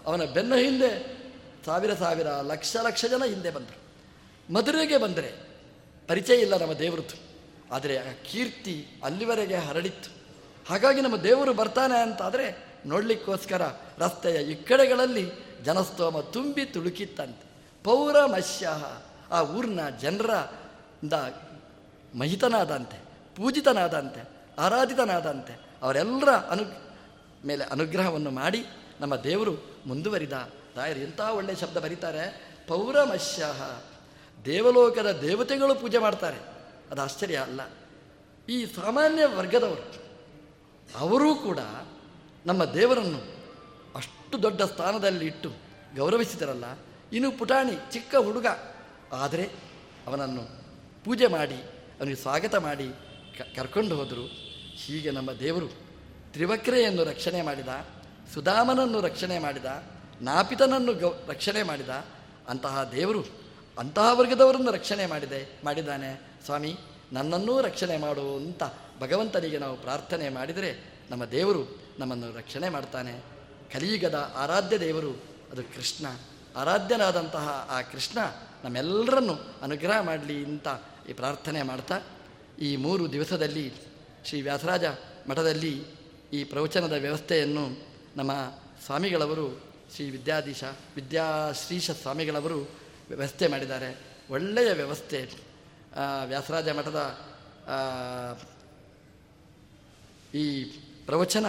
ಅವನ 0.05 0.23
ಬೆನ್ನ 0.23 0.55
ಹಿಂದೆ 0.55 1.21
ಸಾವಿರ 1.65 1.93
ಸಾವಿರ, 1.93 2.27
ಲಕ್ಷ 2.27 2.77
ಲಕ್ಷ 2.81 3.05
ಜನ 3.05 3.23
ಹಿಂದೆ 3.23 3.51
ಬಂದರು. 3.51 3.81
ಮಧುರೆಗೆ 4.53 4.97
ಬಂದರೆ 4.97 5.33
ಪರಿಚಯ 6.07 6.33
ಇಲ್ಲ 6.33 6.57
ನಮ್ಮ 6.57 6.73
ದೇವರದ್ದು. 6.73 7.31
ಆದರೆ 7.71 7.97
ಆ 7.97 8.11
ಕೀರ್ತಿ 8.31 8.87
ಅಲ್ಲಿವರೆಗೆ 9.03 9.55
ಹರಡಿತ್ತು. 9.55 10.09
ಹಾಗಾಗಿ 10.69 11.01
ನಮ್ಮ 11.01 11.15
ದೇವರು 11.15 11.53
ಬರ್ತಾನೆ 11.53 12.01
ಅಂತಾದರೆ 12.01 12.70
ನೋಡಲಿಕ್ಕೋಸ್ಕರ 12.86 13.61
ರಸ್ತೆಯ 13.97 14.36
ಇಕ್ಕಡೆಗಳಲ್ಲಿ 14.36 15.32
ಜನಸ್ತೋಮ 15.63 16.19
ತುಂಬಿ 16.19 16.65
ತುಳುಕಿತ್ತಂತೆ. 16.65 17.51
ಪೌರಮಶ್ಯ 17.84 18.69
ಆ 19.32 19.41
ಊರಿನ 19.41 19.89
ಜನರ 19.89 20.29
ದ 21.11 21.34
ಮಹಿತನಾದಂತೆ, 22.15 22.97
ಪೂಜಿತನಾದಂತೆ, 23.36 24.29
ಆರಾಧಿತನಾದಂತೆ 24.59 25.59
ಅವರೆಲ್ಲರ 25.82 26.29
ಅನು, 26.29 26.63
ಮೇಲೆ 27.47 27.65
ಅನುಗ್ರಹವನ್ನು 27.65 28.32
ಮಾಡಿ 28.32 28.65
ನಮ್ಮ 28.99 29.15
ದೇವರು 29.15 29.51
ಮುಂದುವರಿದ. 29.86 30.32
ರಾಯರು 30.75 30.99
ಎಂಥ 30.99 31.21
ಒಳ್ಳೆಯ 31.21 31.55
ಶಬ್ದ 31.55 31.77
ಬರೀತಾರೆ? 31.77 32.55
ಪೌರಮಶ್ಯ 32.67 33.45
ದೇವಲೋಕದ 34.45 35.11
ದೇವತೆಗಳು 35.11 35.75
ಪೂಜೆ 35.75 35.97
ಮಾಡ್ತಾರೆ. 35.97 36.38
ಅದು 36.91 37.01
ಆಶ್ಚರ್ಯ 37.01 37.36
ಅಲ್ಲ. 37.36 37.61
ಈ 38.49 38.65
ಸಾಮಾನ್ಯ 38.65 39.25
ವರ್ಗದವರು, 39.25 39.93
ಅವರೂ 40.97 41.36
ಕೂಡ 41.36 41.59
ನಮ್ಮ 42.45 42.65
ದೇವರನ್ನು 42.65 43.19
ಅಷ್ಟು 43.95 44.43
ದೊಡ್ಡ 44.43 44.61
ಸ್ಥಾನದಲ್ಲಿ 44.61 45.25
ಇಟ್ಟು 45.25 45.49
ಗೌರವಿಸಿದರಲ್ಲ, 45.95 46.65
ಇನ್ನು 47.13 47.29
ಪುಟಾಣಿ 47.31 47.75
ಚಿಕ್ಕ 47.91 48.15
ಹುಡುಗ. 48.15 48.47
ಆದರೆ 49.13 49.45
ಅವನನ್ನು 50.07 50.43
ಪೂಜೆ 51.05 51.27
ಮಾಡಿ, 51.27 51.59
ಅವನಿಗೆ 51.99 52.19
ಸ್ವಾಗತ 52.21 52.55
ಮಾಡಿ 52.55 52.87
ಕರ್ಕೊಂಡು 53.55 53.95
ಹೋದರು. 53.95 54.25
ಹೀಗೆ 54.75 55.11
ನಮ್ಮ 55.11 55.31
ದೇವರು 55.31 55.67
ತ್ರಿವಕ್ರೆಯನ್ನು 56.33 57.03
ರಕ್ಷಣೆ 57.03 57.41
ಮಾಡಿದ, 57.41 57.71
ಸುಧಾಮನನ್ನು 58.33 59.01
ರಕ್ಷಣೆ 59.01 59.39
ಮಾಡಿದ, 59.39 59.65
ನಾಪಿತನನ್ನು 60.21 60.93
ಗೌ, 60.93 61.11
ರಕ್ಷಣೆ 61.27 61.63
ಮಾಡಿದ, 61.63 61.89
ಅಂತಹ 62.49 62.83
ದೇವರು 62.91 63.23
ಅಂತಹ 63.79 64.07
ವರ್ಗದವರನ್ನು 64.13 64.71
ರಕ್ಷಣೆ 64.71 65.05
ಮಾಡಿದೆ, 65.05 65.41
ಮಾಡಿದ್ದಾನೆ. 65.65 66.09
ಸ್ವಾಮಿ, 66.45 66.71
ನನ್ನನ್ನೂ 67.13 67.61
ರಕ್ಷಣೆ 67.61 67.97
ಮಾಡು 67.97 68.35
ಅಂತ 68.35 68.63
ಭಗವಂತನಿಗೆ 68.99 69.57
ನಾವು 69.57 69.77
ಪ್ರಾರ್ಥನೆ 69.77 70.29
ಮಾಡಿದರೆ 70.29 70.71
ನಮ್ಮ 71.09 71.25
ದೇವರು 71.25 71.63
ನಮ್ಮನ್ನು 72.01 72.37
ರಕ್ಷಣೆ 72.37 72.69
ಮಾಡ್ತಾನೆ. 72.69 73.13
ಕಲಿಯುಗದ 73.73 74.17
ಆರಾಧ್ಯ 74.35 74.77
ದೇವರು 74.79 75.11
ಅದು 75.51 75.63
ಕೃಷ್ಣ. 75.63 76.05
ಆರಾಧ್ಯನಾದಂತಹ 76.55 77.47
ಆ 77.69 77.81
ಕೃಷ್ಣ 77.81 78.19
ನಮ್ಮೆಲ್ಲರನ್ನು 78.63 79.35
ಅನುಗ್ರಹ 79.61 79.99
ಮಾಡಲಿ 80.01 80.37
ಅಂತ 80.45 80.67
ಈ 81.09 81.13
ಪ್ರಾರ್ಥನೆ 81.13 81.61
ಮಾಡ್ತಾ, 81.61 82.01
ಈ 82.61 82.75
ಮೂರು 82.75 83.11
ದಿವಸದಲ್ಲಿ 83.11 83.73
ಶ್ರೀ 84.25 84.41
ವ್ಯಾಸರಾಜ 84.41 84.85
ಮಠದಲ್ಲಿ 85.29 85.73
ಈ 86.33 86.43
ಪ್ರವಚನದ 86.43 86.93
ವ್ಯವಸ್ಥೆಯನ್ನು 86.93 87.65
ನಮ್ಮ 88.15 88.31
ಸ್ವಾಮಿಗಳವರು, 88.85 89.47
ಶ್ರೀ 89.95 90.09
ವಿದ್ಯಾಧೀಶ, 90.09 90.63
ವಿದ್ಯಾಶ್ರೀಶ 90.95 91.91
ಸ್ವಾಮಿಗಳವರು 91.91 92.59
ವ್ಯವಸ್ಥೆ 93.07 93.47
ಮಾಡಿದ್ದಾರೆ. 93.47 93.89
ಒಳ್ಳೆಯ 94.29 94.71
ವ್ಯವಸ್ಥೆ. 94.73 95.19
ವ್ಯಾಸರಾಜ 96.25 96.69
ಮಠದ 96.69 96.99
ಈ 100.35 100.63
ಪ್ರವಚನ 101.05 101.45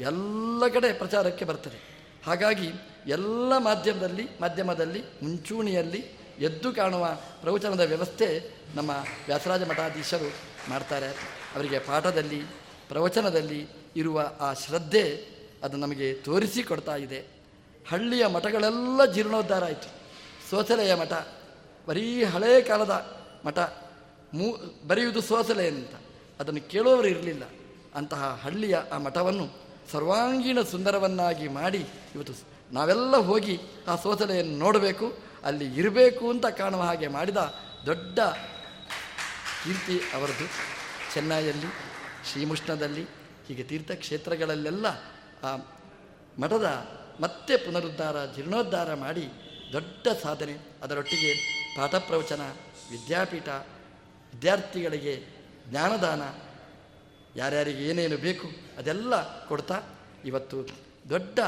ಎಲ್ಲ 0.00 0.68
ಕಡೆ 0.68 0.92
ಪ್ರಚಾರಕ್ಕೆ 0.92 1.44
ಬರ್ತದೆ. 1.44 1.90
ಹಾಗಾಗಿ 2.26 2.70
ಎಲ್ಲ 3.06 3.56
ಮಾಧ್ಯಮದಲ್ಲಿ 3.58 4.28
ಮಾಧ್ಯಮದಲ್ಲಿ, 4.40 5.02
ಮುಂಚೂಣಿಯಲ್ಲಿ 5.22 6.20
ಎದ್ದು 6.38 6.74
ಕಾಣುವ 6.74 7.18
ಪ್ರವಚನದ 7.40 7.80
ವ್ಯವಸ್ಥೆ 7.80 8.50
ನಮ್ಮ 8.74 8.90
ವ್ಯಾಸರಾಜ 9.26 9.62
ಮಠಾಧೀಶರು 9.62 10.32
ಮಾಡ್ತಾರೆ. 10.70 11.08
ಅವರಿಗೆ 11.54 11.78
ಪಾಠದಲ್ಲಿ, 11.78 12.42
ಪ್ರವಚನದಲ್ಲಿ 12.88 13.68
ಇರುವ 13.96 14.32
ಆ 14.40 14.52
ಶ್ರದ್ಧೆ 14.52 15.28
ಅದು 15.62 15.76
ನಮಗೆ 15.76 16.14
ತೋರಿಸಿಕೊಡ್ತಾ 16.14 16.96
ಇದೆ. 16.96 17.24
ಹಳ್ಳಿಯ 17.88 18.26
ಮಠಗಳೆಲ್ಲ 18.26 19.04
ಜೀರ್ಣೋದ್ಧಾರ 19.04 19.64
ಆಯಿತು. 19.64 19.90
ಸೋಸಲೆಯ 20.50 20.94
ಮಠ, 20.94 21.12
ಬರೀ 21.86 22.24
ಹಳೆಯ 22.24 22.60
ಕಾಲದ 22.60 23.20
ಮಠ, 23.44 23.58
ಮೂ, 24.34 24.56
ಬರೆಯುವುದು 24.86 25.20
ಸೋಸಲೆ 25.20 25.68
ಅಂತ. 25.68 25.90
ಅದನ್ನು 26.40 26.70
ಕೇಳುವವರು 26.70 27.08
ಇರಲಿಲ್ಲ. 27.08 27.42
ಅಂತಹ 27.94 28.40
ಹಳ್ಳಿಯ 28.42 28.76
ಆ 28.92 28.98
ಮಠವನ್ನು 28.98 29.69
ಸರ್ವಾಂಗೀಣ 29.92 30.60
ಸುಂದರವನ್ನಾಗಿ 30.62 31.48
ಮಾಡಿ 31.48 31.82
ಇವತ್ತು 32.14 32.34
ನಾವೆಲ್ಲ 32.72 33.16
ಹೋಗಿ 33.16 33.58
ಆ 33.88 33.96
ಸೋಸಲೆಯನ್ನು 33.96 34.56
ನೋಡಬೇಕು, 34.58 35.06
ಅಲ್ಲಿ 35.44 35.66
ಇರಬೇಕು 35.74 36.30
ಅಂತ 36.30 36.46
ಕಾಣುವ 36.46 36.82
ಹಾಗೆ 36.82 37.08
ಮಾಡಿದ 37.08 37.36
ದೊಡ್ಡ 37.86 38.20
ಕೀರ್ತಿ 39.64 39.96
ಅವರದು. 40.14 40.46
ಚೆನ್ನೈಯಲ್ಲಿ, 41.14 41.70
ಶ್ರೀಮುಷ್ಣದಲ್ಲಿ, 42.32 43.04
ಹೀಗೆ 43.46 43.62
ತೀರ್ಥಕ್ಷೇತ್ರಗಳಲ್ಲೆಲ್ಲ 43.62 44.86
ಆ 45.44 45.50
ಮಠದ 46.38 46.68
ಮತ್ತೆ 47.20 47.56
ಪುನರುದ್ಧಾರ, 47.56 48.16
ಜೀರ್ಣೋದ್ಧಾರ 48.36 48.94
ಮಾಡಿ 48.94 49.24
ದೊಡ್ಡ 49.72 50.08
ಸಾಧನೆ. 50.22 50.54
ಅದರೊಟ್ಟಿಗೆ 50.82 51.32
ಪಾಠ 51.76 51.94
ಪ್ರವಚನ 51.94 52.42
ವಿದ್ಯಾಪೀಠ, 52.90 53.48
ವಿದ್ಯಾರ್ಥಿಗಳಿಗೆ 54.32 55.14
ಜ್ಞಾನದಾನ 55.70 56.22
ಯಾರ್ಯಾರಿಗೆ 57.36 57.78
ಏನೇನು 57.78 58.16
ಬೇಕು 58.16 58.50
ಅದೆಲ್ಲ 58.78 59.46
ಕೊಡ್ತಾ 59.46 59.82
ಇವತ್ತು 60.24 60.68
ದೊಡ್ಡ 61.08 61.40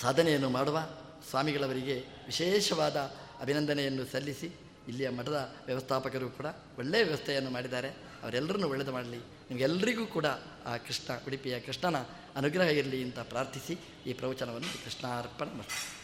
ಸಾಧನೆಯನ್ನು 0.00 0.50
ಮಾಡುವ 0.50 0.88
ಸ್ವಾಮಿಗಳವರಿಗೆ 1.30 1.94
ವಿಶೇಷವಾದ 2.26 2.96
ಅಭಿನಂದನೆಯನ್ನು 3.40 4.04
ಸಲ್ಲಿಸಿ 4.04 4.50
ಇಲ್ಲಿಯ 4.88 5.08
ಮಠದ 5.08 5.54
ವ್ಯವಸ್ಥಾಪಕರು 5.66 6.30
ಕೂಡ 6.30 6.46
ಒಳ್ಳೆಯ 6.78 7.02
ವ್ಯವಸ್ಥೆಯನ್ನು 7.02 7.50
ಮಾಡಿದ್ದಾರೆ. 7.50 7.88
ಅವರೆಲ್ಲರನ್ನು 8.22 8.68
ಒಳ್ಳೆಯದು 8.68 8.92
ಮಾಡಲಿ. 8.92 9.18
ನಿಮಗೆಲ್ಲರಿಗೂ 9.18 10.06
ಕೂಡ 10.06 10.26
ಆ 10.66 10.76
ಕೃಷ್ಣ, 10.76 11.14
ಉಡುಪಿಯ 11.26 11.60
ಕೃಷ್ಣನ 11.60 11.96
ಅನುಗ್ರಹ 12.36 12.64
ಇರಲಿ 12.64 13.04
ಅಂತ 13.04 13.18
ಪ್ರಾರ್ಥಿಸಿ 13.18 13.78
ಈ 14.06 14.12
ಪ್ರವಚನವನ್ನು 14.12 14.84
ಕೃಷ್ಣಾರ್ಪಣ 14.84 15.46
ಮಾಡ್ತೀನಿ 15.46 15.97